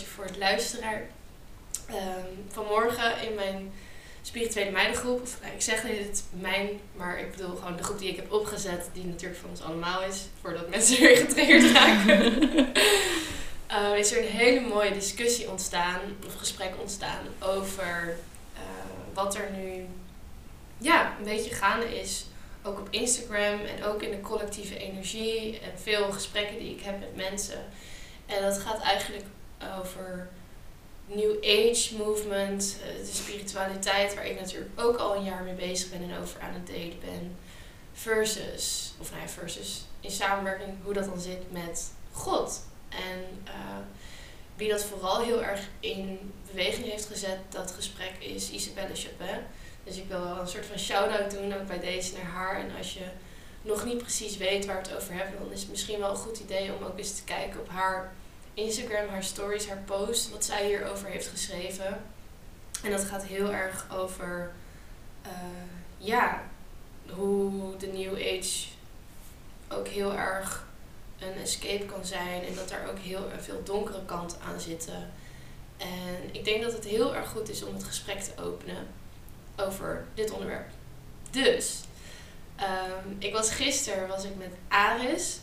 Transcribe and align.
voor 0.00 0.24
het 0.24 0.36
luisteraar. 0.36 1.02
Ehm, 1.86 2.26
vanmorgen 2.48 3.28
in 3.28 3.34
mijn 3.34 3.72
spirituele 4.22 4.70
meidengroep, 4.70 5.22
of 5.22 5.38
nou, 5.40 5.54
ik 5.54 5.62
zeg 5.62 5.82
het 5.82 6.24
mijn, 6.30 6.68
maar 6.96 7.18
ik 7.18 7.30
bedoel 7.30 7.56
gewoon 7.56 7.76
de 7.76 7.82
groep 7.82 7.98
die 7.98 8.08
ik 8.08 8.16
heb 8.16 8.32
opgezet, 8.32 8.88
die 8.92 9.04
natuurlijk 9.04 9.40
van 9.40 9.50
ons 9.50 9.62
allemaal 9.62 10.02
is, 10.02 10.24
voordat 10.40 10.68
mensen 10.68 11.00
weer 11.02 11.16
getriggerd 11.16 11.72
raken. 11.72 12.32
uh, 13.70 13.98
is 14.02 14.12
er 14.12 14.18
een 14.18 14.30
hele 14.30 14.60
mooie 14.60 14.92
discussie 14.92 15.50
ontstaan, 15.50 16.00
of 16.26 16.34
gesprek 16.34 16.72
ontstaan, 16.80 17.26
over 17.40 18.16
uh, 18.54 18.60
wat 19.14 19.34
er 19.34 19.50
nu 19.56 19.86
ja, 20.78 21.14
een 21.18 21.24
beetje 21.24 21.54
gaande 21.54 22.00
is. 22.00 22.26
Ook 22.62 22.78
op 22.78 22.88
Instagram 22.90 23.60
en 23.60 23.84
ook 23.84 24.02
in 24.02 24.10
de 24.10 24.20
collectieve 24.20 24.78
energie 24.78 25.60
en 25.60 25.78
veel 25.82 26.12
gesprekken 26.12 26.58
die 26.58 26.74
ik 26.74 26.82
heb 26.82 27.00
met 27.00 27.16
mensen. 27.16 27.64
En 28.26 28.42
dat 28.42 28.58
gaat 28.58 28.80
eigenlijk 28.80 29.24
over 29.80 30.28
New 31.06 31.36
Age 31.44 31.96
movement, 31.96 32.76
eh, 32.82 33.06
de 33.06 33.12
spiritualiteit, 33.12 34.14
waar 34.14 34.26
ik 34.26 34.40
natuurlijk 34.40 34.70
ook 34.80 34.96
al 34.96 35.16
een 35.16 35.24
jaar 35.24 35.42
mee 35.42 35.54
bezig 35.54 35.90
ben 35.90 36.10
en 36.10 36.18
over 36.20 36.40
aan 36.40 36.54
het 36.54 36.66
delen 36.66 37.00
ben. 37.00 37.36
Versus, 37.92 38.94
of 39.00 39.10
nou 39.10 39.22
ja, 39.22 39.28
versus 39.28 39.84
in 40.00 40.10
samenwerking 40.10 40.70
hoe 40.82 40.92
dat 40.92 41.04
dan 41.04 41.20
zit 41.20 41.52
met 41.52 41.90
God. 42.12 42.60
En 42.88 43.42
uh, 43.46 43.76
wie 44.56 44.70
dat 44.70 44.84
vooral 44.84 45.20
heel 45.20 45.42
erg 45.42 45.60
in 45.80 46.32
beweging 46.46 46.90
heeft 46.90 47.06
gezet, 47.06 47.38
dat 47.48 47.70
gesprek, 47.70 48.12
is 48.18 48.50
Isabelle 48.50 48.94
Chapin. 48.94 49.40
Dus 49.84 49.96
ik 49.96 50.08
wil 50.08 50.20
wel 50.20 50.38
een 50.38 50.48
soort 50.48 50.66
van 50.66 50.78
shout-out 50.78 51.30
doen 51.30 51.54
ook 51.54 51.66
bij 51.66 51.80
deze 51.80 52.12
naar 52.12 52.32
haar. 52.32 52.60
En 52.60 52.76
als 52.76 52.94
je 52.94 53.04
nog 53.62 53.84
niet 53.84 53.98
precies 53.98 54.36
weet 54.36 54.64
waar 54.64 54.82
we 54.82 54.88
het 54.88 54.96
over 54.96 55.14
hebben, 55.14 55.38
dan 55.38 55.52
is 55.52 55.60
het 55.60 55.70
misschien 55.70 55.98
wel 55.98 56.10
een 56.10 56.16
goed 56.16 56.38
idee 56.38 56.74
om 56.74 56.84
ook 56.84 56.98
eens 56.98 57.16
te 57.16 57.24
kijken 57.24 57.60
op 57.60 57.68
haar 57.68 58.12
Instagram, 58.54 59.08
haar 59.08 59.24
stories, 59.24 59.68
haar 59.68 59.82
post, 59.84 60.30
wat 60.30 60.44
zij 60.44 60.66
hierover 60.66 61.08
heeft 61.08 61.28
geschreven. 61.28 62.02
En 62.82 62.90
dat 62.90 63.04
gaat 63.04 63.24
heel 63.24 63.52
erg 63.52 63.86
over, 63.92 64.52
uh, 65.26 65.30
ja, 65.98 66.42
hoe 67.08 67.76
de 67.76 67.86
New 67.86 68.14
Age 68.14 68.66
ook 69.68 69.88
heel 69.88 70.12
erg 70.14 70.66
een 71.18 71.42
escape 71.42 71.84
kan 71.84 72.04
zijn 72.04 72.44
en 72.44 72.54
dat 72.54 72.68
daar 72.68 72.88
ook 72.90 72.98
heel 72.98 73.28
veel 73.38 73.62
donkere 73.64 74.04
kanten 74.04 74.38
aan 74.40 74.60
zitten. 74.60 75.12
En 75.76 76.34
ik 76.34 76.44
denk 76.44 76.62
dat 76.62 76.72
het 76.72 76.84
heel 76.84 77.14
erg 77.14 77.28
goed 77.28 77.48
is 77.48 77.64
om 77.64 77.74
het 77.74 77.84
gesprek 77.84 78.20
te 78.20 78.42
openen 78.42 78.86
over 79.56 80.04
dit 80.14 80.30
onderwerp. 80.30 80.68
Dus, 81.30 81.80
um, 82.60 83.16
ik 83.18 83.32
was 83.32 83.50
gisteren 83.50 84.08
was 84.08 84.24
ik 84.24 84.36
met 84.36 84.52
Aris. 84.68 85.38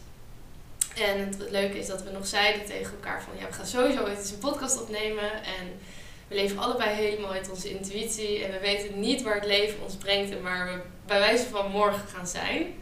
En 1.00 1.20
het 1.20 1.52
leuke 1.52 1.78
is 1.78 1.88
dat 1.88 2.04
we 2.04 2.12
nog 2.12 2.28
zeiden 2.28 2.66
tegen 2.66 2.92
elkaar 2.92 3.24
van 3.24 3.34
ja, 3.40 3.48
we 3.48 3.54
gaan 3.54 3.66
sowieso 3.66 4.04
ooit 4.04 4.18
eens 4.18 4.32
een 4.32 4.38
podcast 4.38 4.82
opnemen. 4.82 5.44
En 5.44 5.80
we 6.28 6.36
leven 6.36 6.58
allebei 6.58 6.96
helemaal 6.96 7.32
uit 7.32 7.50
onze 7.50 7.70
intuïtie. 7.70 8.44
En 8.44 8.52
we 8.52 8.60
weten 8.60 9.00
niet 9.00 9.22
waar 9.22 9.36
het 9.36 9.46
leven 9.46 9.84
ons 9.84 9.96
brengt 9.96 10.32
en 10.32 10.42
waar 10.42 10.66
we 10.66 10.82
bij 11.06 11.20
wijze 11.20 11.46
van 11.46 11.72
morgen 11.72 12.08
gaan 12.08 12.28
zijn. 12.28 12.74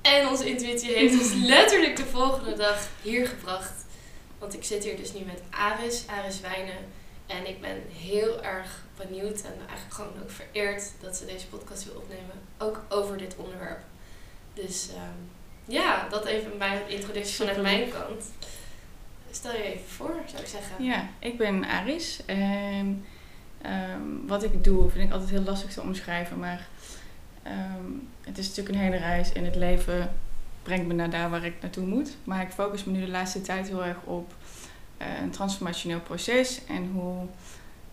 En 0.00 0.28
onze 0.28 0.48
intuïtie 0.48 0.92
heeft 0.92 1.20
ons 1.20 1.34
letterlijk 1.54 1.96
de 1.96 2.04
volgende 2.04 2.56
dag 2.56 2.88
hier 3.02 3.26
gebracht. 3.26 3.84
Want 4.38 4.54
ik 4.54 4.64
zit 4.64 4.84
hier 4.84 4.96
dus 4.96 5.12
nu 5.12 5.24
met 5.24 5.42
Aris, 5.50 6.04
Aris 6.06 6.40
Wijnen. 6.40 6.96
En 7.26 7.48
ik 7.48 7.60
ben 7.60 7.82
heel 7.92 8.42
erg 8.42 8.82
benieuwd 8.96 9.40
en 9.40 9.54
eigenlijk 9.58 9.94
gewoon 9.94 10.22
ook 10.22 10.30
vereerd 10.30 10.90
dat 11.00 11.16
ze 11.16 11.26
deze 11.26 11.46
podcast 11.46 11.84
wil 11.84 11.94
opnemen. 11.94 12.34
Ook 12.58 12.80
over 12.88 13.18
dit 13.18 13.34
onderwerp. 13.36 13.80
Dus 14.54 14.88
um, 14.88 15.30
ja, 15.68 16.06
dat 16.08 16.24
even 16.24 16.58
bij 16.58 16.82
de 16.86 16.94
introductie 16.94 17.36
vanuit 17.36 17.62
mijn 17.62 17.90
kant. 17.90 18.24
Stel 19.30 19.52
je 19.52 19.62
even 19.62 19.88
voor, 19.88 20.14
zou 20.26 20.42
ik 20.42 20.48
zeggen. 20.48 20.84
Ja, 20.84 21.08
ik 21.18 21.38
ben 21.38 21.64
Aris. 21.64 22.20
En 22.26 23.04
um, 23.66 24.26
wat 24.26 24.42
ik 24.42 24.64
doe 24.64 24.90
vind 24.90 25.04
ik 25.04 25.12
altijd 25.12 25.30
heel 25.30 25.42
lastig 25.42 25.72
te 25.72 25.80
omschrijven. 25.80 26.38
Maar 26.38 26.68
um, 27.46 28.08
het 28.20 28.38
is 28.38 28.48
natuurlijk 28.48 28.76
een 28.76 28.82
hele 28.82 28.96
reis 28.96 29.32
in 29.32 29.44
het 29.44 29.56
leven 29.56 30.14
brengt 30.62 30.86
me 30.86 30.94
naar 30.94 31.10
daar 31.10 31.30
waar 31.30 31.44
ik 31.44 31.54
naartoe 31.60 31.86
moet. 31.86 32.16
Maar 32.24 32.42
ik 32.42 32.50
focus 32.50 32.84
me 32.84 32.92
nu 32.92 33.00
de 33.00 33.10
laatste 33.10 33.40
tijd 33.40 33.68
heel 33.68 33.84
erg 33.84 34.02
op 34.04 34.32
uh, 35.02 35.06
een 35.22 35.30
transformationeel 35.30 36.00
proces 36.00 36.60
en 36.64 36.90
hoe 36.92 37.26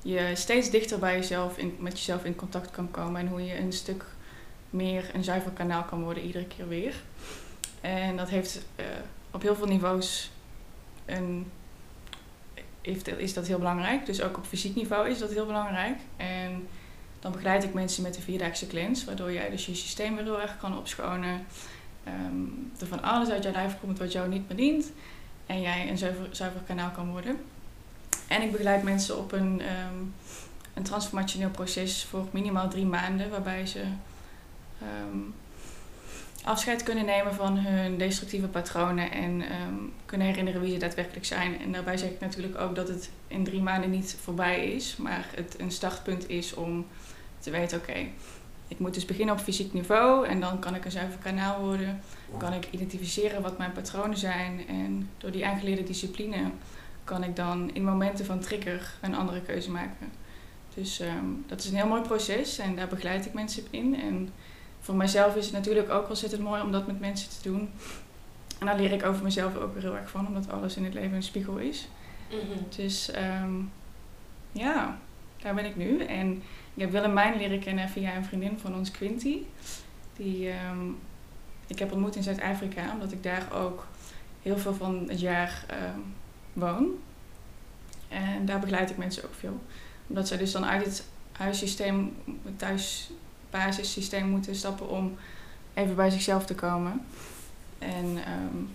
je 0.02 0.32
steeds 0.34 0.70
dichter 0.70 1.00
bij 1.00 1.16
jezelf 1.16 1.58
in, 1.58 1.76
met 1.80 1.98
jezelf 1.98 2.26
in 2.26 2.36
contact 2.36 2.72
kan 2.72 2.92
komen 2.92 3.22
en 3.22 3.28
hoe 3.28 3.46
je 3.46 3.58
een 3.58 3.74
stuk 3.74 4.06
meer 4.70 5.10
een 5.14 5.24
zuiver 5.24 5.52
kanaal 5.52 5.84
kan 5.84 6.04
worden 6.04 6.24
iedere 6.24 6.46
keer 6.46 6.68
weer. 6.68 6.96
En 7.86 8.18
dat 8.18 8.30
heeft 8.30 8.66
uh, 8.80 8.86
op 9.32 9.42
heel 9.42 9.56
veel 9.56 9.68
niveaus 9.68 10.32
een, 11.06 11.52
is 13.18 13.34
dat 13.34 13.48
heel 13.48 13.58
belangrijk. 13.58 14.06
Dus 14.06 14.22
ook 14.22 14.38
op 14.38 14.46
fysiek 14.46 14.76
niveau 14.76 15.10
is 15.10 15.20
dat 15.20 15.32
heel 15.32 15.46
belangrijk. 15.46 15.98
En 16.18 16.68
dan 17.20 17.32
begeleid 17.32 17.64
ik 17.64 17.74
mensen 17.74 18.04
met 18.04 18.14
de 18.14 18.22
vierdaagse 18.22 18.68
cleanse, 18.68 19.06
waardoor 19.06 19.32
jij 19.32 19.50
dus 19.50 19.66
je 19.66 19.76
systeem 19.76 20.16
weer 20.16 20.24
heel 20.24 20.42
erg 20.42 20.58
kan 20.58 20.78
opschonen. 20.78 21.46
Um, 22.08 22.72
er 22.80 22.88
van 22.88 23.04
alles 23.04 23.30
uit 23.30 23.44
jouw 23.44 23.52
lijf 23.52 23.80
komt 23.80 24.00
wat 24.00 24.12
jou 24.12 24.30
niet 24.30 24.48
bedient. 24.48 24.92
En 25.46 25.62
jij 25.62 25.90
een 25.90 25.98
zuiver, 25.98 26.28
zuiver 26.32 26.62
kanaal 26.62 26.90
kan 26.90 27.12
worden. 27.12 27.38
En 28.28 28.42
ik 28.42 28.52
begeleid 28.52 28.84
mensen 28.84 29.18
op 29.18 29.32
een, 29.32 29.62
um, 29.62 30.14
een 30.74 30.84
transformationeel 30.84 31.50
proces 31.50 32.06
voor 32.06 32.28
minimaal 32.32 32.70
drie 32.70 32.86
maanden, 32.86 33.30
waarbij 33.30 33.66
ze 33.66 33.84
um, 34.82 35.34
afscheid 36.46 36.84
kunnen 36.84 37.06
nemen 37.06 37.34
van 37.34 37.58
hun 37.58 37.98
destructieve 37.98 38.48
patronen 38.48 39.12
en 39.12 39.32
um, 39.32 39.94
kunnen 40.06 40.28
herinneren 40.28 40.62
wie 40.62 40.72
ze 40.72 40.78
daadwerkelijk 40.78 41.26
zijn. 41.26 41.60
En 41.60 41.72
daarbij 41.72 41.98
zeg 41.98 42.10
ik 42.10 42.20
natuurlijk 42.20 42.60
ook 42.60 42.76
dat 42.76 42.88
het 42.88 43.10
in 43.28 43.44
drie 43.44 43.62
maanden 43.62 43.90
niet 43.90 44.18
voorbij 44.22 44.72
is, 44.72 44.98
maar 44.98 45.26
het 45.36 45.60
een 45.60 45.72
startpunt 45.72 46.30
is 46.30 46.54
om 46.54 46.86
te 47.40 47.52
weten: 47.52 47.78
oké, 47.78 48.08
ik 48.68 48.80
moet 48.80 48.94
dus 48.94 49.06
beginnen 49.06 49.36
op 49.36 49.42
fysiek 49.42 49.74
niveau 49.74 50.28
en 50.28 50.40
dan 50.40 50.60
kan 50.60 50.76
ik 50.76 50.86
een 50.86 50.92
zuiver 50.92 51.20
kanaal 51.20 51.60
worden. 51.60 52.02
Kan 52.38 52.54
ik 52.54 52.68
identificeren 52.72 53.42
wat 53.42 53.58
mijn 53.58 53.72
patronen 53.72 54.18
zijn 54.18 54.68
en 54.68 55.10
door 55.18 55.32
die 55.32 55.46
aangeleerde 55.46 55.84
discipline 55.84 56.52
kan 57.04 57.24
ik 57.24 57.36
dan 57.36 57.74
in 57.74 57.84
momenten 57.84 58.26
van 58.26 58.40
trigger 58.40 58.94
een 59.02 59.16
andere 59.16 59.42
keuze 59.42 59.72
maken. 59.72 60.12
Dus 60.74 61.00
um, 61.00 61.44
dat 61.48 61.64
is 61.64 61.70
een 61.70 61.76
heel 61.76 61.88
mooi 61.88 62.02
proces 62.02 62.58
en 62.58 62.76
daar 62.76 62.88
begeleid 62.88 63.26
ik 63.26 63.34
mensen 63.34 63.64
in. 63.70 64.00
En 64.00 64.30
voor 64.86 64.96
mijzelf 64.96 65.36
is 65.36 65.46
het 65.46 65.54
natuurlijk 65.54 65.90
ook 65.90 66.10
ontzettend 66.10 66.42
mooi 66.42 66.62
om 66.62 66.72
dat 66.72 66.88
met 66.88 67.00
mensen 67.00 67.30
te 67.30 67.50
doen. 67.50 67.70
En 68.60 68.66
daar 68.66 68.78
leer 68.78 68.92
ik 68.92 69.06
over 69.06 69.24
mezelf 69.24 69.56
ook 69.56 69.74
weer 69.74 69.82
heel 69.82 69.96
erg 69.96 70.10
van, 70.10 70.28
omdat 70.28 70.52
alles 70.52 70.76
in 70.76 70.84
het 70.84 70.94
leven 70.94 71.16
een 71.16 71.24
spiegel 71.24 71.58
is. 71.58 71.88
Mm 72.32 72.40
-hmm. 72.40 72.66
Dus 72.76 73.12
um, 73.44 73.72
ja, 74.52 74.98
daar 75.42 75.56
ben 75.56 75.66
ik 75.66 75.76
nu. 75.76 76.04
En 76.04 76.36
ik 76.74 76.82
heb 76.82 76.92
Willemijn 76.92 77.38
leren 77.38 77.60
kennen 77.60 77.90
via 77.90 78.16
een 78.16 78.26
vriendin 78.26 78.60
van 78.60 78.76
ons, 78.76 78.92
Quinty. 78.92 79.38
Die 80.16 80.50
um, 80.50 80.98
ik 81.68 81.80
heb 81.80 81.92
ontmoet 81.92 82.16
in 82.16 82.24
Zuid-Afrika, 82.24 82.92
omdat 82.94 83.12
ik 83.12 83.24
daar 83.24 83.48
ook 83.54 83.88
heel 84.42 84.58
veel 84.58 84.74
van 84.74 85.06
het 85.08 85.20
jaar 85.20 85.66
um, 85.96 86.14
woon. 86.54 86.90
En 88.08 88.46
daar 88.46 88.60
begeleid 88.60 88.90
ik 88.90 88.98
mensen 88.98 89.24
ook 89.24 89.36
veel. 89.40 89.60
Omdat 90.08 90.28
zij 90.28 90.38
dus 90.38 90.52
dan 90.52 90.66
uit 90.66 90.86
het 90.86 91.06
huissysteem, 91.32 92.16
het 92.44 92.60
thuisbasissysteem 93.56 94.28
moeten 94.28 94.56
stappen 94.56 94.90
om 94.90 95.18
even 95.74 95.96
bij 95.96 96.10
zichzelf 96.10 96.46
te 96.46 96.56
komen. 96.56 97.06
En 97.80 98.18
um, 98.32 98.74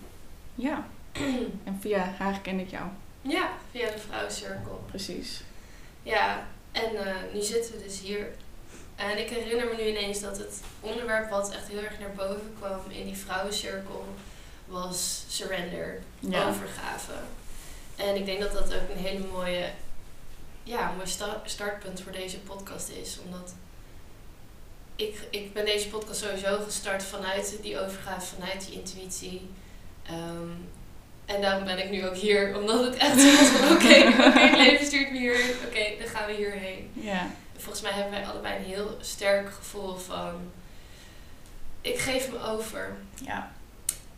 ja, 0.55 0.87
en 1.63 1.77
via 1.79 2.13
haar 2.17 2.39
ken 2.39 2.59
ik 2.59 2.69
jou. 2.69 2.85
Ja, 3.21 3.49
via 3.71 3.91
de 3.91 3.97
vrouwencirkel. 3.97 4.83
Precies. 4.85 5.43
Ja, 6.03 6.47
en 6.71 6.93
uh, 6.93 7.33
nu 7.33 7.41
zitten 7.41 7.71
we 7.71 7.83
dus 7.83 7.99
hier. 7.99 8.27
En 8.95 9.19
ik 9.19 9.29
herinner 9.29 9.65
me 9.65 9.75
nu 9.75 9.89
ineens 9.89 10.21
dat 10.21 10.37
het 10.37 10.61
onderwerp 10.79 11.29
wat 11.29 11.51
echt 11.51 11.67
heel 11.67 11.81
erg 11.81 11.99
naar 11.99 12.13
boven 12.15 12.53
kwam 12.59 12.79
in 12.87 13.05
die 13.05 13.17
vrouwencirkel 13.17 14.05
was 14.65 15.25
surrender, 15.27 16.01
ja. 16.19 16.47
overgave. 16.47 17.13
En 17.95 18.15
ik 18.15 18.25
denk 18.25 18.39
dat 18.39 18.51
dat 18.51 18.73
ook 18.73 18.89
een 18.89 19.03
hele 19.03 19.27
mooie, 19.31 19.69
ja, 20.63 20.91
mooi 20.91 21.07
sta 21.07 21.41
startpunt 21.45 22.01
voor 22.01 22.11
deze 22.11 22.39
podcast 22.39 22.89
is. 22.89 23.19
Omdat 23.25 23.53
ik, 25.01 25.27
ik 25.29 25.53
ben 25.53 25.65
deze 25.65 25.87
podcast 25.87 26.21
sowieso 26.21 26.59
gestart 26.63 27.03
vanuit 27.03 27.57
die 27.61 27.79
overgave, 27.79 28.35
vanuit 28.35 28.65
die 28.65 28.75
intuïtie. 28.75 29.49
Um, 30.11 30.69
en 31.25 31.41
daarom 31.41 31.65
ben 31.65 31.83
ik 31.83 31.89
nu 31.89 32.07
ook 32.07 32.15
hier, 32.15 32.57
omdat 32.57 32.85
het 32.85 32.95
echt 32.95 33.19
zo 33.21 33.31
was 33.37 33.47
van 33.47 33.71
oké, 33.71 33.85
okay, 33.85 34.07
okay, 34.07 34.49
het 34.49 34.57
leven 34.57 34.85
stuurt 34.85 35.11
me 35.11 35.17
hier, 35.17 35.55
oké, 35.55 35.67
okay, 35.67 35.97
dan 35.97 36.07
gaan 36.07 36.27
we 36.27 36.33
hierheen. 36.33 36.91
Ja. 36.93 37.31
Volgens 37.57 37.81
mij 37.81 37.91
hebben 37.91 38.11
wij 38.11 38.25
allebei 38.25 38.57
een 38.57 38.63
heel 38.63 38.97
sterk 39.01 39.53
gevoel 39.53 39.95
van, 39.95 40.51
ik 41.81 41.99
geef 41.99 42.31
me 42.31 42.43
over. 42.43 42.97
Ja. 43.25 43.51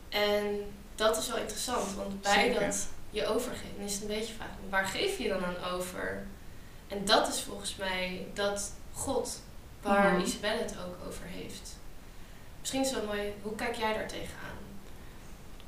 En 0.09 0.73
dat 0.95 1.17
is 1.17 1.27
wel 1.27 1.37
interessant, 1.37 1.95
want 1.95 2.21
bij 2.21 2.33
Zeker. 2.33 2.59
dat 2.59 2.87
je 3.09 3.25
overgeeft, 3.25 3.73
is 3.85 3.93
het 3.93 4.01
een 4.01 4.07
beetje 4.07 4.33
vraag, 4.33 4.49
waar 4.69 4.85
geef 4.85 5.17
je 5.17 5.27
dan 5.27 5.45
aan 5.45 5.71
over? 5.71 6.23
En 6.87 7.05
dat 7.05 7.27
is 7.27 7.41
volgens 7.41 7.75
mij 7.75 8.27
dat 8.33 8.71
God, 8.93 9.41
waar. 9.83 10.21
Isabelle 10.21 10.61
het 10.61 10.75
ook 10.85 11.07
over 11.07 11.25
heeft. 11.25 11.75
Misschien 12.59 12.81
is 12.81 12.89
het 12.91 12.99
wel 13.05 13.15
mooi, 13.15 13.33
hoe 13.41 13.55
kijk 13.55 13.75
jij 13.75 13.93
daar 13.93 14.07
tegenaan? 14.07 14.57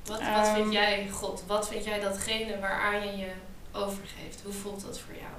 Wat, 0.06 0.20
wat 0.36 0.48
vind 0.48 0.58
Ehm. 0.66 0.72
jij 0.72 1.10
God? 1.10 1.44
Wat 1.48 1.68
vind 1.70 1.84
jij 1.86 2.00
datgene 2.00 2.60
waaraan 2.60 3.08
je 3.08 3.18
je 3.18 3.32
overgeeft. 3.72 4.42
Hoe 4.44 4.54
voelt 4.54 4.82
dat 4.82 5.00
voor 5.00 5.14
jou? 5.16 5.34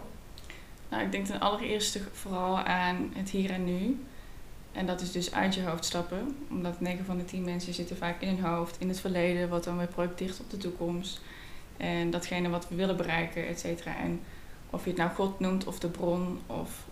Nou, 0.89 1.03
ik 1.05 1.13
denk 1.13 1.27
ten 1.27 1.41
allereerste 1.41 2.01
vooral 2.13 2.59
aan 2.59 3.13
het 3.15 3.31
hier 3.31 3.51
en 3.51 3.65
nu. 3.65 4.05
En 4.73 4.87
dat 4.87 5.01
is 5.01 5.13
dus 5.13 5.33
uit 5.35 5.55
je 5.55 5.63
hoofd 5.63 5.85
stappen. 5.85 6.37
Omdat 6.51 6.81
9 6.81 7.05
van 7.05 7.19
de 7.19 7.25
10 7.25 7.45
mensen 7.45 7.75
zitten 7.75 7.97
vaak 7.97 8.21
in 8.21 8.29
hun 8.29 8.45
hoofd, 8.45 8.77
in 8.79 8.89
het 8.89 9.01
verleden, 9.01 9.49
wat 9.49 9.65
dan 9.65 9.79
weer 9.79 9.87
projecteert 9.87 10.41
op 10.41 10.51
de 10.51 10.57
toekomst. 10.57 11.21
En 11.77 12.11
datgene 12.11 12.49
wat 12.49 12.69
we 12.69 12.75
willen 12.75 12.97
bereiken, 12.97 13.47
et 13.47 13.61
cetera. 13.61 13.97
En 13.97 14.21
of 14.71 14.83
je 14.85 14.89
het 14.91 14.99
nou 14.99 15.11
God 15.11 15.41
noemt 15.41 15.65
of 15.65 15.79
de 15.79 15.89
bron 15.89 16.41
of 16.47 16.86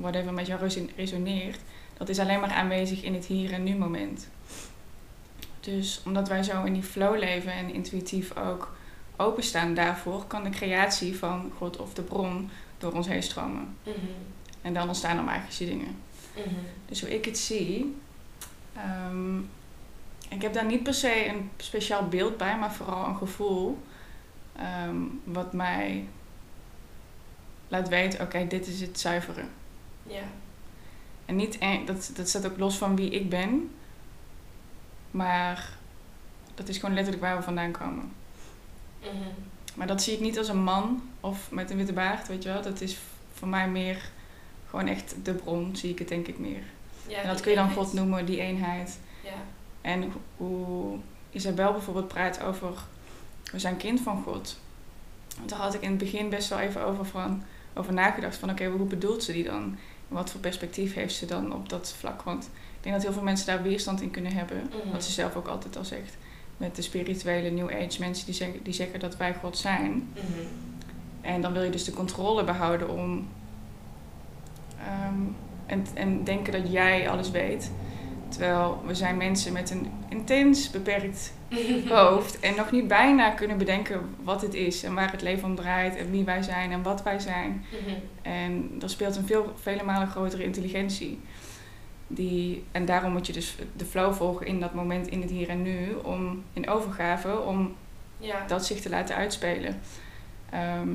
whatever 0.00 0.32
met 0.32 0.46
jou 0.46 0.60
resoneert, 0.96 1.60
dat 1.96 2.08
is 2.08 2.18
alleen 2.18 2.40
maar 2.40 2.50
aanwezig 2.50 3.02
in 3.02 3.14
het 3.14 3.26
hier 3.26 3.52
en 3.52 3.62
nu 3.62 3.74
moment. 3.76 4.28
Dus 5.60 6.00
omdat 6.04 6.28
wij 6.28 6.42
zo 6.42 6.64
in 6.64 6.72
die 6.72 6.82
flow 6.82 7.18
leven 7.18 7.52
en 7.52 7.72
intuïtief 7.72 8.36
ook 8.36 8.76
openstaan 9.16 9.74
daarvoor, 9.74 10.24
kan 10.24 10.44
de 10.44 10.50
creatie 10.50 11.18
van 11.18 11.52
God 11.56 11.76
of 11.76 11.94
de 11.94 12.02
bron 12.02 12.50
door 12.78 12.92
ons 12.92 13.06
heen 13.06 13.22
stromen. 13.22 13.76
Mhm. 13.82 13.96
En 14.62 14.74
dan 14.74 14.86
ontstaan 14.86 15.16
er 15.16 15.24
magische 15.24 15.64
dingen. 15.64 15.96
Mhm. 16.36 16.54
Dus 16.86 17.00
hoe 17.00 17.14
ik 17.14 17.24
het 17.24 17.38
zie, 17.38 17.96
ehm, 18.74 19.38
ik 20.28 20.42
heb 20.42 20.52
daar 20.52 20.66
niet 20.66 20.82
per 20.82 20.94
se 20.94 21.26
een 21.26 21.50
speciaal 21.56 22.08
beeld 22.08 22.36
bij, 22.36 22.58
maar 22.58 22.72
vooral 22.72 23.06
een 23.06 23.16
gevoel 23.16 23.78
ehm, 24.56 24.96
wat 25.24 25.52
mij 25.52 26.04
laat 27.68 27.88
weten, 27.88 28.20
oké, 28.20 28.46
dit 28.46 28.66
is 28.66 28.80
het 28.80 29.00
zuivere. 29.00 29.42
Ja. 30.08 30.22
En 31.24 31.36
niet, 31.36 31.58
dat, 31.86 32.10
dat 32.14 32.28
staat 32.28 32.46
ook 32.46 32.58
los 32.58 32.76
van 32.78 32.96
wie 32.96 33.10
ik 33.10 33.28
ben, 33.28 33.70
maar 35.10 35.68
dat 36.54 36.68
is 36.68 36.78
gewoon 36.78 36.94
letterlijk 36.94 37.24
waar 37.24 37.36
we 37.36 37.42
vandaan 37.42 37.70
komen. 37.72 38.12
Mhm. 39.00 39.12
Maar 39.74 39.86
dat 39.86 40.02
zie 40.02 40.14
ik 40.14 40.20
niet 40.20 40.38
als 40.38 40.48
een 40.48 40.62
man 40.62 41.02
of 41.20 41.50
met 41.50 41.70
een 41.70 41.76
witte 41.76 41.92
baard, 41.92 42.28
weet 42.28 42.42
je 42.42 42.48
wel. 42.52 42.62
Dat 42.62 42.80
is 42.80 42.98
voor 43.32 43.48
mij 43.48 43.68
meer 43.68 44.10
gewoon 44.70 44.86
echt 44.86 45.14
de 45.22 45.34
bron, 45.34 45.76
zie 45.76 45.90
ik 45.90 45.98
het 45.98 46.08
denk 46.08 46.26
ik 46.26 46.38
meer. 46.38 46.62
ja 47.06 47.18
En 47.20 47.28
dat 47.28 47.40
kun 47.40 47.50
je 47.50 47.56
dan. 47.56 47.70
God 47.72 47.92
noemen, 47.92 48.26
die 48.26 48.40
eenheid. 48.40 48.98
Ja. 49.24 49.30
En 49.80 50.02
ho- 50.02 50.20
hoe 50.36 50.98
Isabel 51.30 51.72
bijvoorbeeld 51.72 52.08
praat 52.08 52.42
over, 52.42 52.70
we 53.52 53.58
zijn 53.58 53.76
kind 53.76 54.00
van 54.00 54.22
God. 54.22 54.58
Want 55.36 55.48
daar 55.50 55.58
had 55.58 55.74
ik 55.74 55.80
in 55.82 55.88
het 55.90 55.98
begin 55.98 56.28
best 56.28 56.48
wel 56.48 56.58
even 56.58 56.84
over, 56.84 57.04
van, 57.04 57.42
over 57.74 57.92
nagedacht. 57.92 58.36
Van 58.36 58.50
oké, 58.50 58.66
hoe 58.66 58.86
bedoelt 58.86 59.22
ze 59.22 59.32
die 59.32 59.44
dan? 59.44 59.78
Wat 60.08 60.30
voor 60.30 60.40
perspectief 60.40 60.94
heeft 60.94 61.14
ze 61.14 61.26
dan 61.26 61.52
op 61.54 61.68
dat 61.68 61.94
vlak? 61.98 62.22
Want 62.22 62.44
ik 62.44 62.82
denk 62.82 62.94
dat 62.94 63.04
heel 63.04 63.12
veel 63.12 63.22
mensen 63.22 63.46
daar 63.46 63.62
weerstand 63.62 64.00
in 64.00 64.10
kunnen 64.10 64.32
hebben. 64.32 64.56
Mhm. 64.56 64.92
Wat 64.92 65.04
ze 65.04 65.10
zelf 65.12 65.36
ook 65.36 65.48
altijd 65.48 65.76
al 65.76 65.84
zegt. 65.84 66.16
Met 66.56 66.76
de 66.76 66.82
spirituele 66.82 67.50
New 67.50 67.70
Age 67.70 68.00
mensen 68.00 68.26
die 68.26 68.34
zeggen, 68.34 68.62
die 68.62 68.72
zeggen 68.72 69.00
dat 69.00 69.16
wij 69.16 69.34
God 69.34 69.58
zijn. 69.58 70.08
Mhm. 70.14 70.22
En 71.20 71.40
dan 71.40 71.52
wil 71.52 71.62
je 71.62 71.70
dus 71.70 71.84
de 71.84 71.92
controle 71.92 72.44
behouden 72.44 72.88
om. 72.90 73.28
ehm, 74.86 75.14
en, 75.66 75.86
en 75.94 76.24
denken 76.24 76.52
dat 76.52 76.72
jij 76.72 77.08
alles 77.10 77.30
weet. 77.30 77.70
Terwijl 78.28 78.82
we 78.86 78.94
zijn 78.94 79.16
mensen 79.16 79.52
met 79.52 79.70
een 79.70 79.90
intens 80.08 80.70
beperkt 80.70 81.32
hoofd. 81.88 82.40
En 82.40 82.54
nog 82.56 82.70
niet 82.70 82.88
bijna 82.88 83.30
kunnen 83.30 83.58
bedenken 83.58 84.14
wat 84.22 84.42
het 84.42 84.54
is. 84.54 84.82
En 84.82 84.94
waar 84.94 85.10
het 85.10 85.22
leven 85.22 85.48
om 85.48 85.54
draait. 85.54 85.96
En 85.96 86.10
wie 86.10 86.24
wij 86.24 86.42
zijn 86.42 86.72
en 86.72 86.82
wat 86.82 87.02
wij 87.02 87.18
zijn. 87.18 87.64
Mhm. 87.70 87.94
En 88.22 88.78
er 88.82 88.90
speelt 88.90 89.16
een 89.16 89.26
veel, 89.26 89.52
vele 89.60 89.82
malen 89.82 90.08
grotere 90.08 90.42
intelligentie. 90.44 91.20
Die, 92.06 92.64
en 92.72 92.84
daarom 92.84 93.12
moet 93.12 93.26
je 93.26 93.32
dus 93.32 93.56
de 93.76 93.84
flow 93.84 94.14
volgen 94.14 94.46
in 94.46 94.60
dat 94.60 94.74
moment, 94.74 95.06
in 95.06 95.20
het 95.20 95.30
hier 95.30 95.48
en 95.48 95.62
nu. 95.62 95.92
Om 96.02 96.44
in 96.52 96.68
overgave, 96.68 97.40
om 97.40 97.74
Ja. 98.18 98.46
dat 98.46 98.66
zich 98.66 98.80
te 98.80 98.88
laten 98.88 99.16
uitspelen. 99.16 99.80
Ehm, 100.50 100.88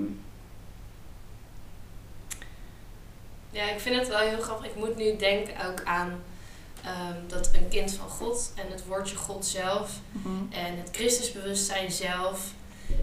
ja, 3.49 3.63
ik 3.69 3.79
vind 3.79 3.95
het 3.95 4.07
wel 4.07 4.17
heel 4.19 4.41
grappig. 4.41 4.65
Ik 4.65 4.75
moet 4.75 4.97
nu 4.97 5.15
denken 5.17 5.53
ook 5.69 5.83
aan 5.83 6.11
ehm, 6.83 7.27
dat 7.27 7.49
een 7.53 7.67
kind 7.67 7.91
van 7.91 8.09
God 8.09 8.51
en 8.55 8.71
het 8.71 8.85
woordje 8.85 9.15
God 9.15 9.45
zelf 9.45 9.91
mhm. 10.11 10.29
en 10.49 10.77
het 10.77 10.89
Christusbewustzijn 10.91 11.91
zelf. 11.91 12.51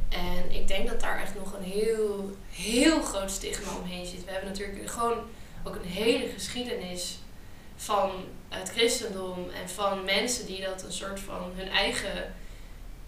En 0.09 0.51
ik 0.51 0.69
denk 0.69 0.89
dat 0.89 1.01
daar 1.01 1.21
echt 1.21 1.35
nog 1.35 1.53
een 1.53 1.65
heel, 1.65 2.37
heel 2.51 3.03
groot 3.03 3.31
stigma 3.31 3.73
omheen 3.83 4.07
zit. 4.07 4.25
We 4.25 4.31
hebben 4.31 4.49
natuurlijk 4.49 4.91
gewoon 4.91 5.19
ook 5.65 5.75
een 5.75 5.89
hele 5.89 6.29
geschiedenis 6.35 7.19
van 7.77 8.11
het 8.49 8.71
christendom 8.71 9.51
en 9.63 9.69
van 9.69 10.05
mensen 10.05 10.47
die 10.47 10.61
dat 10.61 10.83
een 10.83 10.93
soort 10.93 11.21
van 11.21 11.53
hun 11.55 11.69
eigen 11.69 12.35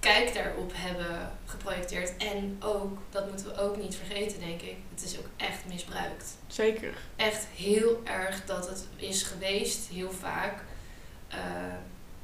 kijk 0.02 0.34
daarop 0.34 0.72
hebben 0.74 1.32
geprojecteerd. 1.46 2.16
En 2.16 2.56
ook, 2.60 2.98
dat 3.10 3.28
moeten 3.28 3.46
we 3.46 3.60
ook 3.60 3.76
niet 3.76 3.96
vergeten, 3.96 4.40
denk 4.40 4.60
ik, 4.62 4.76
het 4.94 5.04
is 5.04 5.18
ook 5.18 5.26
echt 5.36 5.58
misbruikt 5.66 6.36
Zeker. 6.46 6.92
echt 7.16 7.46
heel 7.56 8.00
erg 8.04 8.44
dat 8.44 8.68
het 8.68 8.86
is 8.96 9.22
geweest, 9.22 9.88
heel 9.92 10.10
vaak. 10.12 10.62
eh, 11.28 11.38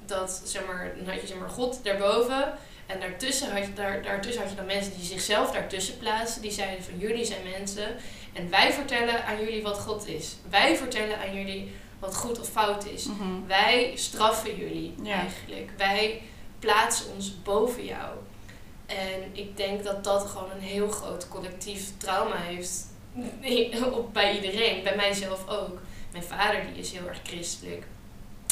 dat, 0.06 0.42
zeg 0.44 0.66
maar, 0.66 0.92
dan 0.96 1.08
had 1.12 1.20
je 1.20 1.26
zeg 1.26 1.38
maar 1.38 1.48
God 1.48 1.80
daarboven. 1.84 2.52
En 2.86 3.00
daartussen 3.00 3.52
had, 3.52 3.64
je, 3.66 3.72
daar, 3.72 4.02
daartussen 4.02 4.42
had 4.42 4.50
je 4.50 4.56
dan 4.56 4.66
mensen 4.66 4.92
die 4.96 5.04
zichzelf 5.04 5.50
daartussen 5.52 5.98
plaatsen. 5.98 6.42
Die 6.42 6.50
zeiden 6.50 6.84
van 6.84 6.98
jullie 6.98 7.24
zijn 7.24 7.42
mensen. 7.58 7.96
En 8.32 8.50
wij 8.50 8.72
vertellen 8.72 9.24
aan 9.24 9.40
jullie 9.40 9.62
wat 9.62 9.78
God 9.78 10.06
is. 10.06 10.36
Wij 10.50 10.76
vertellen 10.76 11.18
aan 11.18 11.34
jullie 11.34 11.72
wat 11.98 12.16
goed 12.16 12.40
of 12.40 12.48
fout 12.48 12.86
is. 12.86 13.04
Mhm. 13.04 13.46
Wij 13.46 13.92
straffen 13.94 14.56
jullie 14.56 14.94
Ja. 15.02 15.14
eigenlijk. 15.20 15.70
Wij 15.76 16.22
plaatsen 16.58 17.06
ons 17.14 17.42
boven 17.42 17.84
jou. 17.84 18.10
En 18.86 19.30
ik 19.32 19.56
denk 19.56 19.84
dat 19.84 20.04
dat 20.04 20.26
gewoon 20.26 20.50
een 20.50 20.60
heel 20.60 20.88
groot 20.88 21.28
collectief 21.28 21.90
trauma 21.96 22.36
heeft 22.36 22.86
op, 23.98 24.12
bij 24.12 24.34
iedereen. 24.34 24.82
Bij 24.82 24.96
mijzelf 24.96 25.48
ook. 25.48 25.80
Mijn 26.12 26.24
vader 26.24 26.66
die 26.66 26.82
is 26.82 26.92
heel 26.92 27.08
erg 27.08 27.20
christelijk. 27.22 27.84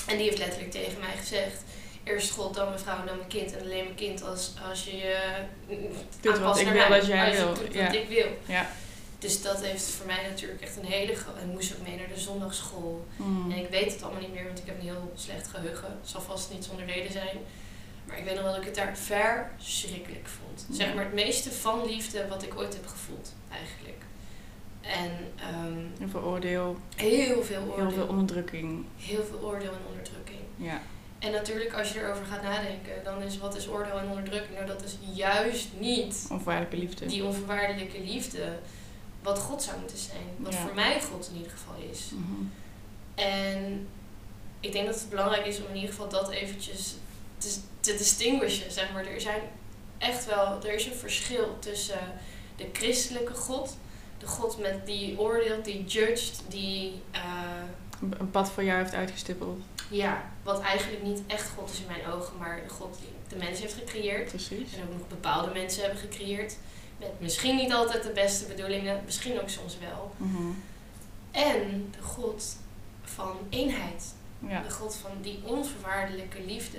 En 0.07 0.17
die 0.17 0.27
heeft 0.27 0.39
letterlijk 0.39 0.71
tegen 0.71 1.01
mij 1.01 1.17
gezegd... 1.19 1.63
Eerst 2.05 2.31
God, 2.31 2.55
dan 2.55 2.69
mijn 2.69 2.81
vrouw, 2.81 3.05
dan 3.05 3.17
mijn 3.17 3.29
kind. 3.29 3.53
En 3.53 3.61
alleen 3.61 3.85
mijn 3.85 3.97
kind 3.97 4.23
als, 4.23 4.53
als 4.69 4.85
je 4.85 4.97
je 4.97 5.19
Doet 6.21 6.39
wat 6.39 6.59
ik 6.59 6.65
naar 6.65 6.75
wil 6.75 6.89
mij. 6.89 6.99
als 6.99 7.09
jij 7.09 7.31
je 7.31 7.37
wil, 7.37 7.55
doet 7.55 7.75
ja. 7.75 7.87
wat 7.87 7.95
ik 7.95 8.09
wil. 8.09 8.27
Ja. 8.47 8.67
Dus 9.19 9.43
dat 9.43 9.65
heeft 9.65 9.85
voor 9.85 10.07
mij 10.07 10.29
natuurlijk 10.29 10.61
echt 10.61 10.77
een 10.77 10.85
hele 10.85 11.15
grote... 11.15 11.41
En 11.41 11.51
moest 11.51 11.75
ook 11.75 11.87
mee 11.87 11.97
naar 11.97 12.09
de 12.15 12.21
zondagschool. 12.21 13.07
Mhm. 13.17 13.51
En 13.51 13.59
ik 13.59 13.69
weet 13.69 13.93
het 13.93 14.03
allemaal 14.03 14.21
niet 14.21 14.33
meer, 14.35 14.45
want 14.45 14.59
ik 14.59 14.67
heb 14.67 14.79
een 14.79 14.87
heel 14.87 15.13
slecht 15.15 15.49
geheugen. 15.49 15.99
Het 16.01 16.11
zal 16.11 16.21
vast 16.21 16.51
niet 16.53 16.65
zonder 16.65 16.87
reden 16.87 17.13
zijn. 17.13 17.39
Maar 18.07 18.19
ik 18.19 18.25
weet 18.25 18.35
nog 18.35 18.43
wel 18.43 18.53
dat 18.53 18.61
ik 18.61 18.67
het 18.67 18.75
daar 18.75 18.97
verschrikkelijk 18.97 20.27
vond. 20.29 20.67
Zeg 20.77 20.95
maar 20.95 21.05
het 21.05 21.15
meeste 21.15 21.51
van 21.53 21.87
liefde 21.87 22.29
wat 22.29 22.43
ik 22.43 22.57
ooit 22.59 22.75
heb 22.75 22.87
gevoeld, 22.87 23.35
eigenlijk. 23.51 24.03
En 24.81 25.11
ehm, 25.37 25.85
Heel 25.99 26.09
veel 26.09 26.21
oordeel, 26.23 26.77
heel 26.97 27.43
veel 27.43 27.63
heel 27.63 27.71
oordeel. 27.73 27.91
veel 27.91 28.07
onderdrukking. 28.07 28.85
heel 28.97 29.25
veel 29.25 29.39
oordeel 29.41 29.73
en 29.73 29.79
onderdrukking. 29.89 30.41
Ja. 30.57 30.81
En 31.19 31.33
natuurlijk, 31.33 31.73
als 31.73 31.93
je 31.93 32.01
erover 32.01 32.25
gaat 32.25 32.43
nadenken, 32.43 33.05
dan 33.05 33.23
is 33.23 33.39
wat 33.39 33.57
is 33.57 33.69
oordeel 33.69 33.99
en 33.99 34.09
onderdrukking? 34.09 34.55
Nou, 34.55 34.67
dat 34.67 34.83
is 34.85 34.97
juist 35.15 35.69
niet 35.79 36.27
Onvoorwaardelijke 36.31 36.77
liefde. 36.77 37.07
die 37.07 37.25
onvoorwaardelijke 37.25 38.01
liefde 38.01 38.59
wat 39.23 39.39
God 39.39 39.63
zou 39.63 39.79
moeten 39.79 39.99
zijn. 39.99 40.27
Wat 40.37 40.53
Ja. 40.53 40.59
voor 40.61 40.75
mij 40.75 41.01
God 41.03 41.29
in 41.31 41.37
ieder 41.37 41.53
geval 41.53 41.75
is. 41.91 42.11
Mhm. 42.13 42.43
En 43.15 43.89
ik 44.61 44.73
denk 44.73 44.87
dat 44.87 44.95
het 45.01 45.09
belangrijk 45.11 45.47
is 45.47 45.59
om 45.59 45.65
in 45.69 45.75
ieder 45.75 45.91
geval 45.91 46.09
dat 46.09 46.31
eventjes 46.31 46.95
te, 47.39 47.57
te 47.81 47.97
distinguishen. 47.97 48.73
Zeg 48.73 48.93
maar. 48.93 49.07
Er 49.07 49.21
zijn 49.21 49.41
echt 49.99 50.27
wel, 50.27 50.59
er 50.65 50.75
is 50.75 50.87
een 50.87 50.95
verschil 50.95 51.57
tussen 51.59 51.99
de 52.57 52.69
christelijke 52.73 53.35
God, 53.35 53.77
de 54.19 54.27
God 54.27 54.59
met 54.59 54.87
die 54.87 55.19
oordeelt, 55.19 55.65
die 55.65 55.85
judged, 55.85 56.41
die 56.49 57.03
eh, 57.11 57.21
Een 58.19 58.31
pad 58.31 58.51
voor 58.51 58.65
jou 58.65 58.79
heeft 58.79 58.95
uitgestippeld. 58.95 59.61
ja, 59.91 60.31
wat 60.43 60.61
eigenlijk 60.61 61.03
niet 61.03 61.21
echt 61.27 61.49
God 61.57 61.71
is 61.73 61.81
in 61.81 61.87
mijn 61.87 62.07
ogen, 62.15 62.37
maar 62.39 62.61
de 62.69 62.75
God 62.75 62.99
die 62.99 63.09
de 63.29 63.45
mens 63.45 63.61
heeft 63.61 63.75
gecreëerd. 63.75 64.29
Precies. 64.29 64.75
En 64.75 64.83
ook 64.83 64.99
nog 64.99 65.09
bepaalde 65.09 65.53
mensen 65.53 65.83
hebben 65.83 66.01
gecreëerd. 66.01 66.57
Met 66.99 67.21
misschien 67.21 67.57
niet 67.57 67.73
altijd 67.73 68.03
de 68.03 68.11
beste 68.11 68.45
bedoelingen, 68.45 69.03
misschien 69.05 69.41
ook 69.41 69.49
soms 69.49 69.79
wel. 69.79 70.13
Mhm. 70.17 70.51
En 71.31 71.89
de 71.97 72.03
God 72.03 72.57
van 73.05 73.37
eenheid. 73.49 74.15
Ja. 74.39 74.63
De 74.63 74.71
God 74.71 74.95
van 74.95 75.11
die 75.23 75.41
onvoorwaardelijke 75.45 76.41
liefde. 76.47 76.79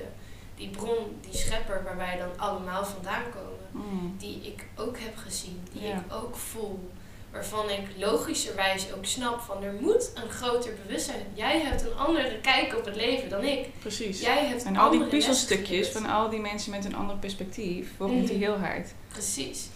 Die 0.58 0.70
bron, 0.70 1.18
die 1.22 1.38
schepper 1.38 1.84
waar 1.84 1.98
wij 1.98 2.18
dan 2.18 2.40
allemaal 2.40 2.86
vandaan 2.86 3.24
komen. 3.34 3.86
Mhm. 3.88 4.18
Die 4.18 4.42
ik 4.42 4.66
ook 4.76 4.98
heb 5.00 5.18
gezien. 5.18 5.62
Die 5.72 5.82
Ja. 5.88 5.96
ik 5.96 6.14
ook 6.14 6.36
voel. 6.36 6.90
Waarvan 7.32 7.70
ik 7.70 7.80
logischerwijs 7.98 8.94
ook 8.94 9.06
snap 9.06 9.40
van 9.42 9.64
er 9.64 9.74
moet 9.74 10.12
een 10.16 10.30
groter 10.30 10.74
bewustzijn. 10.86 11.26
Jij 11.34 11.60
hebt 11.62 11.82
een 11.82 11.98
andere 11.98 12.40
kijk 12.42 12.76
op 12.78 12.86
het 12.86 12.96
leven 12.96 13.30
dan 13.30 13.44
ik. 13.44 13.80
Precies. 13.80 14.22
Jij 14.22 14.46
hebt 14.46 14.64
En 14.64 14.78
al 14.78 14.90
die 14.92 15.04
puzzelstukjes 15.06 15.88
van 15.90 16.06
al 16.06 16.30
die 16.30 16.40
mensen 16.40 16.72
met 16.72 16.86
een 16.86 16.96
ander 16.96 17.16
perspectief 17.16 17.92
vormt 17.98 18.28
die 18.28 18.38
Mhm. 18.38 18.46
heelheid. 18.46 18.94
Precies. 19.08 19.68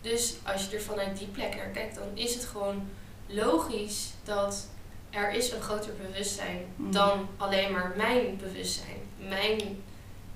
Dus 0.00 0.34
als 0.42 0.66
je 0.68 0.76
er 0.76 0.82
vanuit 0.82 1.18
die 1.18 1.26
plek 1.26 1.56
naar 1.56 1.66
kijkt, 1.68 1.94
dan 1.94 2.08
is 2.14 2.34
het 2.34 2.44
gewoon 2.44 2.88
logisch 3.26 4.10
dat 4.24 4.66
er 5.10 5.32
is 5.32 5.52
een 5.52 5.60
groter 5.62 5.92
bewustzijn 6.06 6.64
Mhm. 6.76 6.90
dan 6.92 7.28
alleen 7.36 7.72
maar 7.72 7.92
mijn 7.96 8.36
bewustzijn. 8.36 8.96
Mijn 9.28 9.82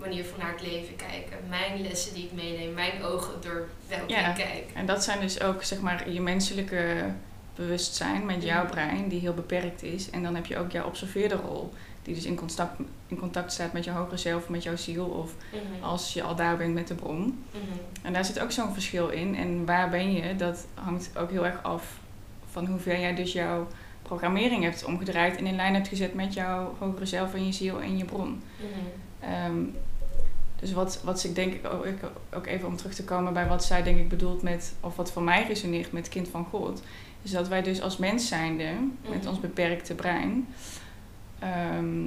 manier 0.02 0.24
van 0.24 0.38
naar 0.38 0.52
het 0.52 0.62
leven 0.62 0.96
kijken. 0.96 1.36
Mijn 1.48 1.82
lessen 1.82 2.14
die 2.14 2.24
ik 2.24 2.32
meeneem. 2.32 2.74
Mijn 2.74 3.02
ogen 3.02 3.32
door 3.40 3.68
welke 3.88 4.12
Ja. 4.12 4.28
ik 4.28 4.34
kijk. 4.34 4.64
En 4.74 4.86
dat 4.86 5.04
zijn 5.04 5.20
dus 5.20 5.40
ook 5.42 5.62
zeg 5.62 5.80
maar 5.80 6.10
je 6.10 6.20
menselijke 6.20 7.04
bewustzijn 7.54 8.26
met 8.26 8.42
jouw 8.42 8.62
Mhm. 8.62 8.70
brein, 8.72 9.08
die 9.08 9.20
heel 9.20 9.34
beperkt 9.34 9.82
is. 9.82 10.10
En 10.10 10.22
dan 10.22 10.34
heb 10.34 10.46
je 10.46 10.58
ook 10.58 10.70
jouw 10.70 10.86
observeerde 10.86 11.34
rol, 11.34 11.72
die 12.02 12.14
dus 12.14 12.24
in 12.24 12.34
contact, 12.36 12.80
in 13.06 13.18
contact 13.18 13.52
staat 13.52 13.72
met 13.72 13.84
je 13.84 13.90
hogere 13.90 14.16
zelf, 14.16 14.48
met 14.48 14.62
jouw 14.62 14.76
ziel, 14.76 15.04
of 15.06 15.34
Mhm. 15.52 15.84
als 15.84 16.12
je 16.12 16.22
al 16.22 16.34
daar 16.36 16.56
bent 16.56 16.74
met 16.74 16.88
de 16.88 16.94
bron. 16.94 17.44
Mhm. 17.50 17.62
En 18.02 18.12
daar 18.12 18.24
zit 18.24 18.40
ook 18.40 18.52
zo'n 18.52 18.72
verschil 18.72 19.08
in. 19.08 19.36
En 19.36 19.64
waar 19.66 19.90
ben 19.90 20.12
je, 20.12 20.36
dat 20.36 20.66
hangt 20.74 21.10
ook 21.18 21.30
heel 21.30 21.46
erg 21.46 21.62
af 21.62 21.98
van 22.50 22.66
hoe 22.66 22.78
ver 22.78 23.00
jij 23.00 23.14
dus 23.14 23.32
jouw 23.32 23.66
programmering 24.02 24.62
hebt 24.64 24.84
omgedraaid 24.84 25.36
en 25.36 25.46
in 25.46 25.56
lijn 25.56 25.74
hebt 25.74 25.88
gezet 25.88 26.14
met 26.14 26.34
jouw 26.34 26.74
hogere 26.78 27.06
zelf 27.06 27.34
en 27.34 27.46
je 27.46 27.52
ziel 27.52 27.80
en 27.80 27.98
je 27.98 28.04
bron. 28.04 28.42
Mhm. 28.56 29.30
Ehm, 29.32 29.60
dus 30.62 30.72
wat, 30.72 31.00
wat 31.04 31.24
ik 31.24 31.34
denk, 31.34 31.66
ook, 31.72 31.84
ik- 31.86 32.02
ook 32.34 32.46
even 32.46 32.68
om 32.68 32.76
terug 32.76 32.94
te 32.94 33.04
komen 33.04 33.32
bij 33.32 33.46
wat 33.46 33.64
zij 33.64 33.82
denk 33.82 33.98
ik 33.98 34.08
bedoelt 34.08 34.42
met, 34.42 34.72
of 34.80 34.96
wat 34.96 35.12
voor 35.12 35.22
mij 35.22 35.46
resoneert 35.46 35.92
met 35.92 36.08
kind 36.08 36.28
van 36.28 36.44
God, 36.50 36.82
is 37.22 37.30
dat 37.30 37.48
wij 37.48 37.62
dus 37.62 37.80
als 37.80 37.96
mens 37.96 38.28
zijnde, 38.28 38.70
met 39.08 39.18
Mhm. 39.20 39.28
ons 39.28 39.40
beperkte 39.40 39.94
brein, 39.94 40.46
ehm, 41.38 42.00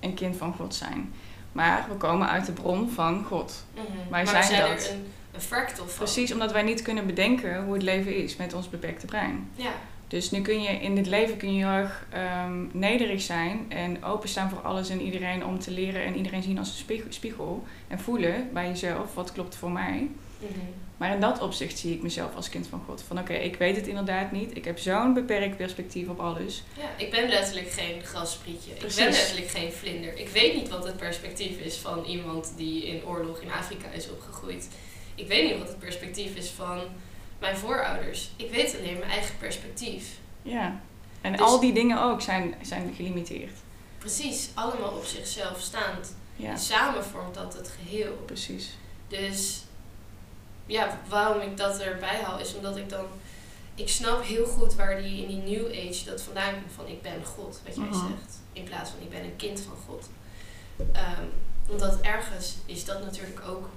een 0.00 0.14
kind 0.14 0.36
van 0.36 0.54
God 0.54 0.74
zijn. 0.74 1.12
Maar 1.52 1.86
we 1.88 1.94
komen 1.94 2.28
uit 2.28 2.46
de 2.46 2.52
bron 2.52 2.90
van 2.90 3.24
God. 3.24 3.64
Mhm. 3.74 3.82
Wij 4.10 4.24
maar 4.24 4.44
zijn 4.44 4.62
we 4.62 4.68
dat. 4.74 4.88
een, 4.88 5.04
een 5.34 5.40
fractal 5.40 5.86
van. 5.86 5.96
Precies 6.04 6.32
omdat 6.32 6.52
wij 6.52 6.62
niet 6.62 6.82
kunnen 6.82 7.06
bedenken 7.06 7.64
hoe 7.64 7.72
het 7.74 7.82
leven 7.82 8.16
is 8.16 8.36
met 8.36 8.54
ons 8.54 8.68
beperkte 8.70 9.06
brein. 9.06 9.48
Ja. 9.54 9.70
Dus 10.08 10.30
nu 10.30 10.40
kun 10.40 10.62
je 10.62 10.68
in 10.68 10.94
dit 10.94 11.06
leven 11.06 11.36
kun 11.36 11.54
je 11.54 11.64
heel 11.64 11.74
erg 11.74 12.06
ehm, 12.10 12.66
nederig 12.72 13.20
zijn 13.20 13.66
en 13.68 14.04
openstaan 14.04 14.50
voor 14.50 14.60
alles 14.60 14.88
en 14.88 15.00
iedereen 15.00 15.44
om 15.44 15.58
te 15.58 15.70
leren 15.70 16.04
en 16.04 16.16
iedereen 16.16 16.42
zien 16.42 16.58
als 16.58 16.84
een 16.88 17.02
spiegel, 17.08 17.64
en 17.88 18.00
voelen 18.00 18.48
bij 18.52 18.66
jezelf 18.66 19.14
wat 19.14 19.32
klopt 19.32 19.56
voor 19.56 19.70
mij. 19.70 20.08
Mhm. 20.38 20.58
Maar 20.96 21.14
in 21.14 21.20
dat 21.20 21.40
opzicht 21.40 21.78
zie 21.78 21.94
ik 21.94 22.02
mezelf 22.02 22.34
als 22.34 22.48
kind 22.48 22.66
van 22.66 22.82
God. 22.86 23.02
Van 23.02 23.18
oké, 23.18 23.32
ik 23.32 23.56
weet 23.56 23.76
het 23.76 23.86
inderdaad 23.86 24.32
niet. 24.32 24.56
Ik 24.56 24.64
heb 24.64 24.78
zo'n 24.78 25.14
beperkt 25.14 25.56
perspectief 25.56 26.08
op 26.08 26.20
alles. 26.20 26.62
Ja, 26.76 27.04
ik 27.04 27.10
ben 27.10 27.28
letterlijk 27.28 27.70
geen 27.70 28.04
grassprietje. 28.04 28.70
Ik 28.70 28.94
ben 28.96 29.10
letterlijk 29.10 29.48
geen 29.48 29.72
vlinder. 29.72 30.18
Ik 30.18 30.28
weet 30.28 30.54
niet 30.54 30.68
wat 30.68 30.86
het 30.86 30.96
perspectief 30.96 31.58
is 31.58 31.76
van 31.76 32.04
iemand 32.04 32.52
die 32.56 32.86
in 32.86 33.06
oorlog 33.06 33.40
in 33.40 33.50
Afrika 33.50 33.90
is 33.90 34.10
opgegroeid. 34.10 34.68
Ik 35.14 35.28
weet 35.28 35.50
niet 35.50 35.58
wat 35.58 35.68
het 35.68 35.78
perspectief 35.78 36.36
is 36.36 36.48
van 36.48 36.80
mijn 37.38 37.56
voorouders. 37.56 38.30
Ik 38.36 38.50
weet 38.50 38.76
alleen 38.78 38.98
mijn 38.98 39.10
eigen 39.10 39.38
perspectief. 39.38 40.06
Ja. 40.42 40.80
En 41.20 41.32
Dus- 41.32 41.40
al 41.40 41.60
die 41.60 41.72
dingen 41.72 42.02
ook 42.02 42.20
zijn, 42.20 42.54
zijn 42.62 42.94
gelimiteerd. 42.94 43.52
Precies, 43.98 44.48
allemaal 44.54 44.90
op 44.90 45.04
zichzelf 45.04 45.60
staand. 45.60 46.14
Ja, 46.36 46.56
Samen 46.56 47.04
vormt 47.04 47.34
dat 47.34 47.54
het 47.54 47.70
geheel. 47.82 48.12
precies. 48.26 48.76
Dus 49.08 49.62
ja, 50.66 50.98
waarom 51.08 51.40
ik 51.40 51.56
dat 51.56 51.80
erbij 51.80 52.20
haal 52.22 52.38
is 52.38 52.54
omdat 52.54 52.76
ik 52.76 52.88
dan... 52.88 53.04
Ik 53.74 53.88
snap 53.88 54.24
heel 54.24 54.46
goed 54.46 54.74
waar 54.74 55.02
die 55.02 55.22
in 55.22 55.28
die 55.44 55.56
New 55.58 55.66
Age 55.66 56.04
dat 56.04 56.22
vandaan 56.22 56.52
komt 56.52 56.72
van 56.74 56.86
ik 56.86 57.02
ben 57.02 57.24
God, 57.24 57.60
wat 57.66 57.74
jij 57.76 57.84
Mhm. 57.84 57.94
zegt. 58.08 58.38
In 58.52 58.62
plaats 58.64 58.90
van 58.90 59.00
ik 59.02 59.10
ben 59.10 59.24
een 59.24 59.36
kind 59.36 59.60
van 59.60 59.76
God. 59.86 60.08
Ehm, 60.92 61.24
omdat 61.68 62.00
ergens 62.00 62.54
is 62.66 62.84
dat 62.84 63.04
natuurlijk 63.04 63.40
ook 63.48 63.68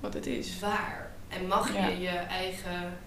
Wat 0.00 0.14
het 0.14 0.26
is. 0.26 0.58
waar. 0.58 1.10
En 1.28 1.46
mag 1.46 1.74
Ja. 1.74 1.86
je 1.86 1.98
je 2.00 2.08
eigen... 2.08 2.98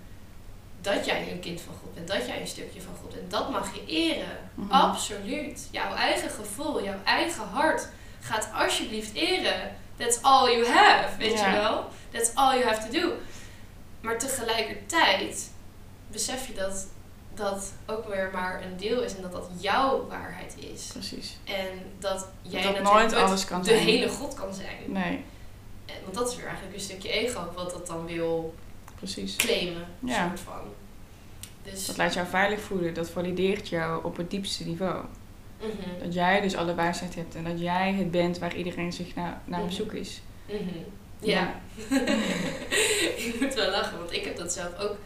Dat 0.83 1.05
jij 1.05 1.31
een 1.31 1.39
kind 1.39 1.61
van 1.61 1.73
God 1.81 1.93
bent, 1.93 2.07
dat 2.07 2.27
jij 2.27 2.41
een 2.41 2.47
stukje 2.47 2.81
van 2.81 2.93
God 3.01 3.13
bent, 3.13 3.31
dat 3.31 3.49
mag 3.51 3.75
je 3.75 3.85
eren. 3.85 4.37
Mhm. 4.55 4.71
Absoluut. 4.71 5.67
Jouw 5.71 5.93
eigen 5.95 6.29
gevoel, 6.29 6.83
jouw 6.83 6.97
eigen 7.03 7.43
hart 7.47 7.87
gaat 8.21 8.49
alsjeblieft 8.53 9.13
eren. 9.13 9.75
That's 9.97 10.19
all 10.21 10.51
you 10.51 10.67
have, 10.67 11.17
weet 11.17 11.39
je 11.39 11.51
wel? 11.51 11.85
That's 12.11 12.31
all 12.33 12.57
you 12.59 12.65
have 12.69 12.87
to 12.89 12.99
do. 12.99 13.13
Maar 14.01 14.17
tegelijkertijd 14.19 15.51
besef 16.07 16.47
je 16.47 16.53
dat 16.53 16.87
dat 17.35 17.71
ook 17.85 18.07
weer 18.07 18.29
maar 18.33 18.63
een 18.63 18.77
deel 18.77 19.01
is 19.01 19.15
en 19.15 19.21
dat 19.21 19.31
dat 19.31 19.47
jouw 19.57 20.07
waarheid 20.07 20.53
is. 20.73 20.87
Precies. 20.87 21.37
En 21.43 21.67
dat 21.99 22.27
jij 22.41 22.61
dat 22.63 22.71
natuurlijk 22.71 22.99
nooit 23.11 23.13
alles 23.13 23.45
kan 23.45 23.61
de 23.61 23.67
zijn. 23.69 23.79
hele 23.79 24.09
God 24.09 24.33
kan 24.33 24.53
zijn. 24.53 24.77
Nee, 24.85 25.23
En- 25.85 25.93
Want 26.03 26.15
dat 26.15 26.29
is 26.31 26.35
weer 26.35 26.45
eigenlijk 26.45 26.75
een 26.75 26.81
stukje 26.81 27.09
ego 27.09 27.51
wat 27.55 27.71
dat 27.71 27.87
dan 27.87 28.05
wil 28.05 28.53
precies. 29.03 29.35
claimen, 29.35 29.85
Ja. 29.99 30.27
soort 30.27 30.39
van. 30.39 30.61
Dus, 31.63 31.85
Dat 31.85 31.97
laat 31.97 32.13
jou 32.13 32.27
veilig 32.27 32.59
voelen. 32.61 32.93
Dat 32.93 33.09
valideert 33.09 33.69
jou 33.69 34.03
op 34.03 34.17
het 34.17 34.29
diepste 34.31 34.65
niveau. 34.65 35.03
mhm, 35.59 36.03
Dat 36.03 36.13
jij 36.13 36.41
dus 36.41 36.55
alle 36.55 36.75
wijsheid 36.75 37.15
hebt 37.15 37.35
en 37.35 37.43
dat 37.43 37.59
jij 37.59 37.93
het 37.93 38.11
bent 38.11 38.39
waar 38.39 38.55
iedereen 38.55 38.93
zich 38.93 39.15
naar, 39.15 39.41
naar 39.45 39.59
op 39.59 39.65
Mhm. 39.65 39.75
zoek 39.75 39.93
is. 39.93 40.21
mhm. 40.47 40.59
Ja. 41.19 41.61
ik 43.25 43.35
moet 43.41 43.53
wel 43.53 43.71
lachen, 43.71 43.97
want 43.97 44.11
ik 44.13 44.23
heb 44.25 44.37
dat 44.37 44.53
zelf 44.53 44.79
ook 44.79 44.97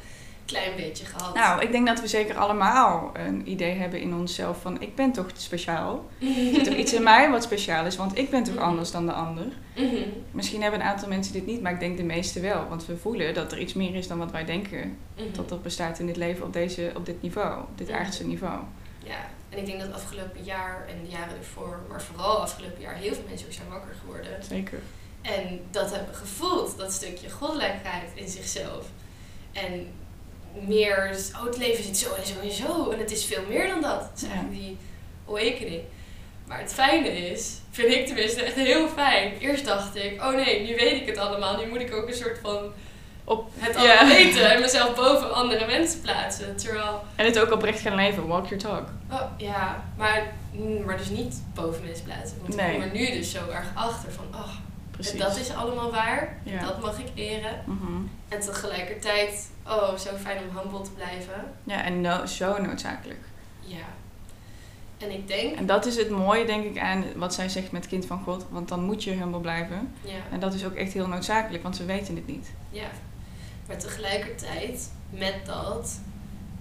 klein 0.47 0.75
beetje 0.75 1.05
gehad. 1.05 1.35
Nou, 1.35 1.61
ik 1.61 1.71
denk 1.71 1.87
dat 1.87 2.01
we 2.01 2.07
zeker 2.07 2.37
allemaal 2.37 3.11
een 3.13 3.49
idee 3.49 3.75
hebben 3.75 3.99
in 3.99 4.13
onszelf 4.13 4.61
van 4.61 4.81
ik 4.81 4.95
ben 4.95 5.11
toch 5.11 5.25
speciaal. 5.35 6.05
Er 6.19 6.27
zit 6.53 6.63
toch 6.63 6.73
iets 6.73 6.93
in 6.93 7.03
mij 7.13 7.29
wat 7.29 7.43
speciaal 7.43 7.85
is, 7.85 7.95
want 7.95 8.17
ik 8.17 8.29
ben 8.29 8.43
toch 8.43 8.53
Mhm. 8.55 8.63
anders 8.63 8.91
dan 8.91 9.05
de 9.05 9.11
ander. 9.11 9.45
Mhm. 9.75 9.95
Misschien 10.31 10.61
hebben 10.61 10.79
een 10.79 10.85
aantal 10.85 11.07
mensen 11.07 11.33
dit 11.33 11.45
niet, 11.45 11.61
maar 11.61 11.71
ik 11.71 11.79
denk 11.79 11.97
de 11.97 12.03
meeste 12.03 12.39
wel. 12.39 12.67
Want 12.69 12.85
we 12.85 12.97
voelen 12.97 13.33
dat 13.33 13.51
er 13.51 13.59
iets 13.59 13.73
meer 13.73 13.95
is 13.95 14.07
dan 14.07 14.17
wat 14.17 14.31
wij 14.31 14.45
denken. 14.45 14.97
Mhm. 15.15 15.25
Dat 15.31 15.51
er 15.51 15.59
bestaat 15.61 15.99
in 15.99 16.05
dit 16.05 16.17
leven 16.17 16.45
op, 16.45 16.53
deze, 16.53 16.91
op 16.95 17.05
dit 17.05 17.21
niveau, 17.21 17.61
op 17.61 17.77
dit 17.77 17.91
aardse 17.91 18.25
niveau. 18.27 18.59
Ja, 19.03 19.15
en 19.49 19.57
ik 19.57 19.65
denk 19.65 19.79
dat 19.79 19.93
afgelopen 19.93 20.43
jaar 20.43 20.85
en 20.89 20.95
de 21.05 21.09
jaren 21.11 21.37
ervoor, 21.37 21.79
maar 21.89 22.01
vooral 22.01 22.37
afgelopen 22.41 22.81
jaar, 22.81 22.95
heel 22.95 23.13
veel 23.13 23.23
mensen 23.27 23.47
ook 23.47 23.53
zijn 23.53 23.69
wakker 23.69 23.95
geworden. 24.01 24.43
Zeker. 24.43 24.79
En 25.21 25.59
dat 25.71 25.91
hebben 25.95 26.15
gevoeld, 26.15 26.77
dat 26.77 26.93
stukje 26.93 27.29
goddelijkheid 27.29 28.09
in 28.13 28.27
zichzelf. 28.29 28.85
En 29.53 29.87
meer, 30.67 31.15
oh 31.39 31.45
het 31.45 31.57
leven 31.57 31.83
zit 31.83 31.97
zo 31.97 32.13
en 32.13 32.25
zo 32.25 32.33
en 32.43 32.51
zo. 32.51 32.89
En 32.91 32.99
het 32.99 33.11
is 33.11 33.25
veel 33.25 33.43
meer 33.49 33.67
dan 33.67 33.81
dat. 33.81 34.01
Het 34.01 34.21
is 34.21 34.21
Ja. 34.21 34.27
eigenlijk 34.33 34.59
die 34.61 34.77
awakening. 35.27 35.81
Maar 36.47 36.59
het 36.59 36.73
fijne 36.73 37.07
is, 37.29 37.53
vind 37.71 37.93
ik 37.93 38.05
tenminste 38.05 38.43
echt 38.43 38.55
heel 38.55 38.87
fijn. 38.89 39.33
Eerst 39.39 39.65
dacht 39.65 39.95
ik, 39.95 40.21
oh 40.23 40.33
nee, 40.35 40.67
nu 40.67 40.75
weet 40.75 41.01
ik 41.01 41.07
het 41.07 41.17
allemaal. 41.17 41.57
Nu 41.57 41.67
moet 41.69 41.79
ik 41.81 41.95
ook 41.95 42.07
een 42.07 42.13
soort 42.13 42.39
van 42.41 42.71
Op, 43.23 43.49
het 43.57 43.75
allemaal 43.75 44.07
weten 44.07 44.51
en 44.51 44.61
mezelf 44.61 44.95
boven 44.95 45.33
andere 45.33 45.65
mensen 45.65 46.01
plaatsen. 46.01 46.55
Terwijl, 46.57 47.01
en 47.15 47.25
het 47.25 47.39
ook 47.39 47.51
oprecht 47.51 47.79
gaan 47.79 47.95
leven, 47.95 48.27
walk 48.27 48.43
your 48.47 48.63
talk. 48.63 48.87
oh 49.11 49.21
ja, 49.37 49.83
maar, 49.97 50.33
mm, 50.51 50.85
maar 50.85 50.97
dus 50.97 51.09
niet 51.09 51.43
boven 51.53 51.83
mensen 51.85 52.05
plaatsen. 52.05 52.37
Want 52.41 52.55
Nee. 52.55 52.65
ik 52.67 52.73
kom 52.73 52.81
er 52.81 52.91
nu 52.97 53.05
dus 53.11 53.31
zo 53.31 53.39
erg 53.53 53.67
achter 53.73 54.11
van, 54.11 54.25
oh, 54.33 54.49
Precies. 54.97 55.19
dat 55.19 55.37
is 55.37 55.53
allemaal 55.53 55.91
waar. 55.91 56.37
Ja. 56.43 56.61
Dat 56.65 56.81
mag 56.81 56.99
ik 56.99 57.07
eren. 57.15 57.63
Mhm. 57.65 58.01
En 58.27 58.39
tegelijkertijd, 58.39 59.49
oh, 59.67 59.95
zo 59.95 60.15
fijn 60.15 60.37
om 60.49 60.57
humble 60.57 60.81
te 60.81 60.91
blijven. 60.91 61.53
Ja, 61.63 61.83
en 61.83 62.01
no, 62.01 62.25
zo 62.25 62.61
noodzakelijk. 62.61 63.19
Ja. 63.59 63.85
En 64.97 65.11
ik 65.11 65.27
denk, 65.27 65.55
En 65.55 65.65
dat 65.65 65.85
is 65.85 65.95
het 65.95 66.09
mooie, 66.09 66.45
denk 66.45 66.63
ik, 66.65 66.79
aan 66.79 67.03
wat 67.15 67.33
zij 67.33 67.49
zegt 67.49 67.71
met 67.71 67.87
kind 67.87 68.05
van 68.05 68.21
God. 68.23 68.45
Want 68.49 68.67
dan 68.67 68.83
moet 68.83 69.03
je 69.03 69.11
humble 69.11 69.39
blijven. 69.39 69.93
ja, 70.01 70.11
En 70.31 70.39
dat 70.39 70.53
is 70.53 70.65
ook 70.65 70.73
echt 70.75 70.93
heel 70.93 71.07
noodzakelijk, 71.07 71.63
want 71.63 71.77
we 71.77 71.85
weten 71.85 72.15
het 72.15 72.27
niet. 72.27 72.51
ja. 72.69 72.87
Maar 73.67 73.77
tegelijkertijd, 73.77 74.91
met 75.09 75.35
dat, 75.45 75.99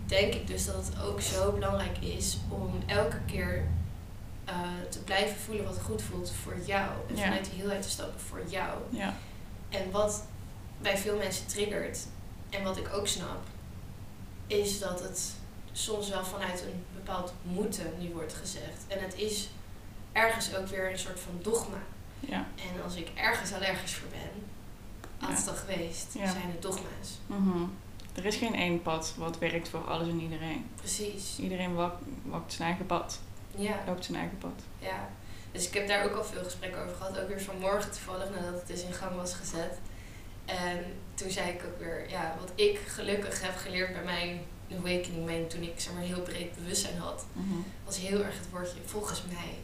denk 0.07 0.35
ik 0.35 0.47
dus 0.47 0.67
dat 0.67 0.75
het 0.75 1.03
ook 1.03 1.21
zo 1.21 1.53
belangrijk 1.53 1.99
is 2.01 2.39
om 2.49 2.71
elke 2.87 3.17
keer 3.27 3.65
blijven 5.07 5.37
voelen 5.37 5.65
wat 5.65 5.79
goed 5.83 6.03
voelt 6.03 6.31
voor 6.43 6.57
jou. 6.67 6.91
En 7.09 7.17
Ja. 7.17 7.23
vanuit 7.23 7.45
die 7.51 7.61
heelheid 7.61 7.83
te 7.83 7.89
stappen 7.91 8.21
voor 8.21 8.43
jou. 8.49 8.79
Ja. 8.91 9.15
En 9.69 9.91
wat 9.91 10.25
bij 10.81 10.99
veel 10.99 11.17
mensen 11.17 11.47
triggert, 11.47 11.99
en 12.51 12.63
wat 12.65 12.77
ik 12.77 12.89
ook 12.95 13.07
snap, 13.07 13.43
is 14.47 14.79
dat 14.79 15.01
het 15.03 15.33
soms 15.73 16.09
wel 16.09 16.25
vanuit 16.25 16.63
een 16.63 16.85
bepaald 16.95 17.33
moeten 17.43 17.93
nu 17.99 18.13
wordt 18.13 18.35
gezegd. 18.35 18.85
En 18.89 19.01
het 19.03 19.15
is 19.15 19.49
ergens 20.13 20.55
ook 20.57 20.67
weer 20.67 20.91
een 20.91 20.99
soort 20.99 21.21
van 21.21 21.39
dogma. 21.43 21.79
Ja. 22.21 22.47
En 22.57 22.83
als 22.85 22.95
ik 22.95 23.09
ergens 23.15 23.53
allergisch 23.53 23.95
voor 23.95 24.09
ben, 24.09 24.43
altijd 25.29 25.49
al 25.49 25.55
geweest, 25.55 26.07
Ja. 26.15 26.31
zijn 26.33 26.51
het 26.51 26.63
dogma's. 26.63 27.09
Mhm. 27.27 27.65
Er 28.15 28.25
is 28.25 28.37
geen 28.37 28.55
één 28.55 28.83
pad 28.83 29.15
wat 29.17 29.39
werkt 29.39 29.69
voor 29.69 29.85
alles 29.91 30.09
en 30.09 30.21
iedereen. 30.21 30.67
Precies. 30.77 31.39
Iedereen 31.39 31.75
wak- 31.75 31.99
wakt 32.23 32.53
zijn 32.53 32.69
eigen 32.69 32.87
pad, 32.87 33.21
Ja, 33.57 33.75
loopt 33.87 34.05
zijn 34.05 34.19
eigen 34.19 34.39
pad. 34.39 34.63
ja. 34.79 35.09
Dus 35.53 35.67
ik 35.69 35.75
heb 35.75 35.89
daar 35.89 36.05
ook 36.05 36.17
al 36.17 36.25
veel 36.25 36.45
gesprekken 36.45 36.83
over 36.83 36.97
gehad. 36.97 37.19
Ook 37.21 37.29
weer 37.29 37.41
vanmorgen 37.41 37.91
toevallig, 37.91 38.31
nadat 38.31 38.55
het 38.55 38.67
dus 38.67 38.83
in 38.83 38.93
gang 38.93 39.17
was 39.17 39.35
gezet. 39.35 39.79
En 40.45 40.85
toen 41.15 41.31
zei 41.31 41.49
ik 41.51 41.63
ook 41.67 41.79
weer, 41.79 42.11
ja, 42.11 42.35
wat 42.41 42.51
ik 42.55 42.79
gelukkig 42.87 43.43
heb 43.43 43.57
geleerd 43.57 43.93
bij 43.93 44.03
mijn 44.05 44.41
awakening, 44.73 45.25
mijn, 45.25 45.49
toen 45.49 45.63
ik 45.63 45.73
zeg 45.77 45.93
maar 45.93 46.03
heel 46.03 46.21
breed 46.21 46.55
bewustzijn 46.57 46.99
had, 46.99 47.25
Mhm. 47.33 47.55
was 47.85 47.99
heel 47.99 48.25
erg 48.25 48.35
het 48.39 48.51
woordje 48.51 48.79
volgens 48.85 49.23
mij. 49.33 49.55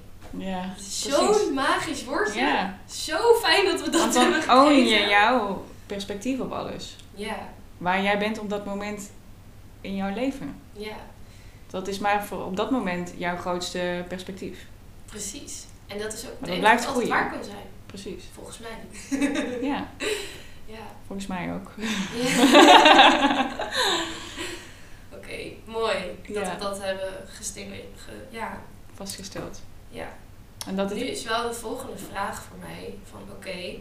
Ja. 0.46 0.74
Zo'n 0.78 1.54
magisch 1.54 2.04
woordje. 2.04 2.40
Ja, 2.40 2.78
Zo 2.86 3.34
fijn 3.34 3.64
dat 3.64 3.80
we 3.84 3.90
dat 3.90 4.00
want 4.00 4.14
hebben 4.14 4.46
dan 4.46 4.56
own 4.58 4.68
gekregen. 4.68 5.00
je 5.02 5.08
jouw 5.08 5.64
perspectief 5.86 6.40
op 6.40 6.52
alles. 6.52 6.96
Ja, 7.14 7.48
Waar 7.78 8.02
jij 8.02 8.18
bent 8.18 8.38
op 8.38 8.50
dat 8.50 8.64
moment 8.64 9.10
in 9.80 9.96
jouw 9.96 10.14
leven. 10.14 10.60
ja, 10.72 10.96
Dat 11.72 11.88
is 11.88 11.98
maar 11.98 12.24
voor 12.26 12.44
op 12.44 12.56
dat 12.56 12.70
moment 12.70 13.12
jouw 13.16 13.36
grootste 13.36 14.04
perspectief. 14.08 14.66
precies. 15.04 15.64
En 15.86 15.98
dat 15.98 16.12
is 16.12 16.24
ook 16.24 16.30
dat 16.38 16.48
enige 16.48 16.60
blijft 16.60 16.86
altijd 16.86 17.08
waar 17.08 17.30
kan 17.30 17.44
zijn. 17.44 17.66
Precies. 17.86 18.24
Volgens 18.34 18.58
mij. 18.58 18.78
Ja, 19.70 19.88
ja. 20.66 20.78
volgens 21.06 21.26
mij 21.28 21.52
ook. 21.54 21.70
Oké, 25.16 25.38
mooi 25.64 25.94
dat 26.26 26.46
Ja. 26.46 26.52
we 26.54 26.58
dat 26.58 26.82
hebben 26.82 27.08
gestimuleerd. 27.26 27.86
Ge- 27.96 28.26
ja, 28.30 28.60
Vastgesteld. 28.94 29.60
ja. 29.88 30.08
En 30.66 30.76
dat 30.76 30.94
Nu 30.94 31.00
is 31.00 31.24
wel 31.24 31.48
de 31.48 31.54
volgende 31.54 31.96
vraag 32.10 32.42
voor 32.42 32.58
mij 32.58 32.94
van 33.10 33.20
oké, 33.30 33.74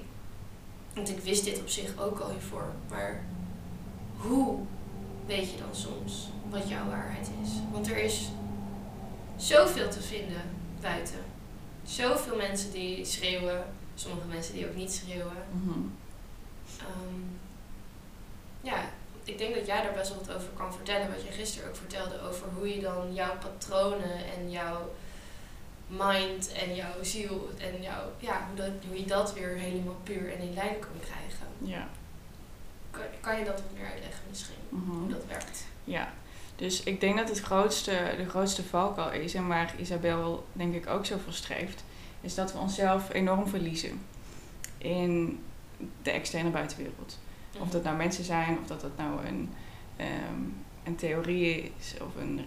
want 0.93 1.09
ik 1.09 1.19
wist 1.19 1.43
dit 1.43 1.59
op 1.59 1.69
zich 1.69 1.97
ook 1.99 2.19
al 2.19 2.29
hiervoor, 2.29 2.65
maar 2.89 3.23
hoe 4.17 4.59
weet 5.25 5.51
je 5.51 5.57
dan 5.57 5.75
soms 5.75 6.29
wat 6.49 6.69
jouw 6.69 6.87
waarheid 6.87 7.29
is? 7.43 7.49
Want 7.71 7.89
er 7.89 7.97
is 7.97 8.29
zoveel 9.35 9.89
te 9.89 10.01
vinden 10.01 10.41
buiten. 10.81 11.19
Zoveel 11.83 12.35
mensen 12.35 12.71
die 12.71 13.05
schreeuwen, 13.05 13.63
sommige 13.95 14.27
mensen 14.27 14.53
die 14.53 14.67
ook 14.67 14.75
niet 14.75 14.93
schreeuwen. 14.93 15.43
Mhm. 15.51 15.79
Ehm, 16.79 17.21
ja, 18.61 18.89
ik 19.23 19.37
denk 19.37 19.55
dat 19.55 19.65
jij 19.65 19.81
daar 19.81 19.93
best 19.93 20.09
wel 20.09 20.17
wat 20.25 20.35
over 20.35 20.49
kan 20.57 20.73
vertellen. 20.73 21.09
Wat 21.09 21.23
je 21.23 21.31
gisteren 21.31 21.69
ook 21.69 21.75
vertelde 21.75 22.21
over 22.21 22.47
hoe 22.55 22.75
je 22.75 22.81
dan 22.81 23.13
jouw 23.13 23.37
patronen 23.37 24.25
en 24.37 24.51
jouw 24.51 24.91
mind 25.87 26.51
en 26.51 26.75
jouw 26.75 27.03
ziel 27.03 27.49
en 27.57 27.81
jouw, 27.81 28.11
ja, 28.17 28.47
hoe, 28.47 28.55
dat, 28.55 28.71
hoe 28.87 28.99
je 28.99 29.05
dat 29.05 29.33
weer 29.33 29.49
helemaal 29.49 29.97
puur 30.03 30.33
en 30.33 30.39
in 30.39 30.53
lijn 30.53 30.79
kan 30.79 30.99
krijgen. 30.99 31.47
Ja. 31.57 31.89
Kan, 32.91 33.01
kan 33.21 33.39
je 33.39 33.45
dat 33.45 33.53
wat 33.53 33.73
meer 33.73 33.91
uitleggen 33.91 34.23
misschien? 34.29 34.55
Mhm. 34.69 34.91
Hoe 34.91 35.09
dat 35.09 35.25
werkt? 35.27 35.65
Ja, 35.83 36.13
dus 36.55 36.83
ik 36.83 36.99
denk 36.99 37.17
dat 37.17 37.29
het 37.29 37.39
grootste, 37.39 38.13
de 38.17 38.29
grootste 38.29 38.63
valkuil 38.63 39.11
is, 39.11 39.33
en 39.33 39.47
waar 39.47 39.73
Isabel 39.79 40.47
denk 40.53 40.73
ik 40.73 40.87
ook 40.87 41.05
zo 41.05 41.17
voor 41.23 41.33
streeft, 41.33 41.83
is 42.21 42.35
dat 42.35 42.53
we 42.53 42.59
onszelf 42.59 43.13
enorm 43.13 43.47
verliezen 43.47 44.01
in 44.77 45.43
de 46.01 46.11
externe 46.11 46.49
buitenwereld. 46.49 47.19
Of 47.59 47.69
dat 47.69 47.83
nou 47.83 47.97
mensen 47.97 48.23
zijn, 48.23 48.57
of 48.61 48.67
dat 48.67 48.81
dat 48.81 48.97
nou 48.97 49.25
een, 49.25 49.49
ehm, 49.95 50.41
een 50.83 50.95
theorie 50.95 51.73
is, 51.79 51.93
of 52.01 52.15
een 52.21 52.45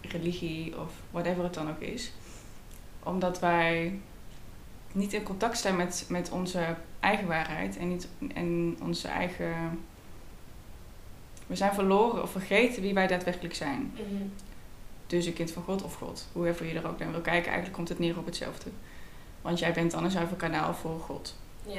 religie, 0.00 0.78
of 0.78 0.92
whatever 1.10 1.44
het 1.44 1.54
dan 1.54 1.70
ook 1.70 1.80
is. 1.80 2.12
Omdat 3.02 3.40
wij 3.40 4.00
niet 4.92 5.12
in 5.12 5.22
contact 5.22 5.56
staan 5.56 5.76
met, 5.76 6.04
met 6.08 6.30
onze 6.30 6.74
eigen 7.00 7.26
waarheid 7.26 7.76
en, 7.76 7.88
niet, 7.88 8.08
en 8.34 8.78
onze 8.82 9.08
eigen 9.08 9.54
we 11.50 11.56
zijn 11.56 11.74
verloren 11.74 12.22
of 12.22 12.30
vergeten 12.30 12.82
wie 12.82 12.94
wij 12.94 13.06
daadwerkelijk 13.06 13.54
zijn. 13.54 13.92
Mhm. 13.94 14.22
Dus 15.06 15.26
een 15.26 15.32
kind 15.32 15.50
van 15.50 15.62
God 15.62 15.82
of 15.82 15.94
God. 15.94 16.26
Hoever 16.32 16.66
je 16.66 16.74
er 16.74 16.88
ook 16.88 16.98
naar 16.98 17.10
wil 17.10 17.20
kijken, 17.20 17.46
eigenlijk 17.46 17.74
komt 17.74 17.88
het 17.88 17.98
neer 17.98 18.18
op 18.18 18.26
hetzelfde. 18.26 18.70
Want 19.42 19.58
jij 19.58 19.72
bent 19.72 19.90
dan 19.90 20.04
een 20.04 20.10
zuiver 20.10 20.36
kanaal 20.36 20.74
voor 20.74 21.00
God. 21.00 21.36
Ja. 21.66 21.72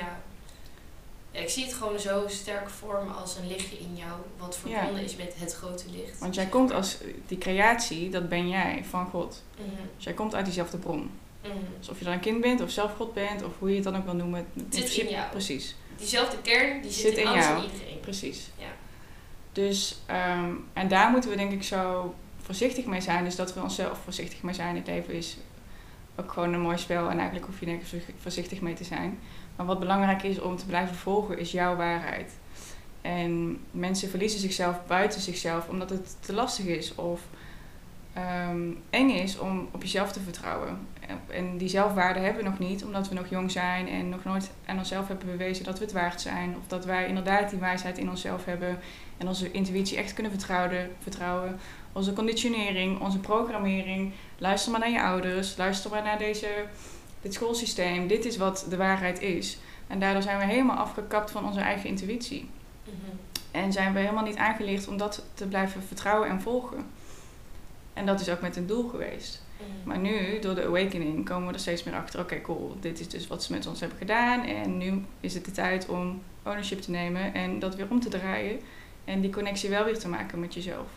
ja. 1.31 1.39
Ik 1.39 1.49
zie 1.49 1.63
het 1.63 1.73
gewoon 1.73 1.99
zo 1.99 2.23
sterk 2.27 2.69
vormen 2.69 3.15
als 3.15 3.37
een 3.37 3.47
lichtje 3.47 3.79
in 3.79 3.95
jou, 3.95 4.19
wat 4.37 4.59
Ja. 4.65 4.77
verbonden 4.77 5.03
is 5.03 5.15
met 5.15 5.33
het 5.35 5.53
grote 5.53 5.85
licht. 5.89 6.19
Want 6.19 6.35
jij 6.35 6.45
komt 6.45 6.71
als 6.71 6.97
die 7.27 7.37
creatie, 7.37 8.09
dat 8.09 8.29
ben 8.29 8.49
jij 8.49 8.83
van 8.89 9.07
God. 9.07 9.43
Dus 9.95 10.03
jij 10.03 10.13
komt 10.13 10.35
uit 10.35 10.45
diezelfde 10.45 10.77
bron. 10.77 11.11
Mhm. 11.43 11.53
Dus 11.79 11.89
of 11.89 11.97
je 11.99 12.03
dan 12.05 12.13
een 12.13 12.19
kind 12.19 12.41
bent, 12.41 12.61
of 12.61 12.69
zelf 12.71 12.95
God 12.95 13.13
bent, 13.13 13.43
of 13.43 13.51
hoe 13.59 13.69
je 13.69 13.75
het 13.75 13.83
dan 13.83 13.95
ook 13.97 14.05
wil 14.05 14.13
noemen. 14.15 14.39
in 14.39 14.61
in 14.61 14.67
principe- 14.69 15.09
jou. 15.09 15.29
Precies, 15.29 15.75
Diezelfde 15.97 16.37
kern, 16.41 16.81
die 16.81 16.91
zit, 16.91 17.01
Zit 17.01 17.17
in, 17.17 17.25
in 17.27 17.31
jou. 17.33 17.57
en 17.63 17.71
iedereen. 17.71 17.99
precies. 17.99 18.49
Ja. 18.57 18.65
Dus, 19.51 19.99
ehm, 20.05 20.49
en 20.73 20.87
daar 20.87 21.09
moeten 21.11 21.29
we 21.29 21.35
denk 21.35 21.51
ik 21.51 21.63
zo 21.63 22.15
voorzichtig 22.41 22.85
mee 22.85 23.01
zijn. 23.01 23.23
Dus 23.23 23.35
dat 23.35 23.53
we 23.53 23.61
onszelf 23.61 23.99
voorzichtig 24.03 24.41
mee 24.41 24.53
zijn. 24.53 24.75
Het 24.75 24.87
leven 24.87 25.13
is 25.13 25.37
ook 26.15 26.31
gewoon 26.31 26.53
een 26.53 26.61
mooi 26.61 26.77
spel 26.77 27.09
en 27.09 27.15
eigenlijk 27.17 27.45
hoef 27.45 27.59
je 27.59 27.65
nergens 27.65 27.93
voorzichtig 28.21 28.61
mee 28.61 28.73
te 28.73 28.83
zijn. 28.83 29.19
Maar 29.55 29.65
wat 29.65 29.79
belangrijk 29.79 30.23
is 30.23 30.39
om 30.39 30.57
te 30.57 30.65
blijven 30.65 30.95
volgen, 30.95 31.37
is 31.37 31.51
jouw 31.51 31.75
waarheid. 31.75 32.31
En 33.01 33.59
mensen 33.71 34.09
verliezen 34.09 34.39
zichzelf 34.39 34.75
buiten 34.87 35.21
zichzelf 35.21 35.67
omdat 35.67 35.89
het 35.89 36.15
te 36.19 36.33
lastig 36.33 36.65
is 36.65 36.95
of 36.95 37.21
ehm, 38.13 38.71
eng 38.89 39.09
is 39.09 39.39
om 39.39 39.67
op 39.71 39.81
jezelf 39.81 40.11
te 40.11 40.19
vertrouwen. 40.19 40.87
En- 41.27 41.57
die 41.57 41.69
zelfwaarde 41.69 42.19
hebben 42.19 42.43
we 42.43 42.49
nog 42.49 42.59
niet, 42.59 42.83
omdat 42.83 43.09
we 43.09 43.15
nog 43.15 43.29
jong 43.29 43.51
zijn 43.51 43.87
en 43.87 44.09
nog 44.09 44.23
nooit 44.23 44.51
aan 44.65 44.77
onszelf 44.77 45.07
hebben 45.07 45.27
bewezen 45.27 45.63
dat 45.63 45.77
we 45.77 45.83
het 45.83 45.93
waard 45.93 46.21
zijn. 46.21 46.55
Of 46.57 46.67
dat 46.67 46.85
wij 46.85 47.07
inderdaad 47.07 47.49
die 47.49 47.59
wijsheid 47.59 47.97
in 47.97 48.09
onszelf 48.09 48.45
hebben 48.45 48.79
en 49.17 49.27
onze 49.27 49.51
intuïtie 49.51 49.97
echt 49.97 50.13
kunnen 50.13 50.31
vertrouwen. 50.31 50.91
vertrouwen. 50.99 51.59
Onze 51.93 52.13
conditionering, 52.13 52.99
onze 52.99 53.19
programmering. 53.19 54.11
Luister 54.37 54.71
maar 54.71 54.79
naar 54.79 54.89
je 54.89 55.01
ouders, 55.01 55.57
luister 55.57 55.91
maar 55.91 56.03
naar 56.03 56.17
deze, 56.17 56.47
dit 57.21 57.33
schoolsysteem. 57.33 58.07
Dit 58.07 58.25
is 58.25 58.37
wat 58.37 58.65
de 58.69 58.77
waarheid 58.77 59.21
is. 59.21 59.57
En 59.87 59.99
daardoor 59.99 60.21
zijn 60.21 60.37
we 60.37 60.45
helemaal 60.45 60.77
afgekapt 60.77 61.31
van 61.31 61.45
onze 61.45 61.59
eigen 61.59 61.89
intuïtie. 61.89 62.49
Mhm. 62.83 63.15
En 63.51 63.71
zijn 63.71 63.93
we 63.93 63.99
helemaal 63.99 64.23
niet 64.23 64.37
aangeleerd 64.37 64.87
om 64.87 64.97
dat 64.97 65.25
te 65.33 65.47
blijven 65.47 65.83
vertrouwen 65.83 66.29
en 66.29 66.41
volgen. 66.41 66.85
En 67.93 68.05
dat 68.05 68.19
is 68.19 68.29
ook 68.29 68.41
met 68.41 68.55
een 68.55 68.67
doel 68.67 68.89
geweest. 68.89 69.43
Mhm. 69.57 69.87
Maar 69.87 69.99
nu, 69.99 70.39
door 70.39 70.55
de 70.55 70.65
awakening, 70.65 71.25
komen 71.25 71.47
we 71.47 71.53
er 71.53 71.59
steeds 71.59 71.83
meer 71.83 71.95
achter. 71.95 72.19
Oké, 72.19 72.41
cool. 72.41 72.77
Dit 72.79 72.99
is 72.99 73.07
dus 73.07 73.27
wat 73.27 73.43
ze 73.43 73.51
met 73.51 73.67
ons 73.67 73.79
hebben 73.79 73.97
gedaan. 73.97 74.43
En 74.45 74.77
nu 74.77 75.05
is 75.19 75.33
het 75.33 75.45
de 75.45 75.51
tijd 75.51 75.87
om 75.87 76.21
ownership 76.43 76.81
te 76.81 76.91
nemen 76.91 77.33
en 77.33 77.59
dat 77.59 77.75
weer 77.75 77.87
om 77.89 77.99
te 77.99 78.09
draaien. 78.09 78.59
En 79.05 79.21
die 79.21 79.31
connectie 79.31 79.69
wel 79.69 79.85
weer 79.85 79.99
te 79.99 80.07
maken 80.07 80.39
met 80.39 80.53
jezelf. 80.53 80.87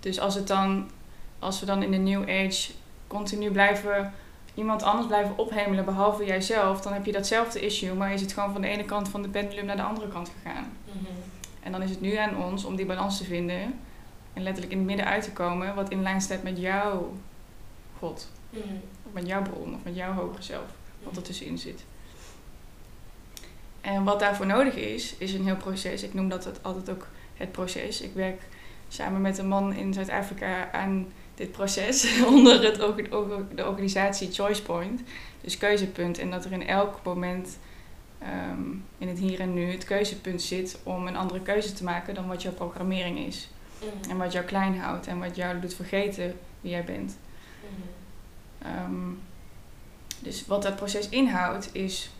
Dus 0.00 0.20
als, 0.20 0.34
het 0.34 0.46
dan, 0.46 0.90
als 1.38 1.60
we 1.60 1.66
dan 1.66 1.82
in 1.82 1.90
de 1.90 1.96
new 1.96 2.22
age 2.22 2.72
continu 3.06 3.50
blijven 3.50 4.12
iemand 4.54 4.82
anders 4.82 5.06
blijven 5.06 5.38
ophemelen 5.38 5.84
behalve 5.84 6.24
jijzelf, 6.24 6.80
dan 6.80 6.92
heb 6.92 7.04
je 7.04 7.12
datzelfde 7.12 7.60
issue, 7.60 7.94
maar 7.94 8.12
is 8.12 8.20
het 8.20 8.32
gewoon 8.32 8.52
van 8.52 8.60
de 8.60 8.68
ene 8.68 8.84
kant 8.84 9.08
van 9.08 9.22
de 9.22 9.28
pendulum 9.28 9.64
naar 9.64 9.76
de 9.76 9.82
andere 9.82 10.08
kant 10.08 10.32
gegaan. 10.42 10.72
Mhm. 10.84 11.04
En 11.62 11.72
dan 11.72 11.82
is 11.82 11.90
het 11.90 12.00
nu 12.00 12.16
aan 12.16 12.36
ons 12.36 12.64
om 12.64 12.76
die 12.76 12.86
balans 12.86 13.18
te 13.18 13.24
vinden 13.24 13.80
en 14.32 14.42
letterlijk 14.42 14.72
in 14.72 14.78
het 14.78 14.86
midden 14.86 15.06
uit 15.06 15.22
te 15.24 15.32
komen, 15.32 15.74
wat 15.74 15.90
in 15.90 16.02
lijn 16.02 16.20
staat 16.20 16.42
met 16.42 16.58
jouw 16.58 17.12
God, 17.98 18.28
Mhm. 18.50 18.74
of 19.06 19.12
met 19.12 19.26
jouw 19.26 19.42
bron, 19.42 19.74
of 19.74 19.80
met 19.84 19.96
jouw 19.96 20.12
hogere 20.12 20.42
zelf, 20.42 20.64
wat 21.02 21.16
er 21.16 21.22
tussenin 21.22 21.58
zit. 21.58 21.84
En 23.80 24.04
wat 24.04 24.20
daarvoor 24.20 24.46
nodig 24.46 24.74
is, 24.74 25.14
is 25.16 25.32
een 25.32 25.44
heel 25.44 25.56
proces. 25.56 26.02
Ik 26.02 26.14
noem 26.14 26.28
dat 26.28 26.44
het 26.44 26.62
altijd 26.62 26.90
ook 26.90 27.06
het 27.36 27.52
proces. 27.52 28.00
Ik 28.00 28.14
werk 28.14 28.42
samen 28.88 29.20
met 29.20 29.38
een 29.38 29.48
man 29.48 29.72
in 29.74 29.92
Zuid-Afrika 29.92 30.72
aan 30.72 31.06
dit 31.34 31.52
proces 31.52 32.06
onder 32.26 32.62
het, 32.62 32.74
de 33.56 33.66
organisatie 33.66 34.32
Choice 34.32 34.62
Point, 34.62 35.00
dus 35.40 35.58
keuzepunt. 35.58 36.18
En 36.18 36.30
dat 36.30 36.44
er 36.44 36.52
in 36.52 36.66
elk 36.66 37.00
moment 37.04 37.58
ehm, 38.18 38.70
in 38.98 39.08
het 39.08 39.18
hier 39.18 39.40
en 39.40 39.54
nu 39.54 39.70
het 39.70 39.84
keuzepunt 39.84 40.42
zit 40.42 40.78
om 40.82 41.06
een 41.06 41.16
andere 41.16 41.40
keuze 41.40 41.72
te 41.72 41.84
maken 41.84 42.14
dan 42.14 42.26
wat 42.26 42.42
jouw 42.42 42.52
programmering 42.52 43.18
is. 43.18 43.48
Mhm. 43.82 44.10
En 44.10 44.16
wat 44.16 44.32
jou 44.32 44.44
klein 44.44 44.78
houdt 44.78 45.06
en 45.06 45.18
wat 45.18 45.36
jou 45.36 45.60
doet 45.60 45.74
vergeten 45.74 46.38
wie 46.60 46.70
jij 46.70 46.84
bent. 46.84 47.18
Mhm. 47.60 48.68
Ehm, 48.68 49.10
dus 50.18 50.46
wat 50.46 50.62
dat 50.62 50.76
proces 50.76 51.08
inhoudt 51.08 51.74
is 51.74 52.10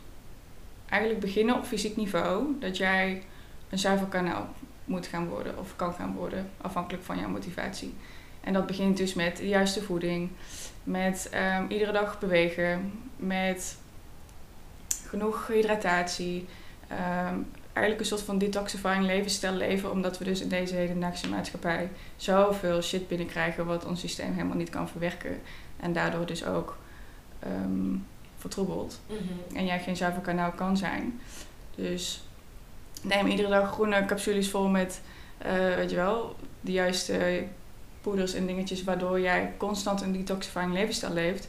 eigenlijk 0.88 1.20
beginnen 1.22 1.56
op 1.56 1.64
fysiek 1.64 1.96
niveau. 1.96 2.46
Dat 2.60 2.76
jij 2.76 3.22
een 3.70 3.78
zuiver 3.78 4.06
kanaal 4.06 4.48
moet 4.84 5.06
gaan 5.06 5.28
worden 5.28 5.58
of 5.58 5.76
kan 5.76 5.92
gaan 5.92 6.14
worden, 6.14 6.50
afhankelijk 6.60 7.04
van 7.04 7.18
jouw 7.18 7.28
motivatie. 7.28 7.94
En 8.40 8.52
dat 8.52 8.66
begint 8.66 8.96
dus 8.96 9.14
met 9.14 9.36
de 9.36 9.48
juiste 9.48 9.82
voeding, 9.82 10.30
met 10.84 11.28
ehm, 11.30 11.64
iedere 11.68 11.92
dag 11.92 12.18
bewegen, 12.18 12.92
met 13.16 13.76
genoeg 15.06 15.46
hydratatie. 15.46 16.46
ehm, 16.88 17.38
eigenlijk 17.72 18.00
een 18.00 18.16
soort 18.16 18.26
van 18.26 18.38
detoxifying 18.38 19.04
levensstijl 19.04 19.54
leven, 19.54 19.90
omdat 19.90 20.18
we 20.18 20.24
dus 20.24 20.40
in 20.40 20.48
deze 20.48 20.74
hedendaagse 20.74 21.28
maatschappij 21.28 21.90
zoveel 22.16 22.82
shit 22.82 23.08
binnenkrijgen 23.08 23.66
wat 23.66 23.84
ons 23.84 24.00
systeem 24.00 24.32
helemaal 24.32 24.56
niet 24.56 24.70
kan 24.70 24.88
verwerken. 24.88 25.40
En 25.76 25.92
daardoor 25.92 26.26
dus 26.26 26.44
ook 26.44 26.76
vertroebeld. 28.42 29.00
Mhm. 29.06 29.56
En 29.56 29.66
jij 29.66 29.80
geen 29.80 29.96
zuiver 29.96 30.22
kanaal 30.22 30.50
kan 30.50 30.76
zijn. 30.76 31.20
Dus 31.74 32.22
neem 33.02 33.26
iedere 33.26 33.48
dag 33.48 33.72
groene 33.72 34.04
capsules 34.04 34.50
vol 34.50 34.68
met, 34.68 35.00
eh, 35.38 35.74
weet 35.74 35.90
je 35.90 35.96
wel, 35.96 36.36
de 36.60 36.72
juiste 36.72 37.44
poeders 38.00 38.34
en 38.34 38.46
dingetjes 38.46 38.84
waardoor 38.84 39.20
jij 39.20 39.52
constant 39.56 40.00
een 40.00 40.12
detoxifying 40.12 40.72
levensstijl 40.72 41.12
leeft. 41.12 41.48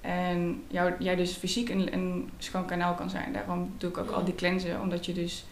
En 0.00 0.62
jou, 0.68 0.92
jij 0.98 1.16
dus 1.16 1.32
fysiek 1.32 1.68
een, 1.68 1.92
een 1.92 2.30
schoon 2.38 2.66
kanaal 2.66 2.94
kan 2.94 3.10
zijn. 3.10 3.32
Daarom 3.32 3.74
doe 3.78 3.90
ik 3.90 3.98
ook 3.98 4.10
al 4.10 4.24
die 4.24 4.34
cleansen, 4.34 4.80
omdat 4.80 5.06
je 5.06 5.12
dus 5.12 5.44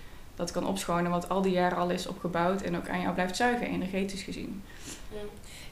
dat 0.42 0.50
kan 0.50 0.66
opschonen 0.66 1.10
wat 1.10 1.28
al 1.28 1.42
die 1.42 1.52
jaren 1.52 1.78
al 1.78 1.90
is 1.90 2.06
opgebouwd 2.06 2.62
en 2.62 2.76
ook 2.76 2.88
aan 2.88 3.00
jou 3.00 3.14
blijft 3.14 3.36
zuigen, 3.36 3.66
energetisch 3.66 4.22
gezien. 4.22 4.62
Ja. 5.12 5.20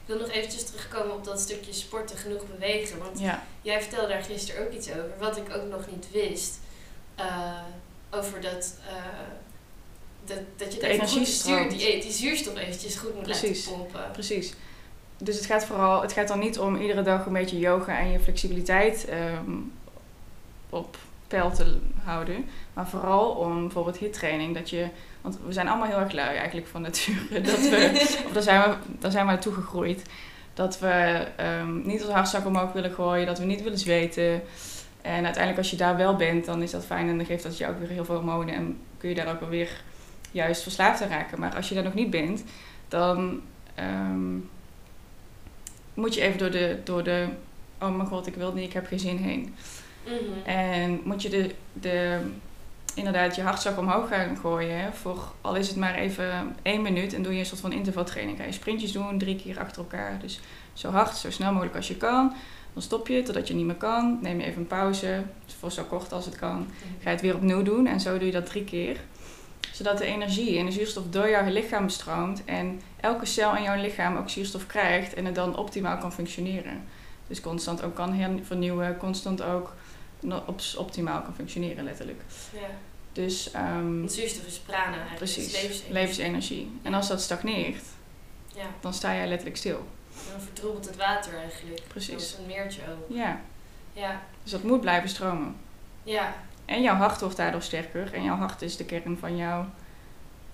Ik 0.03 0.17
wil 0.17 0.19
nog 0.19 0.31
eventjes 0.31 0.65
terugkomen 0.65 1.15
op 1.15 1.25
dat 1.25 1.41
stukje 1.41 1.73
sporten, 1.73 2.17
genoeg 2.17 2.43
bewegen. 2.47 2.99
Want 2.99 3.21
Ja, 3.21 3.43
jij 3.63 3.81
vertelde 3.83 4.09
daar 4.09 4.23
gisteren 4.23 4.67
ook 4.67 4.73
iets 4.73 4.91
over, 4.91 5.13
wat 5.19 5.37
ik 5.37 5.55
ook 5.57 5.71
nog 5.71 5.87
niet 5.91 6.11
wist. 6.13 6.59
Eh, 7.15 7.63
over 8.11 8.41
dat, 8.41 8.75
eh, 8.89 8.95
dat, 10.25 10.39
dat 10.57 10.75
je 10.75 10.81
De 10.81 11.07
die, 11.15 11.25
stroomt. 11.27 11.71
die, 11.71 12.13
zuurstof 12.13 12.57
eventjes 12.57 12.97
goed 12.97 13.15
moet 13.15 13.23
Precies. 13.23 13.65
laten 13.67 13.79
pompen. 13.81 14.11
Precies. 14.13 14.53
Dus 15.19 15.37
het 15.37 15.47
gaat 15.47 15.65
vooral, 15.65 16.03
het 16.03 16.13
gaat 16.13 16.29
dan 16.29 16.39
niet 16.39 16.59
om 16.59 16.77
iedere 16.77 17.03
dag 17.03 17.27
een 17.27 17.33
beetje 17.33 17.59
yoga 17.59 17.99
en 17.99 18.11
je 18.11 18.21
flexibiliteit 18.21 19.05
ehm, 19.05 19.51
op 20.71 20.97
peil 21.29 21.51
te 21.53 21.79
houden. 22.05 22.49
Maar 22.75 22.89
vooral 22.89 23.31
om 23.31 23.61
bijvoorbeeld 23.61 23.97
hittraining, 23.97 24.55
dat 24.55 24.71
je... 24.71 24.87
Want 25.21 25.39
we 25.47 25.53
zijn 25.53 25.69
allemaal 25.69 25.89
heel 25.89 25.99
erg 25.99 26.13
lui 26.13 26.37
eigenlijk 26.37 26.67
van 26.67 26.83
nature. 26.83 27.41
Dat 27.41 27.61
we, 27.61 27.91
of 28.27 28.33
daar 28.33 28.43
zijn 28.43 28.71
we, 28.71 28.77
daar 28.99 29.11
zijn 29.11 29.27
we 29.27 29.33
naartoe 29.33 29.53
gegroeid. 29.53 30.03
Dat 30.55 30.79
we 30.79 31.27
um, 31.61 31.83
niet 31.87 32.01
onze 32.01 32.13
hartzak 32.13 32.47
omhoog 32.47 32.73
willen 32.73 32.93
gooien, 32.93 33.27
dat 33.27 33.39
we 33.39 33.45
niet 33.45 33.63
willen 33.63 33.79
zweten. 33.79 34.43
En 35.03 35.25
uiteindelijk 35.25 35.59
als 35.59 35.71
je 35.71 35.77
daar 35.77 35.97
wel 35.97 36.17
bent, 36.17 36.45
dan 36.45 36.63
is 36.63 36.71
dat 36.71 36.85
fijn 36.85 37.09
en 37.09 37.17
dan 37.17 37.27
geeft 37.27 37.43
dat 37.43 37.59
je 37.59 37.69
ook 37.69 37.79
weer 37.79 37.89
heel 37.89 38.05
veel 38.05 38.15
hormonen. 38.15 38.55
En 38.55 38.79
kun 38.99 39.09
je 39.09 39.15
daar 39.15 39.33
ook 39.33 39.41
wel 39.41 39.49
weer 39.49 39.83
juist 40.31 40.63
verslaafd 40.63 41.03
aan 41.03 41.09
raken. 41.09 41.41
Maar 41.41 41.57
als 41.57 41.69
je 41.69 41.75
daar 41.75 41.85
nog 41.85 41.95
niet 41.95 42.11
bent, 42.11 42.45
dan 42.89 43.41
um, 43.81 44.51
moet 45.95 46.15
je 46.15 46.21
even 46.21 46.39
door 46.39 46.51
de, 46.51 46.79
door 46.85 47.03
de 47.05 47.29
oh 47.81 47.97
mijn 47.97 48.09
god, 48.09 48.27
ik 48.27 48.35
wil 48.35 48.53
niet, 48.53 48.67
ik 48.67 48.73
heb 48.73 48.87
geen 48.87 48.99
zin 48.99 49.17
heen. 49.17 49.55
Mhm. 50.05 50.49
En 50.49 51.01
moet 51.05 51.23
je 51.23 51.29
de, 51.29 51.55
de, 51.73 52.21
inderdaad 52.95 53.37
je 53.37 53.43
hartslag 53.43 53.77
omhoog 53.77 54.09
gaan 54.09 54.37
gooien. 54.37 54.95
Voor, 54.95 55.33
al 55.41 55.57
is 55.57 55.69
het 55.69 55.77
maar 55.77 55.95
even 55.95 56.57
één 56.63 56.83
minuut 56.83 57.15
en 57.15 57.23
doe 57.23 57.33
je 57.33 57.39
een 57.39 57.47
soort 57.47 57.61
van 57.61 57.73
intervaltraining. 57.73 58.39
Ga 58.39 58.45
je 58.45 58.53
sprintjes 58.53 58.93
doen, 58.93 59.19
drie 59.19 59.37
keer 59.37 59.59
achter 59.59 59.83
elkaar. 59.83 60.19
Dus 60.21 60.41
zo 60.73 60.91
hard, 60.91 61.17
zo 61.17 61.31
snel 61.31 61.53
mogelijk 61.53 61.77
als 61.77 61.89
je 61.89 61.97
kan. 61.97 62.33
Dan 62.73 62.83
stop 62.83 63.09
je 63.09 63.23
totdat 63.23 63.49
je 63.49 63.55
niet 63.55 63.67
meer 63.67 63.75
kan. 63.75 64.19
Neem 64.21 64.41
je 64.41 64.47
even 64.47 64.61
een 64.61 64.67
pauze, 64.67 65.23
voor 65.59 65.73
zo 65.73 65.83
kort 65.83 66.13
als 66.13 66.25
het 66.25 66.37
kan. 66.37 66.57
Mhm. 66.57 66.67
Ga 66.99 67.05
je 67.05 67.09
het 67.09 67.21
weer 67.21 67.35
opnieuw 67.35 67.63
doen 67.63 67.87
en 67.87 68.01
zo 68.01 68.19
doe 68.19 68.27
je 68.27 68.33
dat 68.33 68.47
drie 68.47 68.65
keer. 68.65 68.97
Zodat 69.73 69.99
de 69.99 70.05
energie 70.05 70.59
en 70.59 70.67
de 70.67 70.73
zuurstof 70.73 71.05
door 71.11 71.29
jouw 71.29 71.49
lichaam 71.49 71.89
stroomt. 71.89 72.45
En 72.45 72.81
elke 73.01 73.27
cel 73.27 73.57
in 73.57 73.63
jouw 73.63 73.81
lichaam 73.81 74.17
ook 74.17 74.29
zuurstof 74.29 74.67
krijgt 74.67 75.15
en 75.15 75.25
het 75.25 75.35
dan 75.35 75.57
optimaal 75.57 75.99
kan 75.99 76.13
functioneren. 76.13 76.85
Dus 77.27 77.41
constant 77.41 77.83
ook 77.83 77.95
kan 77.95 78.41
vernieuwen, 78.43 78.97
constant 78.97 79.43
ook 79.43 79.75
optimaal 80.77 81.23
kan 81.23 81.35
functioneren, 81.35 81.85
letterlijk. 81.85 82.23
Ja. 82.53 82.69
Dus, 83.13 83.55
um, 83.55 84.09
zuurstof 84.09 84.47
is 84.47 84.59
prana 84.59 84.85
eigenlijk. 84.85 85.17
Precies, 85.17 85.53
levensenergie. 85.53 85.93
levensenergie. 85.93 86.79
En 86.83 86.95
als 86.95 87.09
dat 87.09 87.21
stagneert, 87.21 87.85
ja. 88.55 88.67
dan 88.81 88.95
sta 88.95 89.15
jij 89.15 89.27
letterlijk 89.29 89.57
stil. 89.57 89.87
En 90.27 90.33
dan 90.33 90.41
verdroebelt 90.41 90.87
het 90.87 90.97
water 90.97 91.35
eigenlijk. 91.35 91.83
Precies. 91.89 92.37
een 92.39 92.47
meertje 92.47 92.81
ook. 92.91 93.17
Ja. 93.17 93.41
ja. 93.93 94.23
Dus 94.43 94.53
dat 94.53 94.63
moet 94.63 94.81
blijven 94.81 95.09
stromen. 95.09 95.57
Ja. 96.03 96.35
En 96.65 96.83
jouw 96.83 96.95
hart 96.95 97.21
wordt 97.21 97.37
daardoor 97.37 97.63
sterker. 97.63 98.15
En 98.15 98.23
jouw 98.23 98.37
hart 98.37 98.63
is 98.63 98.77
de 98.77 98.85
kern 98.85 99.19
van 99.19 99.37
jouw 99.37 99.67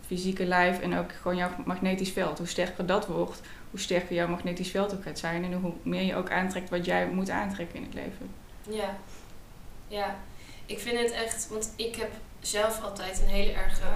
fysieke 0.06 0.44
lijf 0.44 0.80
en 0.80 0.98
ook 0.98 1.12
gewoon 1.12 1.36
jouw 1.36 1.50
magnetisch 1.64 2.10
veld. 2.10 2.38
Hoe 2.38 2.46
sterker 2.46 2.86
dat 2.86 3.06
wordt, 3.06 3.40
hoe 3.70 3.80
sterker 3.80 4.14
jouw 4.14 4.28
magnetisch 4.28 4.70
veld 4.70 4.94
ook 4.94 5.02
gaat 5.02 5.18
zijn 5.18 5.44
en 5.44 5.52
hoe 5.52 5.72
meer 5.82 6.02
je 6.02 6.16
ook 6.16 6.30
aantrekt 6.30 6.70
wat 6.70 6.84
jij 6.84 7.08
moet 7.08 7.30
aantrekken 7.30 7.76
in 7.76 7.82
het 7.82 7.94
leven. 7.94 8.30
Ja, 8.70 8.96
ja. 9.88 10.16
Ik 10.66 10.78
vind 10.78 10.98
het 10.98 11.10
echt, 11.10 11.48
want 11.48 11.72
ik 11.76 11.96
heb 11.96 12.10
zelf 12.40 12.82
altijd 12.82 13.20
een 13.20 13.28
hele 13.28 13.52
erg 13.52 13.80
uh, 13.80 13.86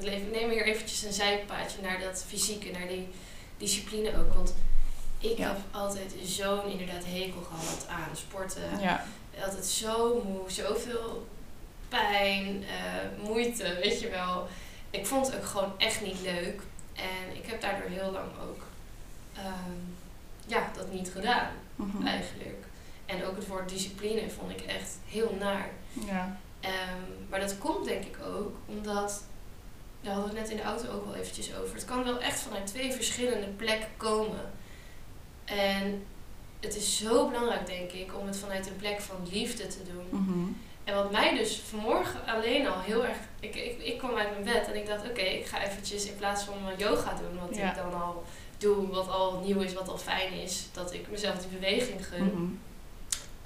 leven. 0.00 0.30
Neem 0.30 0.50
hier 0.50 0.64
eventjes 0.64 1.02
een 1.02 1.12
zijpaadje 1.12 1.82
naar 1.82 2.00
dat 2.00 2.24
fysieke, 2.28 2.70
naar 2.70 2.88
die 2.88 3.08
discipline 3.58 4.18
ook. 4.18 4.34
Want 4.34 4.54
ik 5.18 5.38
heb 5.38 5.56
altijd 5.70 6.14
zo'n 6.24 6.66
inderdaad 6.66 7.04
hekel 7.04 7.42
gehad 7.42 7.86
aan 7.88 8.16
sporten. 8.16 8.80
Ja. 8.80 9.04
Altijd 9.44 9.66
zo 9.66 10.22
moe, 10.24 10.50
zoveel 10.50 11.26
pijn, 11.88 12.62
uh, 12.62 13.26
moeite, 13.28 13.78
weet 13.82 14.00
je 14.00 14.10
wel. 14.10 14.48
Ik 14.90 15.06
vond 15.06 15.26
het 15.26 15.36
ook 15.36 15.44
gewoon 15.44 15.72
echt 15.78 16.00
niet 16.00 16.20
leuk. 16.20 16.60
En 16.94 17.36
ik 17.36 17.46
heb 17.46 17.60
daardoor 17.60 17.88
heel 17.88 18.10
lang 18.10 18.28
ook 18.42 18.66
Ehm, 19.36 19.80
ja, 20.46 20.70
dat 20.76 20.92
niet 20.92 21.10
gedaan, 21.12 21.48
mhm. 21.76 22.06
eigenlijk. 22.06 22.65
En 23.06 23.24
ook 23.24 23.36
het 23.36 23.46
woord 23.46 23.68
discipline 23.68 24.30
vond 24.30 24.50
ik 24.50 24.60
echt 24.60 24.98
heel 25.06 25.36
naar. 25.38 25.70
Ja. 26.06 26.38
Um, 26.64 27.26
maar 27.28 27.40
dat 27.40 27.58
komt 27.58 27.84
denk 27.84 28.04
ik 28.04 28.16
ook 28.26 28.56
omdat, 28.66 29.24
daar 30.00 30.14
hadden 30.14 30.32
we 30.32 30.38
het 30.38 30.48
net 30.48 30.58
in 30.58 30.64
de 30.64 30.70
auto 30.70 30.90
ook 30.90 31.04
wel 31.04 31.14
eventjes 31.14 31.56
over. 31.56 31.74
Het 31.74 31.84
kan 31.84 32.04
wel 32.04 32.20
echt 32.20 32.40
vanuit 32.40 32.66
twee 32.66 32.92
verschillende 32.92 33.46
plekken 33.46 33.88
komen. 33.96 34.52
En 35.44 36.04
het 36.60 36.76
is 36.76 36.96
zo 36.96 37.28
belangrijk, 37.28 37.66
denk 37.66 37.92
ik, 37.92 38.18
om 38.18 38.26
het 38.26 38.38
vanuit 38.38 38.66
een 38.66 38.76
plek 38.76 39.00
van 39.00 39.16
liefde 39.30 39.66
te 39.66 39.82
doen. 39.92 40.20
Mhm. 40.20 40.52
En 40.84 40.94
wat 40.94 41.12
mij 41.12 41.34
dus 41.34 41.60
vanmorgen 41.68 42.26
alleen 42.26 42.66
al 42.68 42.80
heel 42.80 43.04
erg. 43.04 43.16
Ik, 43.40 43.54
ik, 43.54 43.82
ik 43.82 43.98
kwam 43.98 44.16
uit 44.16 44.30
mijn 44.30 44.54
bed 44.54 44.68
en 44.68 44.76
ik 44.76 44.86
dacht: 44.86 45.08
oké, 45.08 45.20
ik 45.20 45.46
ga 45.46 45.64
eventjes 45.64 46.06
in 46.06 46.16
plaats 46.16 46.44
van 46.44 46.54
yoga 46.76 47.14
doen, 47.14 47.40
wat 47.40 47.56
ik 47.56 47.74
dan 47.74 48.02
al 48.02 48.24
doe 48.58 48.88
wat 48.88 49.08
al 49.08 49.40
nieuw 49.40 49.60
is, 49.60 49.74
wat 49.74 49.88
al 49.88 49.98
fijn 49.98 50.32
is, 50.32 50.66
dat 50.72 50.92
ik 50.92 51.10
mezelf 51.10 51.38
die 51.38 51.58
beweging 51.58 52.06
gun. 52.06 52.24
Mm 52.24 52.60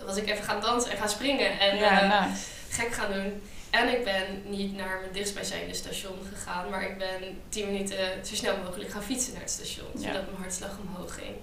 Was 0.07 0.17
ik 0.17 0.29
even 0.29 0.45
gaan 0.45 0.61
dansen 0.61 0.91
en 0.91 0.97
gaan 0.97 1.09
springen 1.09 1.59
en 1.61 1.77
ja, 1.77 2.05
uh, 2.05 2.25
gek 2.69 2.93
gaan 2.93 3.13
doen. 3.13 3.43
En 3.71 3.89
ik 3.89 4.05
ben 4.05 4.43
niet 4.45 4.77
naar 4.77 4.99
mijn 5.01 5.13
dichtstbijzijnde 5.13 5.75
station 5.75 6.19
gegaan, 6.33 6.71
maar 6.71 6.83
ik 6.83 6.99
ben 6.99 7.41
10 7.49 7.67
minuten 7.67 8.27
zo 8.27 8.35
snel 8.35 8.57
mogelijk 8.65 8.91
gaan 8.91 9.03
fietsen 9.03 9.33
naar 9.33 9.43
het 9.43 9.51
station, 9.51 9.87
zodat 9.95 10.27
mijn 10.27 10.37
hartslag 10.41 10.79
omhoog 10.89 11.15
ging. 11.15 11.35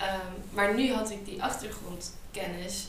Um, 0.00 0.42
maar 0.50 0.74
nu 0.74 0.92
had 0.92 1.10
ik 1.10 1.24
die 1.24 1.42
achtergrondkennis 1.42 2.88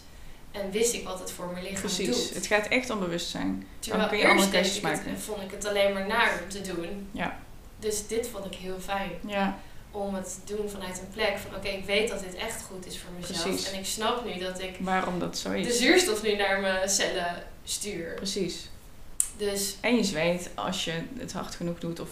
en 0.51 0.71
wist 0.71 0.93
ik 0.93 1.03
wat 1.03 1.19
het 1.19 1.31
voor 1.31 1.47
mijn 1.51 1.63
lichaam 1.63 1.79
Precies. 1.79 2.05
doet. 2.05 2.15
Precies, 2.15 2.35
het 2.35 2.45
gaat 2.45 2.67
echt 2.67 2.89
om 2.89 2.99
bewustzijn. 2.99 3.67
Terwijl 3.79 4.01
Dan 4.01 4.09
kun 4.11 4.19
je 4.19 4.27
andere 4.27 4.49
keuzes 4.49 4.79
maken. 4.79 5.19
vond 5.19 5.41
ik 5.41 5.51
het 5.51 5.67
alleen 5.67 5.93
maar 5.93 6.07
naar 6.07 6.39
om 6.43 6.49
te 6.49 6.61
doen. 6.61 7.09
Ja. 7.11 7.37
Dus 7.79 8.07
dit 8.07 8.27
vond 8.27 8.45
ik 8.45 8.55
heel 8.55 8.79
fijn. 8.79 9.11
Ja 9.27 9.59
om 9.91 10.15
het 10.15 10.39
te 10.45 10.55
doen 10.55 10.69
vanuit 10.69 10.99
een 10.99 11.13
plek 11.13 11.37
van 11.37 11.55
oké, 11.55 11.67
ik 11.67 11.85
weet 11.85 12.09
dat 12.09 12.19
dit 12.19 12.35
echt 12.35 12.63
goed 12.63 12.85
is 12.85 12.99
voor 12.99 13.11
mezelf. 13.19 13.43
Precies. 13.43 13.71
En 13.71 13.79
ik 13.79 13.85
snap 13.85 14.25
nu 14.25 14.39
dat 14.39 14.61
ik 14.61 14.75
waarom 14.79 15.19
dat 15.19 15.37
zo 15.37 15.51
is. 15.51 15.67
de 15.67 15.73
zuurstof 15.73 16.23
nu 16.23 16.35
naar 16.35 16.61
mijn 16.61 16.89
cellen 16.89 17.43
stuur. 17.63 18.13
Precies. 18.13 18.69
Dus. 19.37 19.75
En 19.81 19.95
je 19.95 20.03
zweet 20.03 20.49
als 20.55 20.85
je 20.85 20.93
het 21.17 21.33
hard 21.33 21.55
genoeg 21.55 21.79
doet 21.79 21.99
of 21.99 22.09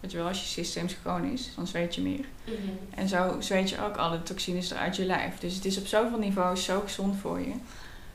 weet 0.00 0.10
je 0.10 0.16
wel, 0.16 0.26
als 0.26 0.40
je 0.40 0.46
systeem 0.46 0.88
schoon 0.88 1.32
is, 1.32 1.50
dan 1.56 1.66
zweet 1.66 1.94
je 1.94 2.00
meer. 2.00 2.24
Mhm. 2.44 2.54
En 2.94 3.08
zo 3.08 3.36
zweet 3.40 3.70
je 3.70 3.84
ook 3.84 3.96
alle 3.96 4.22
toxines 4.22 4.70
eruit 4.70 4.96
je 4.96 5.04
lijf. 5.04 5.38
Dus 5.38 5.54
het 5.54 5.64
is 5.64 5.78
op 5.78 5.86
zoveel 5.86 6.18
niveaus 6.18 6.64
zo 6.64 6.80
gezond 6.80 7.16
voor 7.16 7.40
je. 7.40 7.52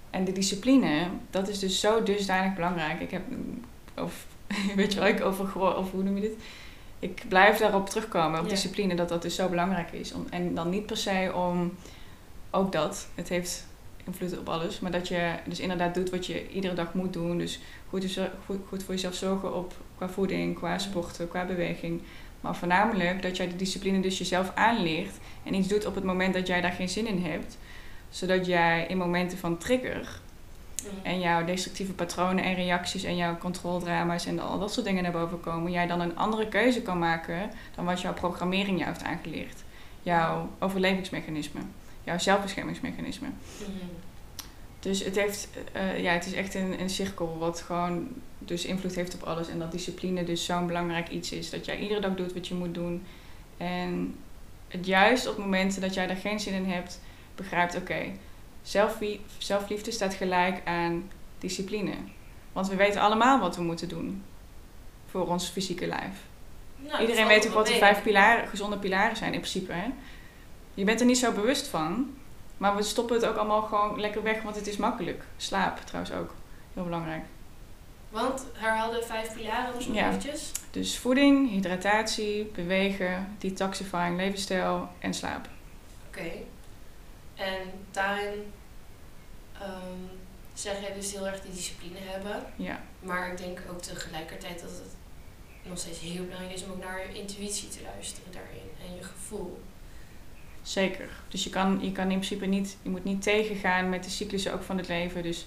En 0.10 0.24
de 0.24 0.32
discipline, 0.32 1.08
dat 1.30 1.48
is 1.48 1.60
dus 1.60 1.80
zo 1.80 2.04
dusdanig 2.04 2.56
belangrijk. 2.56 3.02
Ik 3.02 3.12
heb, 3.12 3.22
of 3.98 4.26
weet 4.76 4.94
je 4.94 5.00
wel, 5.00 5.08
ik 5.08 5.22
over, 5.22 5.76
of 5.78 5.91
hoe 5.91 6.04
noem 6.04 6.15
je 6.15 6.22
dit? 6.22 6.38
Ik 7.06 7.24
blijf 7.28 7.58
daarop 7.58 7.89
terugkomen, 7.89 8.39
op 8.39 8.50
discipline, 8.50 8.96
dat 8.96 9.10
dat 9.10 9.22
dus 9.22 9.36
zo 9.36 9.50
belangrijk 9.50 9.91
is. 9.91 10.13
Om, 10.13 10.26
en 10.30 10.56
dan 10.56 10.70
niet 10.70 10.86
per 10.86 10.98
se 10.98 11.32
om 11.36 11.74
ook 12.52 12.72
dat, 12.72 13.08
het 13.15 13.30
heeft 13.30 13.68
invloed 14.04 14.39
op 14.39 14.50
alles, 14.50 14.80
maar 14.80 14.91
dat 14.91 15.08
je 15.08 15.34
dus 15.46 15.60
inderdaad 15.60 15.96
doet 15.96 16.10
wat 16.10 16.26
je 16.26 16.50
iedere 16.50 16.74
dag 16.74 16.94
moet 16.94 17.13
doen. 17.13 17.38
Dus 17.38 17.60
goed, 17.89 18.20
goed, 18.46 18.60
goed 18.68 18.84
voor 18.84 18.94
jezelf 18.94 19.13
zorgen 19.13 19.56
op 19.56 19.74
qua 19.98 20.10
voeding, 20.10 20.56
qua 20.56 20.78
sporten, 20.78 21.28
qua 21.28 21.46
beweging. 21.46 22.02
Maar 22.41 22.56
voornamelijk 22.56 23.22
dat 23.22 23.38
jij 23.38 23.48
de 23.48 23.56
discipline 23.56 24.00
dus 24.00 24.18
jezelf 24.18 24.52
aanleert 24.56 25.15
en 25.44 25.54
iets 25.54 25.68
doet 25.68 25.86
op 25.86 25.96
het 25.96 26.04
moment 26.04 26.34
dat 26.34 26.48
jij 26.48 26.62
daar 26.62 26.72
geen 26.72 26.89
zin 26.89 27.08
in 27.08 27.24
hebt. 27.24 27.58
Zodat 28.10 28.46
jij 28.46 28.86
in 28.88 28.98
momenten 28.98 29.38
van 29.38 29.58
trigger 29.58 30.20
en 31.04 31.19
jouw 31.19 31.45
destructieve 31.45 31.93
patronen 31.93 32.43
en 32.43 32.54
reacties 32.54 33.04
en 33.04 33.15
jouw 33.15 33.38
controledrama's 33.38 34.26
en 34.26 34.39
al 34.39 34.60
dat 34.60 34.74
soort 34.74 34.86
dingen 34.86 35.04
naar 35.04 35.12
boven 35.12 35.39
komen, 35.39 35.71
jij 35.71 35.88
dan 35.88 36.00
een 36.02 36.17
andere 36.17 36.48
keuze 36.48 36.82
kan 36.82 37.00
maken 37.00 37.52
dan 37.76 37.86
wat 37.86 38.02
jouw 38.02 38.13
programmering 38.13 38.78
jou 38.78 38.89
heeft 38.91 39.04
aangeleerd. 39.04 39.63
Jouw 40.02 40.50
overlevingsmechanisme, 40.60 41.60
jouw 42.04 42.17
zelfbeschermingsmechanisme. 42.17 43.28
Mhm. 43.60 43.69
Dus 44.80 45.04
het, 45.04 45.15
heeft, 45.15 45.48
uh, 45.76 46.00
ja, 46.00 46.12
het 46.12 46.26
is 46.26 46.34
echt 46.34 46.54
een, 46.54 46.80
een 46.82 46.89
cirkel 46.89 47.38
wat 47.38 47.62
gewoon 47.62 48.08
dus 48.39 48.65
invloed 48.65 48.95
heeft 48.95 49.13
op 49.15 49.24
alles. 49.24 49.50
En 49.50 49.60
dat 49.60 49.71
discipline 49.71 50.24
dus 50.24 50.45
zo'n 50.45 50.67
belangrijk 50.67 51.10
iets 51.10 51.32
is. 51.32 51.50
Dat 51.50 51.65
jij 51.65 51.80
iedere 51.80 52.00
dag 52.00 52.15
doet 52.15 52.34
wat 52.34 52.48
je 52.48 52.54
moet 52.54 52.74
doen. 52.74 53.04
En 53.58 54.15
het 54.67 54.86
juist 54.86 55.28
op 55.28 55.38
momenten 55.38 55.82
dat 55.82 55.93
jij 55.93 56.10
er 56.10 56.15
geen 56.15 56.39
zin 56.39 56.54
in 56.54 56.65
hebt, 56.65 57.00
begrijpt, 57.36 57.76
oké, 57.76 58.12
zelfliefde 59.38 59.91
staat 59.91 60.13
gelijk 60.13 60.62
aan 60.65 61.10
discipline. 61.39 61.93
Want 62.54 62.67
we 62.67 62.75
weten 62.75 63.01
allemaal 63.01 63.39
wat 63.39 63.56
we 63.56 63.63
moeten 63.63 63.89
doen 63.89 64.23
voor 65.06 65.28
ons 65.28 65.49
fysieke 65.49 65.88
lijf. 65.88 66.13
Nou, 66.78 67.01
Iedereen 67.01 67.28
weet 67.28 67.47
ook 67.47 67.54
wat 67.54 67.67
de 67.67 67.73
vijf 67.73 68.04
pilaren, 68.04 68.47
gezonde 68.47 68.78
pilaren 68.78 69.15
zijn 69.15 69.34
in 69.34 69.39
principe. 69.39 69.71
Hè? 69.71 69.88
Je 70.73 70.84
bent 70.84 70.99
er 70.99 71.06
niet 71.06 71.17
zo 71.17 71.32
bewust 71.32 71.67
van, 71.67 72.15
maar 72.58 72.75
we 72.75 72.84
stoppen 72.84 73.15
het 73.15 73.25
ook 73.25 73.36
allemaal 73.36 73.62
gewoon 73.62 73.99
lekker 73.99 74.23
weg, 74.23 74.41
want 74.41 74.56
het 74.56 74.67
is 74.67 74.78
makkelijk. 74.78 75.23
Slaap 75.38 75.80
trouwens 75.80 76.15
ook, 76.15 76.34
heel 76.73 76.84
belangrijk. 76.84 77.23
Want 78.10 78.45
herhaal 78.54 78.91
de 78.91 79.04
vijf 79.06 79.34
pilaren 79.34 79.75
dus 79.75 79.88
nog 79.88 79.95
ja. 79.95 80.08
eventjes. 80.08 80.51
Dus 80.71 80.97
voeding, 80.97 81.49
hydratatie, 81.49 82.43
bewegen, 82.43 83.36
detoxifying, 83.38 84.17
levensstijl 84.17 84.89
en 84.99 85.13
slaap. 85.13 85.47
Oké. 86.08 86.32
En 87.36 87.62
daarin 87.91 88.54
um, 89.62 90.10
zeg 90.54 90.82
jij 90.82 90.93
dus 90.93 91.12
heel 91.12 91.28
erg 91.28 91.41
die 91.41 91.54
discipline 91.54 92.00
hebben. 92.00 92.43
Ja. 92.56 92.82
Maar 93.00 93.32
ik 93.32 93.38
denk 93.38 93.60
ook 93.69 93.82
tegelijkertijd 93.82 94.62
dat 94.62 94.69
het 94.69 94.95
nog 95.63 95.78
steeds 95.78 96.00
heel 96.00 96.24
belangrijk 96.24 96.54
is 96.54 96.63
om 96.63 96.71
ook 96.71 96.84
naar 96.84 97.08
je 97.08 97.19
intuïtie 97.19 97.67
te 97.69 97.80
luisteren 97.93 98.32
daarin 98.32 98.69
en 98.88 98.95
je 98.95 99.04
gevoel. 99.04 99.62
Zeker. 100.62 101.10
Dus 101.28 101.43
je 101.43 101.50
kan, 101.50 101.80
je 101.82 101.91
kan 101.91 102.12
in 102.12 102.17
principe 102.17 102.45
niet, 102.45 102.78
je 102.82 102.89
moet 102.89 103.04
niet 103.04 103.21
tegengaan 103.21 103.89
met 103.89 104.04
de 104.04 104.10
cyclussen 104.10 104.54
ook 104.54 104.63
van 104.63 104.78
het 104.78 104.88
leven. 104.88 105.24
Dus 105.24 105.45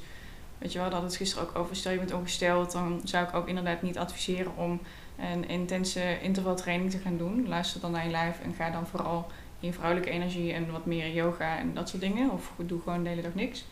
Weet 0.58 0.72
je 0.72 0.78
wel, 0.78 0.90
dat 0.90 1.02
het 1.02 1.16
gisteren 1.16 1.48
ook 1.48 1.58
over, 1.58 1.76
stel 1.76 1.92
je 1.92 1.98
bent 1.98 2.12
ongesteld, 2.12 2.72
dan 2.72 3.00
zou 3.04 3.26
ik 3.26 3.34
ook 3.34 3.48
inderdaad 3.48 3.82
niet 3.82 3.98
adviseren 3.98 4.56
om 4.56 4.80
een 5.18 5.48
intense 5.48 6.20
intervaltraining 6.20 6.90
te 6.90 6.98
gaan 6.98 7.16
doen. 7.16 7.48
Luister 7.48 7.80
dan 7.80 7.90
naar 7.90 8.04
je 8.04 8.10
lijf 8.10 8.40
en 8.40 8.54
ga 8.54 8.70
dan 8.70 8.86
vooral 8.86 9.26
in 9.60 9.72
vrouwelijke 9.72 10.10
energie 10.10 10.52
en 10.52 10.70
wat 10.70 10.86
meer 10.86 11.12
yoga 11.12 11.58
en 11.58 11.74
dat 11.74 11.88
soort 11.88 12.02
dingen. 12.02 12.30
Of 12.30 12.52
doe 12.56 12.80
gewoon 12.80 13.02
de 13.02 13.08
hele 13.08 13.22
dag 13.22 13.34
niks. 13.34 13.64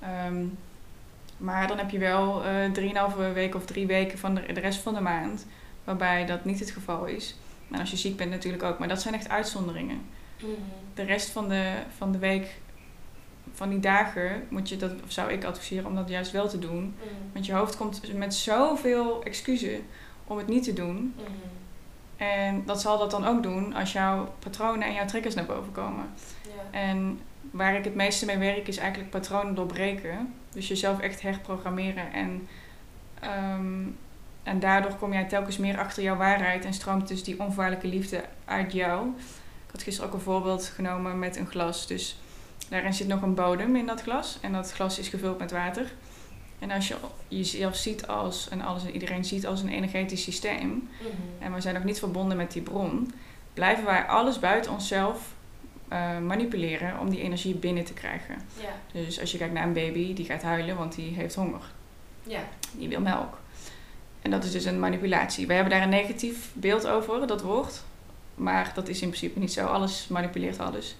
Ehm, 0.00 0.44
maar 1.36 1.68
dan 1.68 1.78
heb 1.78 1.90
je 1.90 1.98
wel 1.98 2.44
uh, 2.46 2.70
drieënhalve 2.70 3.32
weken 3.32 3.58
of 3.58 3.66
drie 3.66 3.86
weken 3.86 4.18
van 4.18 4.34
de, 4.34 4.52
de 4.52 4.60
rest 4.60 4.78
van 4.78 4.94
de 4.94 5.00
maand 5.00 5.46
waarbij 5.84 6.26
dat 6.26 6.44
niet 6.44 6.60
het 6.60 6.70
geval 6.70 7.04
is. 7.04 7.36
En 7.70 7.80
als 7.80 7.90
je 7.90 7.96
ziek 7.96 8.16
bent 8.16 8.30
natuurlijk 8.30 8.62
ook, 8.62 8.78
maar 8.78 8.88
dat 8.88 9.02
zijn 9.02 9.14
echt 9.14 9.28
uitzonderingen. 9.28 10.00
Mhm. 10.36 10.50
De 10.94 11.02
rest 11.02 11.30
van 11.30 11.48
de, 11.48 11.72
van 11.96 12.12
de 12.12 12.18
week, 12.18 12.60
van 13.52 13.68
die 13.68 13.80
dagen, 13.80 14.46
moet 14.48 14.68
je 14.68 14.76
dat, 14.76 14.92
of 15.04 15.12
zou 15.12 15.32
ik 15.32 15.44
adviseren 15.44 15.86
om 15.86 15.94
dat 15.94 16.08
juist 16.08 16.32
wel 16.32 16.48
te 16.48 16.58
doen. 16.58 16.94
Mhm. 16.96 17.08
Want 17.32 17.46
je 17.46 17.52
hoofd 17.52 17.76
komt 17.76 18.14
met 18.14 18.34
zoveel 18.34 19.24
excuses 19.24 19.78
om 20.24 20.36
het 20.36 20.46
niet 20.46 20.64
te 20.64 20.72
doen. 20.72 21.14
Mhm. 21.16 21.30
En 22.16 22.62
dat 22.66 22.80
zal 22.80 22.98
dat 22.98 23.10
dan 23.10 23.26
ook 23.26 23.42
doen 23.42 23.74
als 23.74 23.92
jouw 23.92 24.34
patronen 24.38 24.86
en 24.86 24.94
jouw 24.94 25.06
triggers 25.06 25.34
naar 25.34 25.46
boven 25.46 25.72
komen. 25.72 26.08
Ja. 26.42 26.78
En 26.78 27.20
waar 27.50 27.76
ik 27.76 27.84
het 27.84 27.94
meeste 27.94 28.26
mee 28.26 28.38
werk 28.38 28.68
is 28.68 28.76
eigenlijk 28.76 29.10
patronen 29.10 29.54
doorbreken. 29.54 30.34
Dus 30.50 30.68
jezelf 30.68 31.00
echt 31.00 31.22
herprogrammeren 31.22 32.12
en 32.12 32.48
um, 33.24 33.96
en 34.46 34.60
daardoor 34.60 34.94
kom 34.94 35.12
jij 35.12 35.24
telkens 35.24 35.56
meer 35.56 35.78
achter 35.78 36.02
jouw 36.02 36.16
waarheid 36.16 36.64
en 36.64 36.74
stroomt 36.74 37.08
dus 37.08 37.24
die 37.24 37.40
onvoorwaardelijke 37.40 37.88
liefde 37.88 38.24
uit 38.44 38.72
jou. 38.72 39.08
Ik 39.66 39.72
had 39.72 39.82
gisteren 39.82 40.10
ook 40.10 40.14
een 40.16 40.22
voorbeeld 40.22 40.64
genomen 40.64 41.18
met 41.18 41.36
een 41.36 41.46
glas. 41.46 41.86
Dus 41.86 42.18
daarin 42.68 42.94
zit 42.94 43.08
nog 43.08 43.22
een 43.22 43.34
bodem 43.34 43.76
in 43.76 43.86
dat 43.86 44.02
glas. 44.02 44.38
En 44.40 44.52
dat 44.52 44.72
glas 44.72 44.98
is 44.98 45.08
gevuld 45.08 45.38
met 45.38 45.50
water. 45.50 45.92
En 46.58 46.70
als 46.70 46.88
je 46.88 46.96
jezelf 47.28 47.76
ziet 47.76 48.06
als, 48.06 48.48
en 48.48 48.60
alles 48.60 48.84
en 48.84 48.92
iedereen 48.92 49.24
ziet 49.24 49.46
als 49.46 49.62
een 49.62 49.68
energetisch 49.68 50.22
systeem, 50.22 50.68
mhm. 50.68 51.10
en 51.38 51.54
we 51.54 51.60
zijn 51.60 51.74
nog 51.74 51.84
niet 51.84 51.98
verbonden 51.98 52.36
met 52.36 52.52
die 52.52 52.62
bron, 52.62 53.12
blijven 53.54 53.84
wij 53.84 54.06
alles 54.06 54.38
buiten 54.38 54.72
onszelf 54.72 55.34
uh, 55.92 56.18
manipuleren 56.18 56.98
om 56.98 57.10
die 57.10 57.20
energie 57.20 57.54
binnen 57.54 57.84
te 57.84 57.92
krijgen. 57.92 58.34
Ja. 58.60 59.00
Dus 59.00 59.20
als 59.20 59.32
je 59.32 59.38
kijkt 59.38 59.54
naar 59.54 59.66
een 59.66 59.72
baby, 59.72 60.14
die 60.14 60.24
gaat 60.24 60.42
huilen, 60.42 60.76
want 60.76 60.94
die 60.94 61.14
heeft 61.14 61.34
honger. 61.34 61.62
Ja. 62.22 62.40
Die 62.72 62.88
wil 62.88 63.00
melk. 63.00 63.38
En 64.22 64.30
dat 64.30 64.44
is 64.44 64.52
dus 64.52 64.64
een 64.64 64.80
manipulatie. 64.80 65.46
We 65.46 65.52
hebben 65.52 65.72
daar 65.72 65.82
een 65.82 65.88
negatief 65.88 66.50
beeld 66.52 66.86
over, 66.86 67.26
dat 67.26 67.42
woord. 67.42 67.82
Maar 68.34 68.72
dat 68.74 68.88
is 68.88 69.02
in 69.02 69.08
principe 69.08 69.38
niet 69.38 69.52
zo. 69.52 69.66
Alles 69.66 70.08
manipuleert 70.08 70.58
alles. 70.58 70.96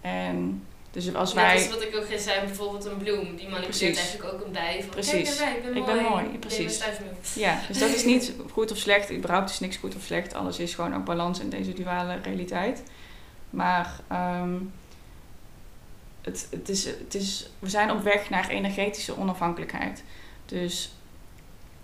En 0.00 0.64
dus 0.94 1.14
als 1.14 1.32
wij... 1.32 1.52
Dat 1.52 1.62
is 1.62 1.70
wat 1.70 1.82
ik 1.82 1.96
ook 1.96 2.18
zei, 2.18 2.46
bijvoorbeeld 2.46 2.84
een 2.84 2.96
bloem. 2.96 3.36
Die 3.36 3.48
manipuleert 3.48 3.96
eigenlijk 3.96 4.32
ook 4.34 4.44
een 4.44 4.52
bij. 4.52 4.80
Van, 4.80 4.90
precies. 4.90 5.36
Kijk, 5.36 5.56
ik 5.56 5.62
ben 5.62 5.76
ik 5.76 5.86
mooi. 5.86 6.02
ben 6.02 6.10
mooi. 6.10 6.38
Precies. 6.38 6.84
Ja, 7.34 7.60
dus 7.68 7.78
dat 7.78 7.88
is 7.88 8.04
niet 8.04 8.32
goed 8.52 8.70
of 8.70 8.76
slecht. 8.76 9.12
Überhaupt 9.12 9.50
is 9.50 9.60
niks 9.60 9.76
goed 9.76 9.94
of 9.94 10.02
slecht. 10.02 10.34
Alles 10.34 10.58
is 10.58 10.74
gewoon 10.74 10.94
ook 10.94 11.04
balans 11.04 11.40
in 11.40 11.50
deze 11.50 11.72
duale 11.72 12.18
realiteit. 12.22 12.82
Maar 13.50 14.00
um, 14.12 14.72
het, 16.22 16.46
het 16.50 16.68
is, 16.68 16.84
het 16.84 17.14
is, 17.14 17.50
we 17.58 17.68
zijn 17.68 17.90
op 17.90 18.02
weg 18.02 18.30
naar 18.30 18.48
energetische 18.48 19.18
onafhankelijkheid. 19.18 20.02
Dus 20.46 20.92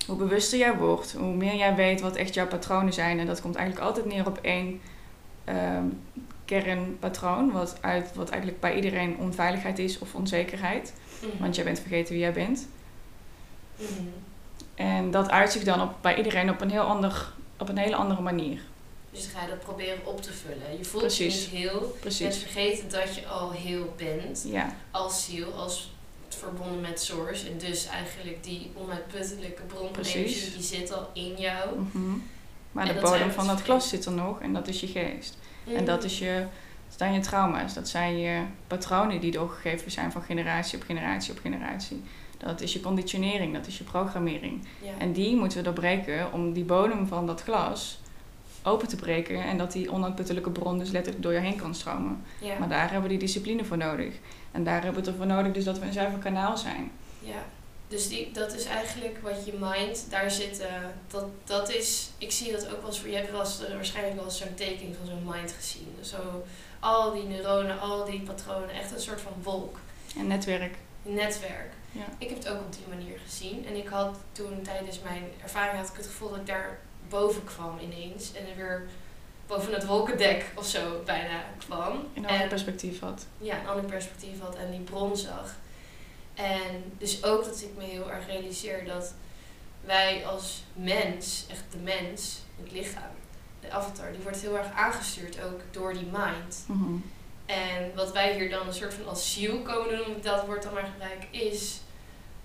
hoe 0.07 0.16
bewuster 0.16 0.59
jij 0.59 0.77
wordt, 0.77 1.12
hoe 1.12 1.35
meer 1.35 1.55
jij 1.55 1.75
weet 1.75 2.01
wat 2.01 2.16
echt 2.16 2.35
jouw 2.35 2.46
patronen 2.46 2.92
zijn. 2.92 3.18
En 3.18 3.27
dat 3.27 3.40
komt 3.40 3.57
eigenlijk 3.57 3.87
altijd 3.87 4.07
neer 4.07 4.27
op 4.27 4.38
één 4.42 4.81
um, 5.49 6.01
kernpatroon, 6.51 7.53
wat, 7.53 7.79
uit, 7.81 8.15
wat 8.15 8.29
eigenlijk 8.29 8.61
bij 8.61 8.75
iedereen 8.75 9.17
onveiligheid 9.19 9.79
is 9.79 9.99
of 9.99 10.15
onzekerheid. 10.15 10.93
Mhm. 11.21 11.43
Want 11.43 11.55
jij 11.55 11.65
bent 11.65 11.81
vergeten 11.81 12.13
wie 12.13 12.23
jij 12.23 12.33
bent. 12.33 12.69
Mhm. 13.77 13.89
En 14.75 15.11
dat 15.11 15.31
uit 15.31 15.53
zich 15.53 15.65
dan 15.65 15.83
op, 15.83 15.95
bij 16.01 16.17
iedereen 16.17 16.51
op 16.51 16.61
een, 16.61 16.71
heel 16.71 16.83
ander, 16.83 17.33
op 17.59 17.69
een 17.69 17.79
hele 17.79 17.97
andere 17.97 18.21
manier. 18.21 18.61
Dus 19.11 19.27
ga 19.35 19.43
je 19.43 19.49
dat 19.49 19.61
proberen 19.61 19.99
op 20.05 20.23
te 20.23 20.33
vullen. 20.33 20.79
Je 20.79 20.85
voelt 20.85 21.17
je 21.17 21.25
niet 21.25 21.35
heel. 21.35 21.97
Precies. 22.01 22.19
Je 22.19 22.25
bent 22.25 22.37
vergeten 22.37 22.91
dat 22.91 23.15
je 23.15 23.27
al 23.27 23.51
heel 23.51 23.95
bent. 23.97 24.45
Ja. 24.47 24.75
Als 24.91 25.25
ziel, 25.25 25.53
als 25.53 25.93
verbonden 26.29 26.81
met 26.81 27.01
source. 27.01 27.49
En 27.49 27.59
dus 27.59 27.87
eigenlijk 27.87 28.45
die 28.45 28.71
onuitputtelijke 28.75 29.63
bron 29.63 29.89
van 29.95 30.05
energie 30.05 30.51
die 30.51 30.63
zit 30.63 30.93
al 30.93 31.11
in 31.13 31.37
jou. 31.37 31.79
Mhm. 31.79 32.19
Maar 32.73 32.87
de 32.95 33.01
bodem 33.01 33.31
van 33.31 33.47
dat 33.47 33.63
glas 33.63 33.89
zit 33.89 34.05
er 34.05 34.13
nog 34.13 34.41
en 34.41 34.53
dat 34.53 34.69
is 34.69 34.81
je 34.81 34.87
geest. 34.87 35.37
En 35.77 35.85
dat 35.85 36.05
is 36.05 36.18
je, 36.18 36.46
dat 36.88 36.99
zijn 36.99 37.12
je 37.12 37.20
trauma's. 37.20 37.75
Dat 37.75 37.88
zijn 37.88 38.18
je 38.18 38.42
patronen 38.66 39.20
die 39.20 39.31
doorgegeven 39.31 39.90
zijn 39.90 40.12
van 40.12 40.23
generatie 40.23 40.79
op 40.79 40.85
generatie 40.85 41.33
op 41.33 41.38
generatie. 41.38 42.03
Dat 42.38 42.61
is 42.61 42.73
je 42.73 42.81
conditionering, 42.81 43.55
dat 43.55 43.66
is 43.66 43.79
je 43.79 43.85
programmering. 43.85 44.64
En 44.99 45.12
die 45.12 45.37
moeten 45.37 45.59
we 45.59 45.64
doorbreken 45.64 46.33
om 46.33 46.53
die 46.53 46.64
bodem 46.64 47.07
van 47.07 47.27
dat 47.27 47.42
glas 47.42 48.01
open 48.62 48.88
te 48.88 48.96
breken 48.96 49.42
en 49.42 49.59
dat 49.59 49.73
die 49.73 49.92
onuitputtelijke 49.92 50.51
bron 50.51 50.79
dus 50.79 50.90
letterlijk 50.90 51.23
door 51.23 51.33
je 51.33 51.38
heen 51.38 51.57
kan 51.57 51.75
stromen. 51.75 52.23
Maar 52.59 52.68
daar 52.68 52.83
hebben 52.90 53.03
we 53.03 53.09
die 53.09 53.18
discipline 53.18 53.64
voor 53.64 53.77
nodig. 53.77 54.14
En 54.53 54.64
daar 54.64 54.83
hebben 54.83 54.92
we 54.92 54.99
het 54.99 55.09
ervoor 55.09 55.27
nodig 55.27 55.53
dus 55.53 55.64
dat 55.64 55.79
we 55.79 55.87
een 55.87 55.92
zuiver 55.92 56.18
kanaal 56.18 56.57
zijn. 56.57 56.90
Ja, 57.20 57.44
dus 57.90 58.09
die, 58.09 58.33
dat 58.33 58.53
is 58.53 58.64
eigenlijk 58.64 59.18
wat 59.22 59.44
je 59.44 59.53
mind, 59.59 60.07
daar 60.11 60.31
zit, 60.31 60.62
dat, 61.09 61.24
dat 61.44 61.70
is, 61.70 62.11
ik 62.18 62.33
zie 62.33 62.53
dat 62.53 62.66
ook 62.68 62.81
wel 62.81 62.90
eens, 62.90 63.00
je 63.00 63.14
hebt 63.14 63.31
wel 63.31 63.40
eens, 63.40 63.61
uh, 63.62 63.74
waarschijnlijk 63.74 64.16
wel 64.16 64.24
eens 64.24 64.38
zo'n 64.38 64.55
tekening 64.55 64.96
van 64.96 65.07
zo'n 65.07 65.24
mind 65.24 65.53
gezien. 65.53 65.96
Zo, 66.00 66.44
al 66.81 67.12
die 67.12 67.22
neuronen, 67.22 67.81
al 67.81 68.05
die 68.05 68.20
patronen, 68.20 68.70
echt 68.70 68.92
een 68.92 69.00
soort 69.00 69.20
van 69.20 69.33
wolk. 69.42 69.79
Een 70.16 70.26
netwerk. 70.26 70.74
Een 71.07 71.14
netwerk. 71.14 71.72
Ja. 71.92 72.05
Ik 72.18 72.29
heb 72.29 72.38
het 72.38 72.48
ook 72.48 72.61
op 72.61 72.72
die 72.72 72.87
manier 72.88 73.18
gezien. 73.24 73.66
En 73.66 73.76
ik 73.76 73.88
had 73.88 74.16
toen 74.33 74.62
tijdens 74.62 75.00
mijn 75.00 75.24
ervaring 75.42 75.79
had 75.79 75.88
ik 75.88 75.96
het 75.96 76.07
gevoel 76.07 76.29
dat 76.29 76.38
ik 76.38 76.46
daar 76.46 76.79
boven 77.09 77.44
kwam 77.44 77.79
ineens. 77.79 78.33
En 78.33 78.48
er 78.48 78.57
weer 78.57 78.88
boven 79.46 79.72
het 79.72 79.87
wolkendek 79.87 80.44
of 80.55 80.66
zo 80.66 81.03
bijna 81.05 81.44
kwam. 81.59 82.07
Een 82.14 82.26
ander 82.26 82.48
perspectief 82.48 83.00
had. 83.00 83.26
Ja, 83.38 83.61
een 83.61 83.68
ander 83.68 83.85
perspectief 83.85 84.40
had 84.40 84.57
en 84.57 84.70
die 84.70 84.81
bron 84.81 85.16
zag. 85.16 85.55
En 86.40 86.92
dus 86.98 87.24
ook 87.24 87.44
dat 87.44 87.62
ik 87.62 87.76
me 87.76 87.85
heel 87.85 88.11
erg 88.11 88.26
realiseer 88.26 88.85
dat 88.85 89.14
wij 89.81 90.26
als 90.26 90.62
mens, 90.72 91.46
echt 91.50 91.64
de 91.70 91.79
mens, 91.79 92.38
het 92.62 92.72
lichaam, 92.72 93.12
de 93.61 93.70
avatar, 93.70 94.12
die 94.12 94.22
wordt 94.22 94.40
heel 94.40 94.59
erg 94.59 94.72
aangestuurd 94.72 95.42
ook 95.42 95.61
door 95.70 95.92
die 95.92 96.09
mind. 96.12 96.64
Mhm. 96.66 96.96
En 97.46 97.94
wat 97.94 98.12
wij 98.12 98.35
hier 98.35 98.50
dan 98.50 98.66
een 98.66 98.74
soort 98.74 98.94
van 98.94 99.09
als 99.09 99.33
ziel 99.33 99.62
komen 99.62 99.96
doen, 99.96 100.14
om 100.14 100.22
dat 100.22 100.46
woord 100.46 100.62
dan 100.62 100.72
maar 100.72 100.90
gebruik, 100.92 101.26
is 101.31 101.81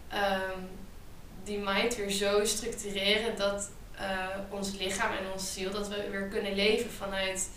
ehm, 0.08 0.60
die 1.44 1.58
mind 1.58 1.96
weer 1.96 2.12
zo 2.12 2.46
structureren 2.46 3.38
dat 3.38 3.70
uh, 4.00 4.28
ons 4.50 4.78
lichaam 4.78 5.12
en 5.12 5.32
ons 5.34 5.54
ziel, 5.54 5.72
dat 5.72 5.88
we 5.88 6.10
weer 6.10 6.28
kunnen 6.28 6.56
leven 6.56 6.92
vanuit, 6.92 7.50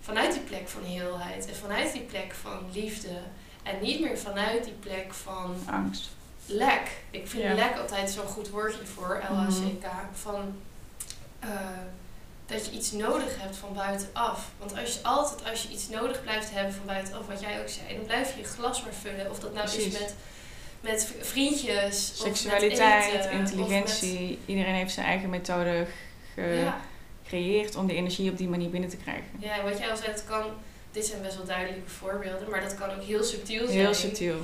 vanuit 0.00 0.32
die 0.32 0.42
plek 0.42 0.68
van 0.68 0.82
heelheid 0.84 1.46
en 1.46 1.56
vanuit 1.56 1.92
die 1.92 2.02
plek 2.02 2.34
van 2.34 2.70
liefde. 2.72 3.18
En 3.64 3.74
niet 3.80 4.00
meer 4.00 4.18
vanuit 4.18 4.64
die 4.64 4.72
plek 4.72 5.14
van 5.14 5.56
angst. 5.66 6.08
Lek. 6.46 6.90
Ik 7.10 7.28
vind 7.28 7.54
lek 7.54 7.78
altijd 7.78 8.10
zo'n 8.10 8.26
goed 8.26 8.48
woordje 8.48 8.86
voor, 8.86 9.22
LHCK. 9.30 9.82
Mhm. 9.82 10.14
Van 10.14 10.56
uh, 11.44 11.50
dat 12.46 12.66
je 12.66 12.72
iets 12.72 12.92
nodig 12.92 13.40
hebt 13.40 13.56
van 13.56 13.74
buitenaf. 13.74 14.50
Want 14.58 14.78
als 14.78 14.94
je 14.94 15.02
altijd 15.02 15.50
als 15.50 15.62
je 15.62 15.68
iets 15.68 15.88
nodig 15.88 16.22
blijft 16.22 16.50
hebben 16.50 16.74
van 16.74 16.86
buitenaf, 16.86 17.26
wat 17.26 17.40
jij 17.40 17.60
ook 17.60 17.68
zei, 17.68 17.96
dan 17.96 18.06
blijf 18.06 18.34
je 18.34 18.40
je 18.40 18.46
glas 18.46 18.82
maar 18.82 18.92
vullen. 18.92 19.30
Of 19.30 19.38
dat 19.38 19.54
nou 19.54 19.66
is 19.66 19.92
met 19.92 20.14
met 20.84 21.12
vriendjes. 21.20 22.12
Seksualiteit, 22.14 23.30
intelligentie. 23.30 24.38
Iedereen 24.46 24.74
heeft 24.74 24.92
zijn 24.94 25.06
eigen 25.06 25.30
methode 25.30 25.86
gecreëerd 26.34 27.76
om 27.76 27.86
de 27.86 27.94
energie 27.94 28.30
op 28.30 28.36
die 28.36 28.48
manier 28.48 28.70
binnen 28.70 28.90
te 28.90 28.96
krijgen. 28.96 29.30
Ja, 29.38 29.62
wat 29.62 29.78
jij 29.78 29.90
al 29.90 29.96
zei, 29.96 30.10
het 30.10 30.24
kan, 30.28 30.44
dit 30.94 31.06
zijn 31.06 31.22
best 31.22 31.36
wel 31.36 31.46
duidelijke 31.46 31.90
voorbeelden, 31.90 32.50
maar 32.50 32.60
dat 32.60 32.74
kan 32.74 32.90
ook 32.90 33.02
heel 33.02 33.22
subtiel 33.22 33.66
zijn. 33.66 33.78
Heel 33.78 33.94
subtiel. 33.94 34.36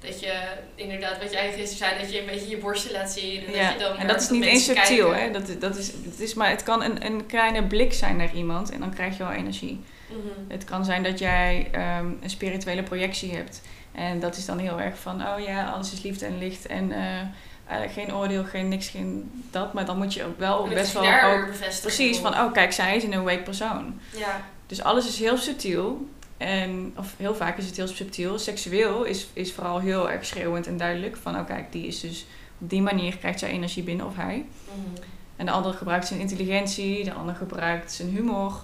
Dat 0.00 0.20
je 0.20 0.40
inderdaad, 0.74 1.18
wat 1.22 1.32
jij 1.32 1.52
gisteren 1.52 1.76
zei, 1.76 2.00
dat 2.00 2.12
je 2.12 2.20
een 2.20 2.26
beetje 2.26 2.48
je 2.48 2.58
borsten 2.58 2.92
laat 2.92 3.10
zien. 3.10 3.46
En, 3.46 3.52
ja. 3.52 3.64
dat 3.64 3.72
je 3.72 3.78
dan 3.78 3.96
en 3.96 4.06
dat 4.06 4.20
is 4.20 4.28
niet 4.28 4.44
eens 4.44 4.64
subtiel, 4.64 5.14
hè? 5.14 5.30
Dat, 5.30 5.60
dat 5.60 5.76
is, 5.76 5.90
dat 6.04 6.18
is 6.18 6.34
maar, 6.34 6.50
het 6.50 6.62
kan 6.62 6.82
een, 6.82 7.04
een 7.06 7.26
kleine 7.26 7.64
blik 7.66 7.92
zijn 7.92 8.16
naar 8.16 8.34
iemand 8.34 8.70
en 8.70 8.80
dan 8.80 8.94
krijg 8.94 9.16
je 9.16 9.22
wel 9.22 9.32
energie. 9.32 9.80
Mhm. 10.08 10.52
Het 10.52 10.64
kan 10.64 10.84
zijn 10.84 11.02
dat 11.02 11.18
jij 11.18 11.68
ehm, 11.72 12.06
een 12.20 12.30
spirituele 12.30 12.82
projectie 12.82 13.34
hebt. 13.34 13.60
En 13.92 14.20
dat 14.20 14.36
is 14.36 14.44
dan 14.44 14.58
heel 14.58 14.80
erg 14.80 14.98
van, 14.98 15.26
oh 15.26 15.40
ja, 15.40 15.70
alles 15.70 15.92
is 15.92 16.02
liefde 16.02 16.26
en 16.26 16.38
licht 16.38 16.66
en 16.66 16.90
uh, 16.90 17.80
geen 17.92 18.14
oordeel, 18.14 18.44
geen 18.44 18.68
niks, 18.68 18.88
geen 18.88 19.30
dat. 19.50 19.72
Maar 19.72 19.84
dan 19.84 19.96
moet 19.96 20.14
je 20.14 20.24
ook 20.24 20.38
wel 20.38 20.68
best 20.68 20.92
wel 20.92 21.22
ook 21.24 21.48
precies 21.80 22.18
van, 22.18 22.34
oh 22.34 22.52
kijk, 22.52 22.72
zij 22.72 22.96
is 22.96 23.04
een 23.04 23.14
awake 23.14 23.42
persoon. 23.42 24.00
Ja. 24.16 24.44
Dus 24.68 24.82
alles 24.82 25.08
is 25.08 25.18
heel 25.18 25.36
subtiel. 25.36 26.08
En, 26.36 26.92
of 26.96 27.14
heel 27.16 27.34
vaak 27.34 27.58
is 27.58 27.66
het 27.66 27.76
heel 27.76 27.86
subtiel. 27.88 28.38
Seksueel 28.38 29.04
is, 29.04 29.28
is 29.32 29.52
vooral 29.52 29.78
heel 29.78 30.10
erg 30.10 30.24
schreeuwend 30.24 30.66
en 30.66 30.76
duidelijk. 30.76 31.16
Van, 31.16 31.36
oh 31.36 31.46
kijk, 31.46 31.72
die 31.72 31.86
is 31.86 32.00
dus 32.00 32.26
op 32.60 32.70
die 32.70 32.82
manier 32.82 33.18
krijgt 33.18 33.38
zij 33.38 33.50
energie 33.50 33.82
binnen 33.82 34.06
of 34.06 34.16
hij. 34.16 34.46
Mhm. 34.64 35.02
En 35.36 35.46
de 35.46 35.52
ander 35.52 35.72
gebruikt 35.74 36.06
zijn 36.06 36.20
intelligentie, 36.20 37.04
de 37.04 37.12
ander 37.12 37.34
gebruikt 37.34 37.92
zijn 37.92 38.08
humor. 38.08 38.62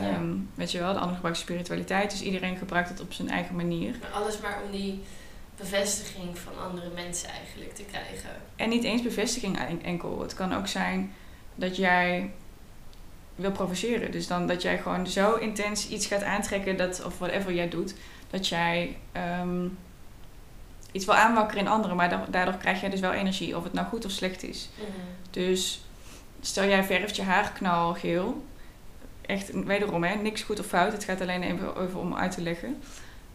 Um, 0.00 0.50
Weet 0.54 0.72
je 0.72 0.78
wel, 0.78 0.92
de 0.92 0.98
ander 0.98 1.14
gebruikt 1.14 1.38
spiritualiteit. 1.38 2.10
Dus 2.10 2.22
iedereen 2.22 2.56
gebruikt 2.56 2.88
het 2.88 3.00
op 3.00 3.12
zijn 3.12 3.30
eigen 3.30 3.56
manier. 3.56 3.94
alles 4.14 4.40
maar 4.40 4.58
om 4.64 4.70
die 4.70 5.00
bevestiging 5.56 6.38
van 6.38 6.52
andere 6.58 6.90
mensen 6.94 7.28
eigenlijk 7.28 7.74
te 7.74 7.82
krijgen. 7.82 8.30
En 8.56 8.68
niet 8.68 8.84
eens 8.84 9.02
bevestiging 9.02 9.58
en- 9.58 9.82
enkel. 9.82 10.20
Het 10.20 10.34
kan 10.34 10.54
ook 10.54 10.66
zijn 10.66 11.12
dat 11.54 11.76
jij 11.76 12.30
wil 13.34 13.52
provoceren. 13.52 14.10
Dus 14.10 14.26
dan 14.26 14.46
dat 14.46 14.62
jij 14.62 14.78
gewoon 14.78 15.06
zo 15.06 15.34
intens 15.34 15.88
iets 15.88 16.06
gaat 16.06 16.22
aantrekken, 16.22 16.76
dat, 16.76 17.02
of 17.04 17.18
whatever 17.18 17.52
jij 17.54 17.68
doet, 17.68 17.94
dat 18.30 18.48
jij 18.48 18.96
ehm, 19.12 19.66
iets 20.92 21.04
wil 21.04 21.14
aanwakkeren 21.14 21.62
in 21.64 21.70
anderen, 21.70 21.96
maar 21.96 22.08
da- 22.10 22.26
daardoor 22.30 22.56
krijg 22.56 22.80
jij 22.80 22.90
dus 22.90 23.00
wel 23.00 23.12
energie, 23.12 23.56
of 23.56 23.64
het 23.64 23.72
nou 23.72 23.86
goed 23.86 24.04
of 24.04 24.10
slecht 24.10 24.42
is. 24.42 24.68
Dus 25.30 25.84
stel 26.40 26.64
jij 26.68 26.84
verft 26.84 27.16
je 27.16 27.22
haar 27.22 27.52
knalgeel. 27.52 28.44
Echt, 29.26 29.50
wederom, 29.64 30.04
hè, 30.04 30.14
niks 30.14 30.42
goed 30.42 30.60
of 30.60 30.66
fout. 30.66 30.92
Het 30.92 31.04
gaat 31.04 31.20
alleen 31.20 31.42
even 31.42 31.76
over 31.76 31.98
om 31.98 32.14
uit 32.14 32.32
te 32.32 32.40
leggen. 32.42 32.82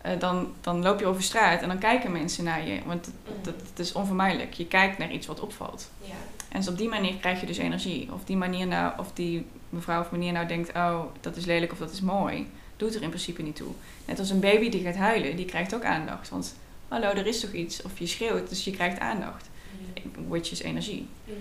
Eh, 0.01 0.19
dan, 0.19 0.53
dan 0.61 0.81
loop 0.81 0.99
je 0.99 1.05
over 1.05 1.23
straat 1.23 1.61
en 1.61 1.67
dan 1.67 1.77
kijken 1.77 2.11
mensen 2.11 2.43
naar 2.43 2.67
je. 2.67 2.79
Want 2.85 3.03
dat, 3.05 3.13
Mhm. 3.35 3.43
dat, 3.43 3.59
dat 3.59 3.85
is 3.85 3.91
onvermijdelijk. 3.91 4.53
Je 4.53 4.67
kijkt 4.67 4.97
naar 4.97 5.11
iets 5.11 5.27
wat 5.27 5.39
opvalt. 5.39 5.89
Ja. 6.01 6.13
En 6.49 6.59
dus 6.59 6.67
op 6.67 6.77
die 6.77 6.89
manier 6.89 7.15
krijg 7.15 7.39
je 7.39 7.45
dus 7.45 7.57
energie. 7.57 8.13
Of 8.13 8.23
die 8.23 8.37
manier 8.37 8.67
nou, 8.67 8.93
of 8.99 9.11
die 9.13 9.45
mevrouw 9.69 10.01
of 10.01 10.11
meneer 10.11 10.31
nou 10.31 10.47
denkt, 10.47 10.75
oh, 10.75 11.01
dat 11.19 11.35
is 11.35 11.45
lelijk 11.45 11.71
of 11.71 11.77
dat 11.77 11.91
is 11.91 12.01
mooi. 12.01 12.47
Doet 12.77 12.95
er 12.95 13.01
in 13.01 13.09
principe 13.09 13.41
niet 13.41 13.55
toe. 13.55 13.71
Net 14.05 14.19
als 14.19 14.29
een 14.29 14.39
baby 14.39 14.69
die 14.69 14.83
gaat 14.83 14.95
huilen, 14.95 15.35
die 15.35 15.45
krijgt 15.45 15.75
ook 15.75 15.83
aandacht. 15.83 16.29
Want 16.29 16.55
hallo, 16.87 17.07
er 17.09 17.27
is 17.27 17.39
toch 17.39 17.51
iets. 17.51 17.81
Of 17.81 17.99
je 17.99 18.07
schreeuwt, 18.07 18.49
dus 18.49 18.63
je 18.63 18.71
krijgt 18.71 18.99
aandacht. 18.99 19.49
Mhm. 19.93 20.27
Which 20.27 20.51
is 20.51 20.61
energie. 20.61 21.07
Mhm. 21.25 21.35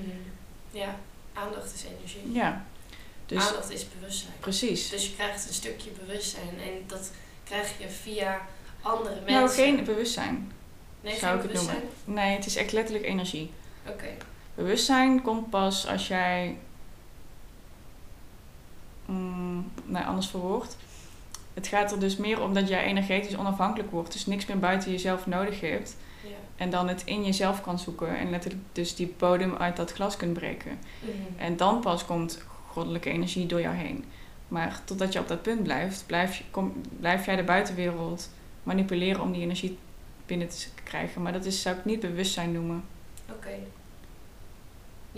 Ja, 0.70 0.96
aandacht 1.32 1.74
is 1.74 1.84
energie. 1.84 2.32
Ja. 2.32 2.64
Dus 3.26 3.48
Aandacht 3.48 3.70
is 3.72 3.86
bewustzijn. 3.98 4.32
precies. 4.40 4.88
Dus 4.88 5.06
je 5.06 5.14
krijgt 5.14 5.48
een 5.48 5.54
stukje 5.54 5.90
bewustzijn 6.00 6.48
en 6.48 6.72
dat 6.86 7.10
krijg 7.44 7.78
je 7.78 7.88
via 7.88 8.46
andere 8.82 9.14
mensen. 9.14 9.34
Nou, 9.34 9.48
geen 9.50 9.84
bewustzijn. 9.84 10.52
nee, 11.00 11.16
zou 11.18 11.40
geen 11.40 11.40
ik 11.40 11.42
het 11.42 11.52
noemen. 11.52 11.74
bewustzijn? 11.80 12.14
Nee, 12.14 12.36
het 12.36 12.46
is 12.46 12.56
echt 12.56 12.72
letterlijk 12.72 13.06
energie. 13.06 13.50
Oké. 13.88 14.08
Bewustzijn 14.58 15.22
komt 15.22 15.50
pas 15.50 15.86
als 15.86 16.08
jij. 16.08 16.56
Mm, 19.06 19.70
nee, 19.84 20.02
anders 20.02 20.26
verwoord. 20.26 20.76
Het 21.54 21.66
gaat 21.66 21.92
er 21.92 22.00
dus 22.00 22.16
meer 22.16 22.42
om 22.42 22.54
dat 22.54 22.68
jij 22.68 22.84
energetisch 22.84 23.36
onafhankelijk 23.36 23.90
wordt. 23.90 24.12
Dus 24.12 24.26
niks 24.26 24.46
meer 24.46 24.58
buiten 24.58 24.90
jezelf 24.90 25.26
nodig 25.26 25.60
hebt. 25.60 25.96
Ja. 26.22 26.30
En 26.56 26.70
dan 26.70 26.88
het 26.88 27.02
in 27.04 27.24
jezelf 27.24 27.62
kan 27.62 27.78
zoeken. 27.78 28.16
En 28.16 28.30
letterlijk 28.30 28.62
dus 28.72 28.94
die 28.94 29.14
bodem 29.18 29.54
uit 29.54 29.76
dat 29.76 29.92
glas 29.92 30.16
kunt 30.16 30.32
breken. 30.32 30.78
Mhm. 31.00 31.40
En 31.42 31.56
dan 31.56 31.80
pas 31.80 32.04
komt 32.04 32.42
goddelijke 32.66 33.10
energie 33.10 33.46
door 33.46 33.60
jou 33.60 33.74
heen. 33.74 34.04
Maar 34.48 34.80
totdat 34.84 35.12
je 35.12 35.18
op 35.18 35.28
dat 35.28 35.42
punt 35.42 35.62
blijft, 35.62 36.06
blijf, 36.06 36.36
je, 36.36 36.44
kom, 36.50 36.82
blijf 37.00 37.26
jij 37.26 37.36
de 37.36 37.44
buitenwereld 37.44 38.30
manipuleren 38.62 39.22
om 39.22 39.32
die 39.32 39.42
energie 39.42 39.78
binnen 40.26 40.48
te 40.48 40.68
krijgen. 40.84 41.22
Maar 41.22 41.32
dat 41.32 41.44
is, 41.44 41.62
zou 41.62 41.76
ik 41.76 41.84
niet 41.84 42.00
bewustzijn 42.00 42.52
noemen. 42.52 42.84
Oké. 43.30 43.54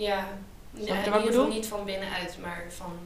Ja. 0.03 0.27
Ja 0.73 0.95
je 0.95 1.09
in 1.09 1.15
ieder 1.17 1.21
geval 1.21 1.47
niet 1.47 1.67
van 1.67 1.85
binnenuit, 1.85 2.37
maar 2.41 2.63
van... 2.75 2.99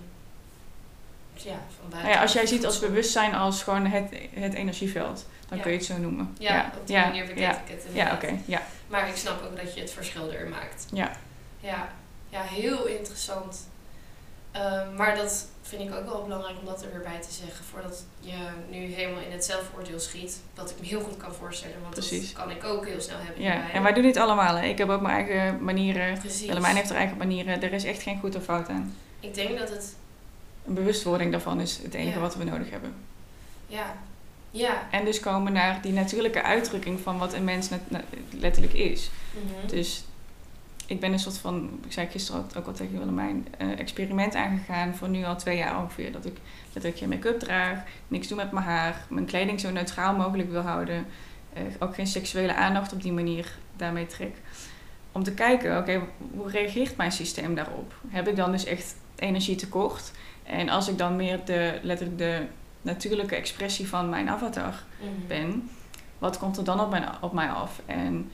Ja, 1.33 1.43
van 1.79 1.89
buiten. 1.89 2.01
Nou 2.01 2.07
ja, 2.09 2.21
als 2.21 2.33
jij 2.33 2.45
ziet 2.45 2.65
als 2.65 2.79
bewustzijn 2.79 3.35
als 3.35 3.63
gewoon 3.63 3.85
het, 3.85 4.09
het 4.33 4.53
energieveld, 4.53 5.25
dan 5.47 5.57
Ja. 5.57 5.63
kun 5.63 5.71
je 5.71 5.77
het 5.77 5.87
zo 5.87 5.97
noemen. 5.97 6.35
Ja, 6.39 6.71
op 6.79 6.87
die 6.87 6.95
ja, 6.95 7.05
manier 7.05 7.25
bekijk 7.25 7.39
ja. 7.39 7.61
ik 7.65 7.67
het 7.67 7.83
Ja, 7.93 8.13
oké. 8.13 8.39
ja. 8.45 8.61
Maar 8.87 9.09
ik 9.09 9.15
snap 9.15 9.43
ook 9.43 9.55
dat 9.57 9.73
je 9.73 9.81
het 9.81 9.91
verschil 9.91 10.31
erin 10.31 10.49
maakt. 10.49 10.85
Ja. 10.91 11.11
Ja, 11.59 11.89
ja 12.29 12.41
heel 12.41 12.85
interessant. 12.85 13.67
Ehm, 14.51 14.95
maar 14.95 15.15
dat 15.15 15.47
vind 15.67 15.81
ik 15.81 15.95
ook 15.95 16.05
wel 16.05 16.23
belangrijk 16.23 16.55
om 16.59 16.65
dat 16.65 16.83
er 16.83 16.91
weer 16.91 17.01
bij 17.01 17.21
te 17.21 17.33
zeggen. 17.33 17.65
Voordat 17.65 18.03
je 18.19 18.35
nu 18.69 18.77
helemaal 18.77 19.21
in 19.21 19.31
het 19.31 19.45
zelfoordeel 19.45 19.99
schiet. 19.99 20.39
Wat 20.55 20.69
ik 20.69 20.75
me 20.79 20.85
heel 20.85 21.01
goed 21.01 21.17
kan 21.17 21.33
voorstellen. 21.33 21.75
Want 21.81 21.93
Precies. 21.93 22.33
dat 22.33 22.43
kan 22.43 22.51
ik 22.51 22.63
ook 22.63 22.85
heel 22.85 23.01
snel 23.01 23.17
hebben 23.17 23.43
ja. 23.43 23.71
En 23.71 23.83
wij 23.83 23.93
doen 23.93 24.03
dit 24.03 24.17
allemaal. 24.17 24.55
Hè. 24.55 24.65
Ik 24.65 24.77
heb 24.77 24.89
ook 24.89 25.01
mijn 25.01 25.27
eigen 25.27 25.63
manieren. 25.63 26.19
Precies. 26.19 26.47
Willemijn 26.47 26.75
heeft 26.75 26.89
haar 26.89 26.97
eigen 26.97 27.17
manieren. 27.17 27.61
Er 27.61 27.73
is 27.73 27.83
echt 27.83 28.01
geen 28.01 28.19
goed 28.19 28.35
of 28.35 28.43
fout 28.43 28.69
aan. 28.69 28.95
Ik 29.19 29.33
denk 29.33 29.57
dat 29.59 29.69
het... 29.69 29.95
Een 30.67 30.73
bewustwording 30.73 31.31
daarvan 31.31 31.61
is 31.61 31.79
het 31.83 31.93
enige 31.93 32.15
Ja. 32.15 32.19
wat 32.19 32.35
we 32.35 32.43
nodig 32.43 32.69
hebben. 32.69 32.93
Ja. 33.67 33.95
Ja. 34.51 34.87
En 34.91 35.05
dus 35.05 35.19
komen 35.19 35.53
naar 35.53 35.81
die 35.81 35.91
natuurlijke 35.93 36.41
uitdrukking 36.41 36.99
van 36.99 37.17
wat 37.17 37.33
een 37.33 37.43
mens 37.43 37.69
letterlijk 38.31 38.73
is. 38.73 39.09
Mhm. 39.31 39.67
Dus 39.67 40.03
ik 40.87 40.99
ben 40.99 41.11
een 41.13 41.19
soort 41.19 41.37
van, 41.37 41.79
ik 41.85 41.91
zei 41.91 42.07
gisteren 42.07 42.41
ook, 42.41 42.49
ook 42.57 42.67
al 42.67 42.73
tegen 42.73 42.97
Willemijn, 42.97 43.47
eh, 43.57 43.79
experiment 43.79 44.35
aangegaan 44.35 44.95
voor 44.95 45.09
nu 45.09 45.23
al 45.25 45.35
twee 45.37 45.57
jaar 45.57 45.81
ongeveer. 45.81 46.11
Dat 46.11 46.25
ik, 46.25 46.37
dat 46.73 46.83
ik 46.83 46.97
geen 46.97 47.09
make-up 47.09 47.39
draag, 47.39 47.79
niks 48.07 48.27
doe 48.27 48.37
met 48.37 48.51
mijn 48.51 48.65
haar, 48.65 49.05
mijn 49.09 49.25
kleding 49.25 49.59
zo 49.59 49.71
neutraal 49.71 50.15
mogelijk 50.15 50.51
wil 50.51 50.61
houden. 50.61 51.05
eh, 51.53 51.61
ook 51.79 51.95
geen 51.95 52.07
seksuele 52.07 52.55
aandacht 52.55 52.93
op 52.93 53.01
die 53.01 53.11
manier 53.13 53.57
daarmee 53.75 54.05
trek. 54.05 54.35
Om 55.11 55.23
te 55.23 55.33
kijken, 55.33 55.77
oké, 55.77 56.01
hoe 56.35 56.49
reageert 56.49 56.97
mijn 56.97 57.11
systeem 57.11 57.55
daarop? 57.55 57.93
Heb 58.07 58.27
ik 58.27 58.35
dan 58.35 58.51
dus 58.51 58.65
echt 58.65 58.95
energietekort? 59.15 60.11
En 60.43 60.69
als 60.69 60.87
ik 60.89 60.97
dan 60.97 61.15
meer 61.15 61.39
de, 61.45 61.79
letterlijk 61.81 62.17
de 62.17 62.45
natuurlijke 62.81 63.35
expressie 63.35 63.87
van 63.87 64.09
mijn 64.09 64.29
avatar 64.29 64.83
Mhm. 64.99 65.27
ben, 65.27 65.69
wat 66.17 66.37
komt 66.37 66.57
er 66.57 66.63
dan 66.63 66.79
op, 66.79 66.89
mijn, 66.89 67.05
op 67.21 67.33
mij 67.33 67.49
af? 67.49 67.81
En 67.85 68.31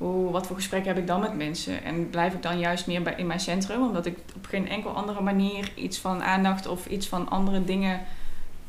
hoe, 0.00 0.30
wat 0.32 0.46
voor 0.46 0.56
gesprekken 0.56 0.88
heb 0.92 1.00
ik 1.00 1.06
dan 1.06 1.20
met 1.20 1.34
mensen? 1.36 1.82
En 1.84 2.10
blijf 2.10 2.34
ik 2.34 2.42
dan 2.42 2.58
juist 2.58 2.86
meer 2.86 3.02
bij, 3.02 3.14
in 3.16 3.26
mijn 3.26 3.40
centrum, 3.40 3.82
omdat 3.82 4.06
ik 4.06 4.18
op 4.36 4.46
geen 4.46 4.68
enkel 4.68 4.90
andere 4.90 5.20
manier 5.20 5.72
iets 5.74 5.98
van 5.98 6.22
aandacht 6.22 6.66
of 6.66 6.86
iets 6.86 7.06
van 7.08 7.28
andere 7.28 7.64
dingen 7.64 8.00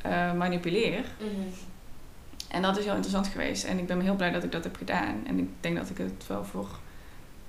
eh, 0.01 0.33
manipuleer? 0.33 1.03
Mhm. 1.19 1.29
En 2.47 2.61
dat 2.61 2.77
is 2.77 2.83
heel 2.83 2.93
interessant 2.93 3.27
geweest. 3.27 3.63
En 3.63 3.77
ik 3.79 3.87
ben 3.87 4.01
heel 4.01 4.15
blij 4.15 4.31
dat 4.31 4.43
ik 4.43 4.51
dat 4.51 4.63
heb 4.63 4.75
gedaan. 4.75 5.23
En 5.27 5.39
ik 5.39 5.47
denk 5.59 5.77
dat 5.77 5.89
ik 5.89 5.97
het 5.97 6.27
wel 6.27 6.45
voor 6.45 6.67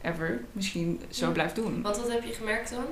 ever 0.03 0.41
misschien 0.53 1.01
zo 1.11 1.27
Ja. 1.27 1.33
blijf 1.33 1.53
doen. 1.53 1.83
Want 1.83 1.97
wat 1.97 2.11
heb 2.13 2.25
je 2.25 2.33
gemerkt 2.33 2.71
dan? 2.71 2.85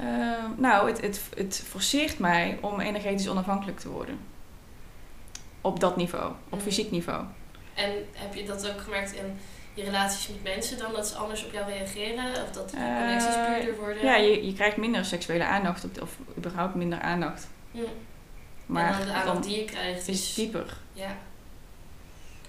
Eh, 0.00 0.44
nou, 0.56 0.88
het, 0.90 1.00
het, 1.00 1.20
het 1.36 1.64
forceert 1.68 2.18
mij 2.18 2.58
om 2.60 2.80
energetisch 2.80 3.28
onafhankelijk 3.28 3.78
te 3.78 3.88
worden. 3.88 4.18
Op 5.60 5.80
dat 5.80 5.96
niveau, 5.96 6.32
op 6.48 6.58
Mhm. 6.58 6.60
fysiek 6.60 6.90
niveau. 6.90 7.24
En 7.74 7.90
heb 8.12 8.34
je 8.34 8.44
dat 8.44 8.70
ook 8.70 8.80
gemerkt 8.80 9.12
in 9.14 9.24
je 9.76 9.84
relaties 9.84 10.28
met 10.28 10.42
mensen 10.42 10.78
dan? 10.78 10.92
Dat 10.92 11.08
ze 11.08 11.14
anders 11.14 11.44
op 11.44 11.52
jou 11.52 11.70
reageren? 11.70 12.24
Of 12.42 12.50
dat 12.52 12.70
de 12.70 12.76
Eh, 12.76 12.96
connecties 12.96 13.34
puurder 13.46 13.76
worden? 13.76 14.04
Ja, 14.04 14.16
je, 14.16 14.46
je 14.46 14.52
krijgt 14.52 14.76
minder 14.76 15.04
seksuele 15.04 15.44
aandacht, 15.44 15.84
op, 15.84 16.02
of 16.02 16.10
überhaupt 16.36 16.74
minder 16.74 17.00
aandacht. 17.00 17.46
Hm. 17.72 17.78
Maar 18.66 18.92
en 18.92 18.98
dan 18.98 19.06
de 19.06 19.12
aandacht 19.12 19.42
die 19.42 19.56
je 19.58 19.64
krijgt 19.64 20.08
is 20.08 20.34
dieper. 20.34 20.76
Ja. 20.92 21.16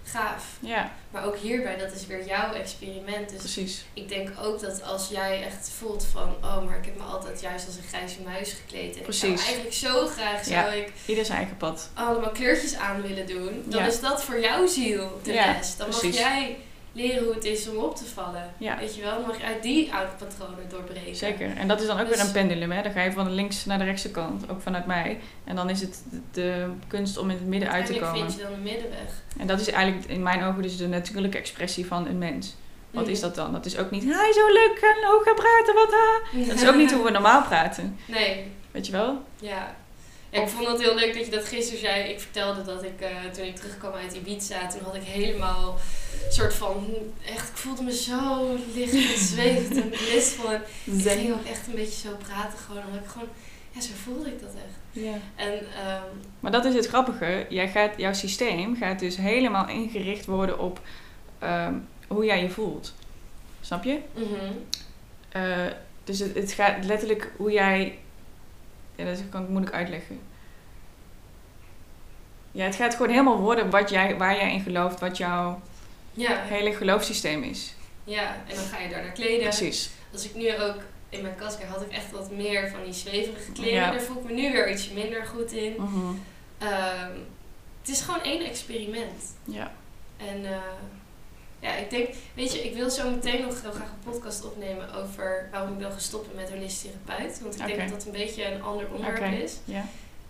Gaaf. 0.04 0.46
Ja, 0.60 0.92
Maar 1.12 1.26
ook 1.26 1.38
hierbij, 1.38 1.78
dat 1.78 1.92
is 1.92 2.06
weer 2.06 2.26
jouw 2.26 2.54
experiment. 2.54 3.30
Dus 3.30 3.38
precies. 3.40 3.86
ik 3.94 4.10
denk 4.10 4.30
ook 4.42 4.60
dat 4.60 4.84
als 4.84 5.08
jij 5.10 5.44
echt 5.44 5.70
voelt 5.78 6.06
van... 6.12 6.36
Oh, 6.44 6.66
maar 6.66 6.78
ik 6.78 6.86
heb 6.86 6.98
me 6.98 7.04
altijd 7.04 7.42
juist 7.42 7.66
als 7.68 7.76
een 7.76 7.84
grijze 7.84 8.22
muis 8.22 8.54
gekleed. 8.54 8.96
En 8.98 9.06
ik 9.06 9.12
zou 9.13 9.36
eigenlijk 9.36 9.74
zo 9.74 10.08
graag 10.08 10.48
Ja. 10.48 10.62
zou 10.63 10.76
ik 10.76 10.92
Ieder 11.06 11.26
zijn 11.26 11.38
eigen 11.38 11.58
pad. 11.58 11.90
allemaal 11.94 12.30
kleurtjes 12.32 12.76
aan 12.76 13.02
willen 13.02 13.28
doen. 13.28 13.63
Dan 13.66 13.80
Ja. 13.82 13.88
is 13.88 14.00
dat 14.00 14.24
voor 14.24 14.40
jouw 14.40 14.68
ziel 14.68 15.20
de 15.24 15.34
les. 15.34 15.76
Dan 15.78 15.90
mag 15.90 16.02
jij 16.02 16.58
leren 16.98 17.24
hoe 17.24 17.34
het 17.34 17.44
is 17.44 17.70
om 17.70 17.78
op 17.78 17.96
te 17.96 18.06
vallen. 18.06 18.54
Ja. 18.58 18.78
Weet 18.80 18.96
je 18.96 19.02
wel? 19.02 19.14
Dan 19.18 19.28
mag 19.28 19.38
je 19.38 19.44
uit 19.44 19.64
die 19.64 19.94
oude 19.94 20.12
patronen 20.18 20.70
doorbreken. 20.70 21.16
Zeker. 21.16 21.58
En 21.58 21.68
dat 21.68 21.82
is 21.82 21.88
dan 21.88 22.00
ook 22.00 22.08
Dus- 22.08 22.16
weer 22.18 22.26
een 22.26 22.32
pendulum. 22.32 22.72
Hè? 22.72 22.82
Dan 22.82 22.92
ga 22.92 23.02
je 23.02 23.12
van 23.12 23.26
de 23.26 23.32
links 23.32 23.66
naar 23.66 23.78
de 23.78 23.84
rechtse 23.84 24.12
kant, 24.12 24.50
ook 24.50 24.62
vanuit 24.62 24.86
mij. 24.86 25.20
En 25.44 25.56
dan 25.56 25.70
is 25.70 25.82
het 25.82 26.04
de, 26.10 26.20
de 26.32 26.70
kunst 26.88 27.18
om 27.18 27.30
in 27.30 27.36
het 27.38 27.46
midden 27.48 27.70
uit 27.72 27.86
te 27.86 27.94
komen. 27.94 28.18
vind 28.20 28.34
je 28.36 28.42
dan 28.42 28.54
een 28.54 28.64
middenweg. 28.64 29.10
En 29.38 29.48
dat 29.48 29.60
is 29.60 29.70
eigenlijk 29.70 30.06
in 30.10 30.24
mijn 30.24 30.44
ogen 30.44 30.62
dus 30.62 30.78
de 30.78 30.88
natuurlijke 30.88 31.38
expressie 31.38 31.86
van 31.86 32.08
een 32.08 32.18
mens. 32.18 32.56
Wat 32.92 33.04
Mhm. 33.04 33.12
is 33.12 33.20
dat 33.20 33.36
dan? 33.36 33.52
Dat 33.52 33.66
is 33.66 33.78
ook 33.78 33.92
niet, 33.92 34.04
hij 34.04 34.34
zo 34.34 34.48
leuk 34.48 34.78
en 34.82 35.08
hoog 35.10 35.24
gaan 35.24 35.36
praten, 35.36 35.74
wat 35.74 35.91
ha. 35.91 36.39
Dat 36.48 36.62
is 36.62 36.68
ook 36.68 36.76
niet 36.76 36.91
hoe 36.93 37.04
we 37.04 37.12
normaal 37.12 37.43
praten. 37.43 37.98
Nee, 38.06 38.52
Weet 38.72 38.86
je 38.86 38.91
wel? 38.91 39.22
ja. 39.39 39.76
Ik 40.30 40.47
vond 40.47 40.67
het 40.67 40.82
heel 40.82 40.95
leuk 40.95 41.13
dat 41.13 41.25
je 41.25 41.32
dat 41.32 41.45
gisteren 41.45 41.80
zei. 41.80 42.09
Ik 42.09 42.19
vertelde 42.19 42.63
dat 42.63 42.84
ik 42.84 43.01
eh, 43.01 43.09
toen 43.34 43.45
ik 43.45 43.55
terugkwam 43.55 43.93
uit 43.93 44.13
Ibiza, 44.13 44.67
toen 44.67 44.84
had 44.84 44.95
ik 44.95 45.03
helemaal 45.03 45.78
een 46.25 46.32
soort 46.32 46.53
van, 46.53 46.86
echt, 47.25 47.49
ik 47.49 47.57
voelde 47.57 47.84
me 47.84 47.93
zo 47.93 48.55
licht 48.73 48.93
en 48.93 49.19
zwevend 49.36 49.82
en 49.82 49.89
blissvol. 49.89 50.51
En 50.51 50.61
ik 50.86 51.09
ging 51.09 51.34
ook 51.34 51.45
echt 51.45 51.67
een 51.67 51.75
beetje 51.75 52.07
zo 52.07 52.15
praten 52.15 52.59
gewoon, 52.59 52.86
omdat 52.86 53.03
ik 53.03 53.09
gewoon, 53.09 53.28
ja, 53.71 53.82
zo 53.82 53.91
voelde 54.03 54.30
ik 54.30 54.41
dat 54.41 54.53
echt. 54.53 55.03
Ja. 55.05 55.13
En 55.36 55.53
ehm, 55.53 56.03
Maar 56.39 56.51
dat 56.51 56.65
is 56.65 56.73
het 56.73 56.88
grappige. 56.88 57.45
Jij 57.49 57.69
gaat, 57.69 57.93
jouw 57.97 58.13
systeem 58.13 58.75
gaat 58.75 58.99
dus 58.99 59.17
helemaal 59.17 59.67
ingericht 59.67 60.25
worden 60.25 60.59
op 60.59 60.82
ehm, 61.39 61.73
hoe 62.07 62.25
jij 62.25 62.41
je 62.41 62.49
voelt. 62.49 62.93
Snap 63.61 63.84
je? 63.84 63.99
mhm. 64.13 64.25
Eh, 65.30 65.65
dus 66.03 66.19
het, 66.19 66.36
het 66.36 66.51
gaat 66.51 66.86
letterlijk 66.86 67.32
hoe 67.38 67.51
jij. 67.51 67.97
Ja, 68.98 69.06
dat 69.06 69.30
kan 69.30 69.43
ik 69.43 69.50
moeilijk 69.50 69.76
uitleggen. 69.76 70.20
Ja, 72.52 72.66
het 72.66 72.76
gaat 72.76 72.95
gewoon 72.95 73.12
helemaal 73.12 73.39
worden 73.39 73.70
wat 73.70 73.89
jij, 73.89 74.18
waar 74.18 74.36
jij 74.36 74.54
in 74.54 74.62
gelooft, 74.62 75.00
wat 75.00 75.18
jouw 75.18 75.62
ja, 76.14 76.41
hele 76.41 76.74
geloofssysteem 76.74 77.43
is. 77.43 77.74
ja, 78.04 78.36
en 78.48 78.56
dan 78.56 78.64
ga 78.64 78.78
je 78.78 78.89
daar 78.89 79.02
naar 79.02 79.12
kleden. 79.12 79.39
Precies. 79.39 79.89
Als 80.14 80.26
ik 80.26 80.36
nu 80.36 80.60
ook 80.60 80.76
in 81.10 81.22
mijn 81.22 81.36
kast 81.36 81.58
kijk, 81.58 81.70
had 81.70 81.82
ik 81.82 81.91
echt 81.91 82.12
wat 82.12 82.32
meer 82.32 82.70
van 82.70 82.84
die 82.84 82.93
zweverige 82.93 83.52
kleren. 83.52 83.74
Ja. 83.74 83.91
Daar 83.91 84.02
voel 84.02 84.18
ik 84.18 84.24
me 84.24 84.34
nu 84.34 84.52
weer 84.52 84.72
iets 84.72 84.89
minder 84.89 85.26
goed 85.26 85.52
in. 85.52 85.74
Mhm. 85.78 86.14
Ehm, 86.58 87.12
het 87.82 87.89
is 87.89 88.02
gewoon 88.02 88.22
één 88.22 88.45
experiment. 88.45 89.24
Ja. 89.43 89.72
En 90.18 90.41
uh, 90.41 90.58
ja, 91.60 91.76
ik 91.76 91.89
denk, 91.89 92.10
weet 92.34 92.53
je, 92.53 92.64
ik 92.64 92.76
wil 92.76 92.89
zo 92.89 93.10
meteen 93.10 93.41
nog 93.41 93.62
heel 93.62 93.72
graag 93.72 93.89
een 93.89 94.12
podcast 94.12 94.45
opnemen 94.45 94.93
over 94.93 95.47
waarom 95.51 95.74
ik 95.74 95.80
wil 95.80 95.91
stoppen 95.97 96.36
met 96.36 96.49
holistische 96.49 96.88
therapeut. 97.05 97.39
Want 97.41 97.60
ik 97.60 97.66
denk 97.66 97.80
dat 97.80 97.89
dat 97.89 98.05
een 98.05 98.12
beetje 98.12 98.45
een 98.45 98.62
ander 98.62 98.88
onderwerp 98.91 99.18
okay. 99.18 99.41
is. 99.41 99.58
Ja. 99.66 99.86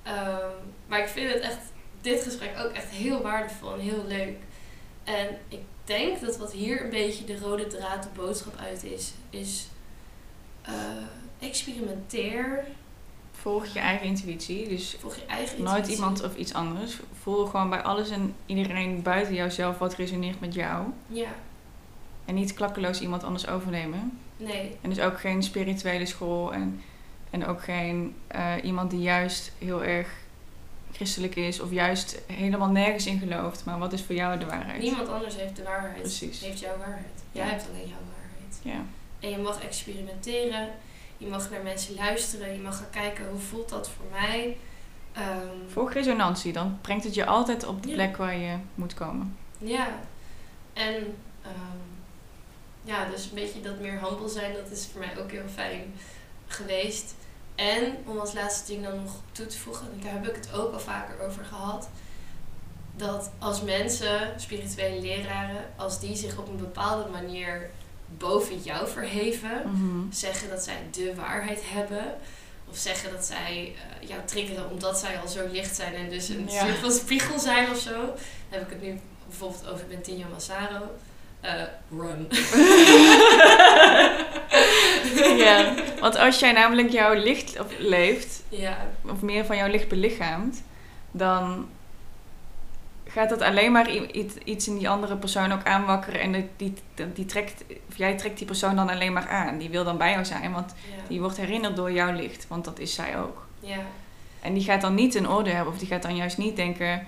Um, 0.07 0.73
maar 0.88 0.99
ik 0.99 1.07
vind 1.07 1.34
het 1.34 1.41
echt, 1.41 1.57
dit 2.01 2.23
gesprek 2.23 2.59
ook 2.59 2.71
echt 2.71 2.89
heel 2.89 3.21
waardevol 3.21 3.73
en 3.73 3.80
heel 3.80 4.03
leuk. 4.07 4.38
En 5.03 5.38
ik 5.47 5.61
denk 5.84 6.21
dat 6.21 6.38
wat 6.38 6.51
hier 6.51 6.84
een 6.84 6.89
beetje 6.89 7.25
de 7.25 7.39
rode 7.39 7.67
draad, 7.67 8.03
de 8.03 8.09
boodschap 8.15 8.57
uit 8.59 8.84
is, 8.84 9.11
is 9.30 9.67
uh, 10.69 10.75
experimenteer. 11.39 12.65
Volg 13.41 13.65
je 13.65 13.79
eigen 13.79 14.05
intuïtie. 14.07 14.67
Dus 14.67 14.95
Volg 14.99 15.15
je 15.15 15.25
eigen 15.25 15.57
nooit 15.57 15.67
intuïtie. 15.77 15.95
iemand 15.95 16.23
of 16.23 16.35
iets 16.35 16.53
anders. 16.53 16.99
Voel 17.21 17.45
gewoon 17.45 17.69
bij 17.69 17.81
alles 17.81 18.09
en 18.09 18.35
iedereen 18.45 19.01
buiten 19.01 19.33
jouzelf 19.33 19.77
wat 19.77 19.93
resoneert 19.95 20.39
met 20.39 20.53
jou. 20.53 20.85
Ja, 21.07 21.27
En 22.25 22.35
niet 22.35 22.53
klakkeloos 22.53 23.01
iemand 23.01 23.23
anders 23.23 23.47
overnemen. 23.47 24.19
nee. 24.38 24.77
En 24.81 24.89
dus 24.89 24.99
ook 24.99 25.19
geen 25.19 25.43
spirituele 25.43 26.05
school. 26.05 26.53
En, 26.53 26.81
en 27.29 27.45
ook 27.45 27.63
geen 27.63 28.15
eh, 28.27 28.53
iemand 28.63 28.89
die 28.91 29.01
juist 29.01 29.51
heel 29.57 29.83
erg 29.83 30.07
christelijk 30.91 31.35
is. 31.35 31.59
Of 31.59 31.71
juist 31.71 32.21
helemaal 32.27 32.69
nergens 32.69 33.05
in 33.05 33.19
gelooft. 33.19 33.65
Maar 33.65 33.79
wat 33.79 33.93
is 33.93 34.01
voor 34.03 34.15
jou 34.15 34.39
de 34.39 34.45
waarheid? 34.45 34.81
Niemand 34.81 35.07
anders 35.09 35.35
heeft 35.35 35.55
de 35.55 35.63
waarheid. 35.63 36.01
Precies. 36.01 36.41
Heeft 36.41 36.59
jouw 36.59 36.77
waarheid. 36.77 37.23
Jij 37.31 37.45
Ja. 37.45 37.51
hebt 37.51 37.65
alleen 37.69 37.88
jouw 37.88 37.97
waarheid. 38.13 38.59
Ja. 38.61 38.85
En 39.19 39.29
je 39.29 39.38
mag 39.38 39.61
experimenteren. 39.63 40.69
Je 41.18 41.28
mag 41.28 41.49
naar 41.49 41.61
mensen 41.63 41.95
luisteren. 41.95 42.53
Je 42.53 42.59
mag 42.59 42.78
gaan 42.78 42.89
kijken 42.89 43.30
hoe 43.30 43.39
voelt 43.39 43.70
dat 43.70 43.89
voor 43.89 44.05
mij. 44.11 44.57
Volg 45.68 45.93
resonantie. 45.93 46.53
Dan 46.53 46.78
brengt 46.82 47.03
het 47.03 47.13
je 47.13 47.26
altijd 47.26 47.65
op 47.65 47.82
de 47.84 47.88
Ja. 47.89 47.93
plek 47.93 48.18
waar 48.18 48.36
je 48.38 48.57
moet 48.76 48.93
komen. 48.93 49.38
Ja, 49.57 49.88
en 50.74 50.95
ehm, 51.41 51.78
ja, 52.84 53.05
dus 53.05 53.26
een 53.26 53.36
beetje 53.36 53.61
dat 53.61 53.80
meer 53.80 53.99
humble 54.01 54.30
zijn, 54.30 54.53
dat 54.53 54.72
is 54.72 54.88
voor 54.91 54.99
mij 54.99 55.18
ook 55.20 55.32
heel 55.32 55.47
fijn 55.53 55.93
geweest. 56.47 57.15
En 57.55 57.97
om 58.05 58.18
als 58.20 58.34
laatste 58.34 58.72
ding 58.72 58.84
dan 58.84 58.95
nog 59.03 59.11
toe 59.32 59.45
te 59.45 59.57
voegen, 59.57 59.88
en 59.91 59.99
daar 60.03 60.11
heb 60.13 60.28
ik 60.28 60.36
het 60.36 60.53
ook 60.53 60.74
al 60.74 60.80
vaker 60.80 61.20
over 61.26 61.45
gehad, 61.45 61.89
dat 62.95 63.32
als 63.39 63.61
mensen, 63.61 64.39
spirituele 64.39 65.01
leraren, 65.01 65.65
als 65.76 65.99
die 65.99 66.15
zich 66.15 66.38
op 66.38 66.47
een 66.47 66.57
bepaalde 66.57 67.09
manier 67.09 67.70
boven 68.18 68.58
jou 68.64 68.88
verheven, 68.88 69.62
Mhm. 69.66 70.12
zeggen 70.12 70.49
dat 70.49 70.64
zij 70.64 70.78
de 70.91 71.16
waarheid 71.16 71.62
hebben. 71.66 72.05
Of 72.70 72.78
zeggen 72.78 73.12
dat 73.12 73.26
zij 73.26 73.74
eh, 74.01 74.08
jou 74.08 74.22
triggeren 74.26 74.70
omdat 74.72 74.99
zij 74.99 75.20
al 75.20 75.28
zo 75.28 75.47
licht 75.51 75.76
zijn 75.76 75.93
en 75.93 76.10
dus 76.10 76.30
een 76.30 76.47
Ja. 76.49 76.66
soort 76.66 76.78
van 76.78 76.91
spiegel 76.91 77.39
zijn 77.39 77.70
of 77.72 77.78
zo. 77.78 77.91
Dan 77.99 78.10
heb 78.49 78.62
ik 78.62 78.70
het 78.70 78.82
nu 78.82 78.99
bijvoorbeeld 79.28 79.68
over 79.68 79.86
Bentinho 79.88 80.28
Massaro. 80.32 80.82
Eh, 81.41 81.51
run. 81.97 82.28
ja, 85.38 85.74
want 85.99 86.16
als 86.18 86.39
jij 86.39 86.51
namelijk 86.51 86.89
jouw 86.91 87.14
licht 87.14 87.60
of 87.60 87.66
leeft, 87.78 88.43
ja, 88.49 88.78
of 89.05 89.22
meer 89.22 89.45
van 89.45 89.58
jouw 89.58 89.68
licht 89.70 89.88
belichaamt, 89.88 90.64
dan 91.12 91.70
gaat 93.08 93.30
dat 93.30 93.41
alleen 93.41 93.72
maar 93.72 93.89
iets- 94.43 94.68
in 94.68 94.78
die 94.78 94.89
andere 94.89 95.16
persoon 95.16 95.51
ook 95.51 95.64
aanwakkeren. 95.64 96.20
En 96.22 96.32
die, 96.32 96.49
die, 96.58 96.74
die 97.14 97.26
trekt, 97.26 97.64
of 97.89 97.97
jij 97.97 98.18
trekt 98.18 98.38
die 98.38 98.47
persoon 98.47 98.76
dan 98.76 98.89
alleen 98.89 99.14
maar 99.14 99.28
aan. 99.28 99.58
Die 99.58 99.70
wil 99.70 99.84
dan 99.84 99.97
bij 99.97 100.12
jou 100.12 100.26
zijn, 100.26 100.51
want 100.51 100.74
ja, 100.95 101.03
die 101.08 101.22
wordt 101.22 101.38
herinnerd 101.38 101.76
door 101.76 101.91
jouw 101.91 102.12
licht, 102.14 102.47
want 102.47 102.66
dat 102.66 102.80
is 102.80 102.93
zij 102.93 103.18
ook. 103.20 103.45
ja, 103.60 103.78
En 104.41 104.53
die 104.53 104.64
gaat 104.64 104.82
dan 104.82 104.95
niet 104.95 105.16
een 105.16 105.30
oordeel 105.30 105.53
hebben, 105.53 105.74
of 105.74 105.80
die 105.80 105.88
gaat 105.88 106.01
dan 106.01 106.16
juist 106.16 106.38
niet 106.38 106.55
denken: 106.55 107.03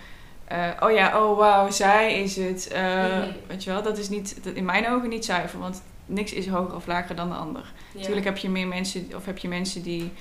eh, 0.46 0.68
oh 0.80 0.92
ja, 0.92 1.22
oh 1.24 1.38
wauw, 1.38 1.70
zij 1.72 2.22
is 2.22 2.36
het. 2.36 2.68
eh, 2.68 2.82
Mhm. 3.06 3.30
Weet 3.48 3.64
je 3.64 3.70
wel, 3.72 3.84
dat 3.84 3.98
is 3.98 4.10
niet, 4.10 4.44
dat 4.44 4.54
in 4.54 4.66
mijn 4.66 4.90
ogen 4.90 5.10
niet 5.10 5.26
zuiver, 5.26 5.60
want 5.60 5.82
niks 6.06 6.34
is 6.34 6.48
hoger 6.48 6.76
of 6.76 6.86
lager 6.88 7.16
dan 7.16 7.30
de 7.30 7.36
ander. 7.36 7.62
ja. 7.92 7.98
Natuurlijk 8.00 8.26
heb 8.26 8.38
je 8.38 8.50
meer 8.50 8.68
mensen, 8.68 9.08
of 9.16 9.26
heb 9.26 9.38
je 9.38 9.48
mensen 9.48 9.82
die 9.82 10.12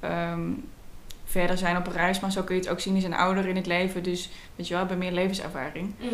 ehm, 0.00 0.40
verder 1.30 1.58
zijn 1.58 1.76
op 1.76 1.86
een 1.86 1.92
reis, 1.92 2.20
maar 2.20 2.32
zo 2.32 2.42
kun 2.42 2.54
je 2.54 2.60
het 2.60 2.70
ook 2.70 2.80
zien, 2.80 2.92
die 2.92 3.02
zijn 3.02 3.14
ouder 3.14 3.46
in 3.46 3.56
het 3.56 3.66
leven, 3.66 4.02
dus 4.02 4.30
weet 4.56 4.66
je 4.66 4.70
wel, 4.74 4.78
hebben 4.82 4.98
meer 4.98 5.12
levenservaring. 5.12 5.94
Mhm. 5.98 6.12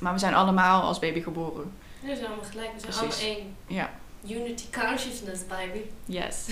Maar 0.00 0.12
we 0.12 0.18
zijn 0.18 0.34
allemaal 0.34 0.82
als 0.82 0.98
baby 0.98 1.20
geboren. 1.20 1.72
We 2.00 2.14
zijn 2.14 2.26
allemaal 2.26 2.44
gelijk, 2.44 2.70
we 2.74 2.80
zijn 2.92 3.06
Precies. 3.06 3.24
allemaal 3.24 3.38
één. 3.38 3.56
Ja. 3.66 3.90
Unity 4.28 4.64
consciousness, 4.80 5.46
baby. 5.46 5.80
Yes. 6.04 6.46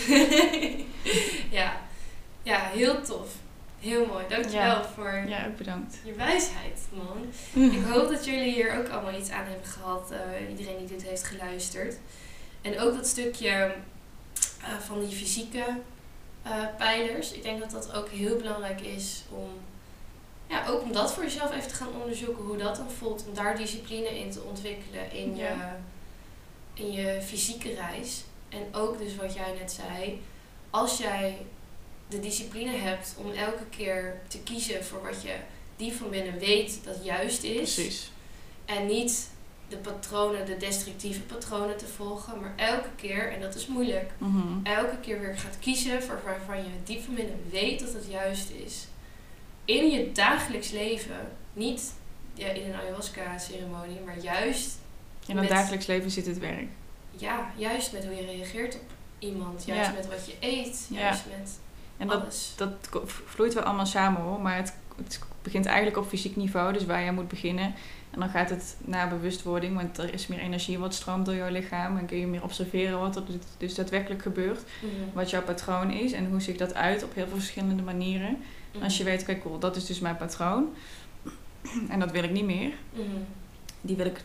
ja. 1.61 1.73
ja, 2.43 2.59
heel 2.73 3.03
tof. 3.03 3.29
Heel 3.81 4.07
mooi. 4.07 4.25
Dankjewel 4.29 4.61
Ja. 4.61 4.85
voor 4.95 5.25
Ja, 5.29 5.47
ook 5.47 5.57
bedankt. 5.57 5.97
je 6.05 6.13
wijsheid, 6.13 6.81
man. 6.93 7.25
Ik 7.73 7.85
hoop 7.85 8.09
dat 8.09 8.25
jullie 8.25 8.53
hier 8.53 8.79
ook 8.79 8.89
allemaal 8.89 9.21
iets 9.21 9.31
aan 9.31 9.45
hebben 9.45 9.67
gehad. 9.67 10.11
eh, 10.11 10.51
iedereen 10.51 10.79
die 10.79 10.87
dit 10.97 11.03
heeft 11.09 11.25
geluisterd. 11.25 11.97
En 12.63 12.81
ook 12.81 12.95
dat 12.97 13.07
stukje 13.07 13.49
eh, 13.49 14.69
van 14.87 15.01
die 15.01 15.17
fysieke 15.17 15.65
eh, 16.43 16.65
pijlers. 16.79 17.33
Ik 17.33 17.43
denk 17.43 17.61
dat 17.61 17.71
dat 17.71 17.93
ook 17.93 18.09
heel 18.09 18.37
belangrijk 18.37 18.81
is 18.81 19.23
om... 19.31 19.49
Ja, 20.47 20.67
ook 20.67 20.83
om 20.83 20.93
dat 20.93 21.13
voor 21.13 21.23
jezelf 21.23 21.55
even 21.55 21.69
te 21.69 21.75
gaan 21.75 22.03
onderzoeken. 22.03 22.45
Hoe 22.45 22.57
dat 22.57 22.77
dan 22.77 22.91
voelt. 22.91 23.25
Om 23.29 23.35
daar 23.35 23.57
discipline 23.57 24.19
in 24.19 24.31
te 24.31 24.43
ontwikkelen 24.43 25.13
in, 25.13 25.37
je, 25.37 25.53
in 26.75 26.93
je 26.93 27.23
fysieke 27.23 27.75
reis. 27.75 28.23
En 28.49 28.75
ook 28.75 28.99
dus 28.99 29.17
wat 29.17 29.35
jij 29.35 29.55
net 29.59 29.73
zei. 29.73 30.23
Als 30.71 30.99
jij 30.99 31.39
de 32.09 32.21
discipline 32.21 32.77
hebt 32.77 33.15
om 33.17 33.33
elke 33.33 33.65
keer 33.71 34.21
te 34.29 34.39
kiezen 34.39 34.85
voor 34.85 35.03
wat 35.03 35.23
je 35.23 35.35
diep 35.77 35.95
van 35.95 36.11
binnen 36.11 36.39
weet 36.39 36.81
dat 36.85 37.05
juist 37.05 37.43
is. 37.43 37.75
Precies. 37.75 38.11
En 38.65 38.87
niet 38.87 39.30
de 39.71 39.77
patronen, 39.77 40.47
de 40.47 40.57
destructieve 40.57 41.21
patronen 41.21 41.77
te 41.77 41.87
volgen, 41.87 42.41
maar 42.41 42.53
elke 42.57 42.89
keer, 42.97 43.33
en 43.33 43.41
dat 43.41 43.55
is 43.55 43.67
moeilijk, 43.67 44.11
Mhm. 44.19 44.47
elke 44.63 44.97
keer 45.01 45.21
weer 45.21 45.39
gaat 45.39 45.59
kiezen 45.61 46.03
voor 46.03 46.21
waarvan 46.25 46.57
je 46.57 46.71
diep 46.85 47.05
van 47.05 47.15
binnen 47.15 47.41
weet 47.51 47.81
dat 47.81 47.93
het 47.93 48.07
juist 48.11 48.51
is. 48.51 48.87
In 49.65 49.91
je 49.91 50.13
dagelijks 50.13 50.71
leven, 50.71 51.29
niet 51.53 51.93
ja, 52.35 52.47
in 52.47 52.69
een 52.73 52.81
ayahuasca-ceremonie, 52.81 54.01
maar 54.05 54.19
juist, 54.19 54.79
In 55.27 55.37
het 55.37 55.49
dagelijks 55.49 55.87
leven 55.87 56.11
zit 56.11 56.27
het 56.27 56.39
werk. 56.39 56.69
ja, 57.11 57.51
juist 57.57 57.93
met 57.93 58.05
hoe 58.05 58.15
je 58.15 58.25
reageert 58.27 58.75
op 58.75 58.81
iemand, 59.19 59.65
juist 59.65 59.91
Ja. 59.91 59.97
met 59.97 60.07
wat 60.09 60.27
je 60.27 60.35
eet, 60.41 60.87
Ja. 60.91 60.99
juist 61.01 61.23
met 61.39 61.59
En 61.97 62.07
dat, 62.09 62.21
alles. 62.23 62.53
dat 62.57 62.71
ko- 62.91 63.03
vloeit 63.07 63.55
wel 63.55 63.63
allemaal 63.63 63.87
samen 63.87 64.21
hoor, 64.23 64.41
maar 64.41 64.57
het, 64.57 64.75
het 64.97 65.21
begint 65.43 65.67
eigenlijk 65.67 65.97
op 65.97 66.09
fysiek 66.09 66.37
niveau, 66.37 66.73
dus 66.73 66.85
waar 66.87 67.03
jij 67.03 67.13
moet 67.13 67.29
beginnen. 67.29 67.75
En 68.11 68.21
dan 68.21 68.29
gaat 68.29 68.51
het 68.51 68.77
naar 68.85 69.09
bewustwording, 69.09 69.77
want 69.77 69.99
er 69.99 70.13
is 70.15 70.27
meer 70.27 70.39
energie 70.39 70.79
wat 70.79 70.95
stroomt 70.95 71.27
door 71.27 71.35
jouw 71.35 71.51
lichaam 71.51 71.97
en 71.97 72.07
kun 72.07 72.19
je 72.19 72.27
meer 72.27 72.43
observeren 72.43 73.01
wat 73.01 73.17
er 73.17 73.27
dus- 73.27 73.37
dus 73.59 73.75
daadwerkelijk 73.75 74.23
gebeurt. 74.23 74.63
Mhm. 74.81 74.93
Wat 75.13 75.31
jouw 75.31 75.43
patroon 75.43 75.91
is 75.91 76.13
en 76.13 76.27
hoe 76.27 76.41
zich 76.41 76.57
dat 76.57 76.75
uit 76.75 77.05
op 77.05 77.15
heel 77.15 77.27
veel 77.27 77.37
verschillende 77.37 77.83
manieren. 77.83 78.37
Mhm. 78.75 78.85
Als 78.85 78.97
je 78.97 79.05
weet, 79.05 79.25
kijk 79.25 79.43
cool, 79.43 79.59
dat 79.59 79.77
is 79.77 79.87
dus 79.87 80.01
mijn 80.01 80.17
patroon. 80.17 80.69
En 81.89 82.01
dat 82.01 82.11
wil 82.11 82.23
ik 82.23 82.31
niet 82.31 82.45
meer. 82.45 82.73
Mhm. 82.93 83.05
Die 83.81 83.97
wil 83.97 84.07
ik 84.07 84.21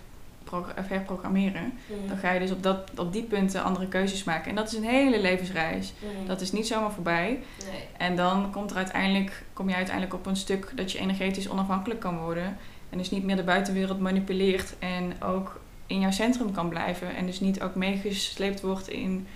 herprogrammeren. 0.75 1.73
Mhm. 1.87 2.07
Dan 2.07 2.17
ga 2.17 2.31
je 2.31 2.39
dus 2.39 2.51
op, 2.51 2.63
dat, 2.63 2.91
op 2.97 3.13
die 3.13 3.23
punten 3.23 3.63
andere 3.63 3.87
keuzes 3.87 4.23
maken. 4.23 4.49
En 4.49 4.55
dat 4.55 4.67
is 4.67 4.77
een 4.77 4.83
hele 4.83 5.21
levensreis. 5.21 5.93
Mhm. 5.99 6.27
Dat 6.27 6.41
is 6.41 6.51
niet 6.51 6.67
zomaar 6.67 6.91
voorbij. 6.91 7.27
Nee. 7.27 7.83
En 7.97 8.15
dan 8.15 8.51
komt 8.51 8.71
er 8.71 8.77
uiteindelijk, 8.77 9.43
kom 9.53 9.69
je 9.69 9.75
uiteindelijk 9.75 10.15
op 10.15 10.25
een 10.25 10.35
stuk 10.35 10.71
dat 10.75 10.91
je 10.91 10.99
energetisch 10.99 11.49
onafhankelijk 11.49 11.99
kan 11.99 12.19
worden. 12.19 12.57
En 12.89 12.97
dus 12.97 13.11
niet 13.11 13.23
meer 13.23 13.35
de 13.35 13.43
buitenwereld 13.43 13.99
manipuleert. 13.99 14.73
En 14.79 15.23
ook 15.23 15.59
in 15.87 15.99
jouw 15.99 16.11
centrum 16.11 16.51
kan 16.51 16.69
blijven. 16.69 17.15
En 17.15 17.25
dus 17.25 17.39
niet 17.39 17.61
ook 17.61 17.75
meegesleept 17.75 18.61
wordt 18.61 18.87
in 18.87 19.27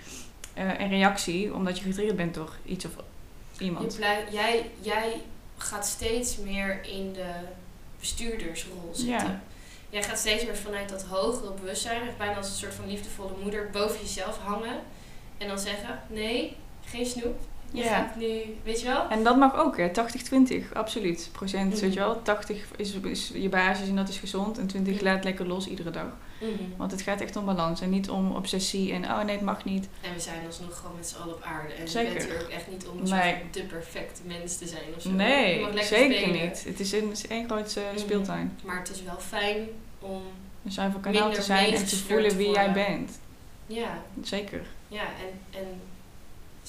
eh, 0.53 0.79
een 0.79 0.89
reactie. 0.89 1.53
Omdat 1.53 1.77
je 1.77 1.83
getriggerd 1.83 2.17
bent 2.17 2.33
door 2.33 2.55
iets 2.65 2.85
of 2.85 2.91
iemand. 3.57 3.97
jij, 4.31 4.69
jij 4.81 5.21
gaat 5.57 5.85
steeds 5.87 6.37
meer 6.37 6.85
in 6.85 7.13
de 7.13 7.31
bestuurdersrol 7.99 8.89
zitten. 8.91 9.27
Ja. 9.27 9.41
Jij 9.89 10.03
gaat 10.03 10.19
steeds 10.19 10.45
meer 10.45 10.57
vanuit 10.57 10.89
dat 10.89 11.03
hogere 11.03 11.53
bewustzijn, 11.53 12.01
bijna 12.17 12.35
als 12.35 12.49
een 12.49 12.55
soort 12.55 12.73
van 12.73 12.87
liefdevolle 12.87 13.33
moeder, 13.41 13.69
boven 13.71 13.99
jezelf 13.99 14.37
hangen. 14.37 14.79
En 15.37 15.47
dan 15.47 15.59
zeggen, 15.59 16.01
nee, 16.07 16.55
geen 16.85 17.05
snoep. 17.05 17.39
Je 17.71 17.83
Ja. 17.83 17.95
gaat 17.95 18.15
nu, 18.15 18.27
weet 18.63 18.81
je 18.81 18.87
wel? 18.87 19.09
En 19.09 19.23
dat 19.23 19.37
mag 19.37 19.55
ook, 19.55 19.77
hè? 19.77 19.89
80-20, 19.91 20.73
absoluut. 20.73 21.29
Procent, 21.31 21.71
Mhm. 21.73 21.81
weet 21.81 21.93
je 21.93 21.99
wel. 21.99 22.21
80 22.21 22.65
is, 22.77 22.93
is 22.93 23.31
je 23.33 23.49
basis 23.49 23.87
en 23.87 23.95
dat 23.95 24.09
is 24.09 24.17
gezond. 24.17 24.57
En 24.57 24.67
20 24.67 24.95
Mhm. 24.95 25.03
laat 25.03 25.23
lekker 25.23 25.47
los 25.47 25.67
iedere 25.67 25.89
dag. 25.91 26.07
Mhm. 26.39 26.49
Want 26.77 26.91
het 26.91 27.01
gaat 27.01 27.21
echt 27.21 27.35
om 27.35 27.45
balans 27.45 27.81
en 27.81 27.89
niet 27.89 28.09
om 28.09 28.35
obsessie 28.35 28.93
en 28.93 29.03
oh 29.05 29.23
nee, 29.23 29.35
het 29.35 29.45
mag 29.45 29.65
niet. 29.65 29.87
En 30.01 30.13
we 30.13 30.19
zijn 30.19 30.45
alsnog 30.45 30.77
gewoon 30.77 30.95
met 30.95 31.07
z'n 31.07 31.21
allen 31.21 31.35
op 31.35 31.41
aarde. 31.43 31.73
En 31.73 31.87
Zeker. 31.87 32.11
je 32.11 32.17
bent 32.17 32.29
hier 32.31 32.41
ook 32.43 32.49
echt 32.49 32.67
niet 32.71 32.87
om 32.87 33.09
Nee. 33.09 33.35
de 33.51 33.63
perfecte 33.63 34.21
mens 34.25 34.57
te 34.57 34.67
zijn 34.67 34.83
of 34.95 35.01
zo. 35.01 35.09
Nee, 35.09 35.65
zeker 35.75 36.17
spelen. 36.17 36.31
niet. 36.47 36.63
Het 36.67 36.79
is 36.79 36.91
een, 36.91 37.13
één 37.29 37.45
grote 37.45 37.79
Mhm. 37.89 37.99
speeltuin. 37.99 38.57
Maar 38.63 38.77
het 38.79 38.89
is 38.89 39.03
wel 39.03 39.17
fijn 39.19 39.67
om, 39.99 40.21
Een 40.65 40.71
zuiver 40.71 40.99
kanaal 40.99 41.19
Minder 41.21 41.39
te 41.39 41.45
zijn 41.45 41.73
en 41.73 41.85
te 41.85 41.95
voelen 41.97 42.37
wie 42.37 42.49
jij 42.51 42.71
bent. 42.71 43.19
ja, 43.67 44.01
Zeker. 44.21 44.61
ja, 44.87 45.01
en, 45.01 45.59
en 45.59 45.67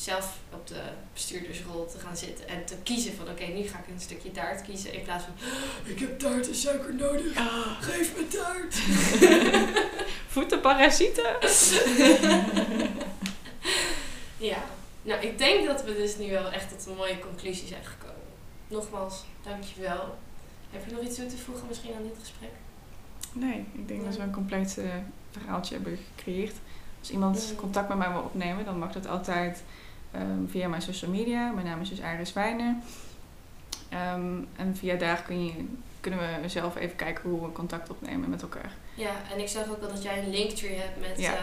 zelf 0.00 0.38
op 0.52 0.66
de 0.66 0.82
bestuurdersrol 1.12 1.86
te 1.86 1.98
gaan 1.98 2.16
zitten 2.16 2.48
en 2.48 2.64
te 2.64 2.74
kiezen 2.82 3.14
van 3.14 3.28
oké, 3.28 3.44
nu 3.44 3.62
ga 3.62 3.78
ik 3.78 3.94
een 3.94 4.00
stukje 4.00 4.30
taart 4.30 4.62
kiezen 4.62 4.92
in 4.92 5.02
plaats 5.02 5.24
van 5.24 5.34
ik 5.84 5.98
heb 5.98 6.18
taart 6.18 6.48
en 6.48 6.54
suiker 6.54 6.94
nodig, 6.94 7.32
geef 7.80 8.16
me 8.16 8.28
taart. 8.28 8.74
Voetenparasieten. 10.34 11.36
ja, 14.50 14.62
nou 15.02 15.20
ik 15.20 15.38
denk 15.38 15.66
dat 15.66 15.84
we 15.84 15.94
dus 15.94 16.16
nu 16.16 16.30
wel 16.30 16.50
echt 16.50 16.68
tot 16.68 16.86
een 16.86 16.96
mooie 16.96 17.18
conclusie 17.18 17.68
zijn 17.68 17.84
gekomen. 17.84 18.14
Nogmaals, 18.68 19.24
dankjewel. 19.42 20.18
Heb 20.70 20.86
je 20.86 20.92
nog 20.92 21.02
iets 21.02 21.16
toe 21.16 21.26
te 21.26 21.36
voegen 21.36 21.66
misschien 21.68 21.94
aan 21.94 22.02
dit 22.02 22.16
gesprek? 22.20 22.50
Nee, 23.32 23.64
ik 23.72 23.88
denk 23.88 24.04
dat 24.04 24.16
we 24.16 24.22
een 24.22 24.32
compleet 24.32 24.76
uh, 24.78 24.94
verhaaltje 25.30 25.74
hebben 25.74 25.98
gecreëerd. 26.14 26.54
Als 27.00 27.10
iemand 27.10 27.52
contact 27.56 27.88
met 27.88 27.98
mij 27.98 28.12
wil 28.12 28.22
opnemen, 28.22 28.64
dan 28.64 28.78
mag 28.78 28.92
dat 28.92 29.06
altijd 29.06 29.62
ehm, 30.12 30.46
via 30.48 30.68
mijn 30.68 30.82
social 30.82 31.10
media. 31.10 31.50
Mijn 31.50 31.66
naam 31.66 31.80
is 31.80 31.88
dus 31.88 31.98
Iris 31.98 32.32
Wijner. 32.32 32.74
Ehm, 33.88 34.32
en 34.56 34.76
via 34.76 34.94
daar 34.96 35.22
kun 35.22 35.44
je, 35.44 35.52
kunnen 36.00 36.20
we 36.42 36.48
zelf 36.48 36.76
even 36.76 36.96
kijken 36.96 37.30
hoe 37.30 37.42
we 37.46 37.52
contact 37.52 37.90
opnemen 37.90 38.30
met 38.30 38.42
elkaar. 38.42 38.72
Ja, 38.94 39.12
en 39.32 39.40
ik 39.40 39.48
zag 39.48 39.68
ook 39.70 39.80
wel 39.80 39.88
dat 39.88 40.02
jij 40.02 40.18
een 40.18 40.30
linktree 40.30 40.76
hebt 40.78 41.00
met 41.08 41.20
Ja. 41.20 41.34
eh, 41.36 41.42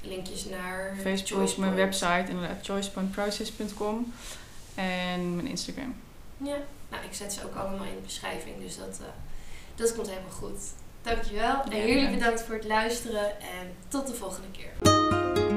linkjes 0.00 0.44
naar 0.44 0.94
Facebook 1.02 1.56
mijn 1.56 1.74
website, 1.74 2.24
inderdaad 2.28 2.58
choicepointprocess.com. 2.66 4.12
En 4.74 5.34
mijn 5.34 5.46
Instagram. 5.46 5.94
Ja, 6.36 6.56
nou 6.90 7.04
ik 7.04 7.14
zet 7.14 7.32
ze 7.32 7.44
ook 7.44 7.54
allemaal 7.54 7.84
in 7.86 7.94
de 7.94 8.00
beschrijving, 8.04 8.54
dus 8.60 8.76
dat, 8.78 8.98
eh, 9.00 9.06
dat 9.74 9.94
komt 9.94 10.08
helemaal 10.08 10.30
goed. 10.30 10.60
Dankjewel 11.02 11.62
en 11.70 11.86
jullie 11.86 12.10
bedankt 12.10 12.42
voor 12.42 12.54
het 12.54 12.64
luisteren 12.64 13.40
en 13.40 13.72
tot 13.88 14.06
de 14.06 14.14
volgende 14.14 14.48
keer. 14.50 15.51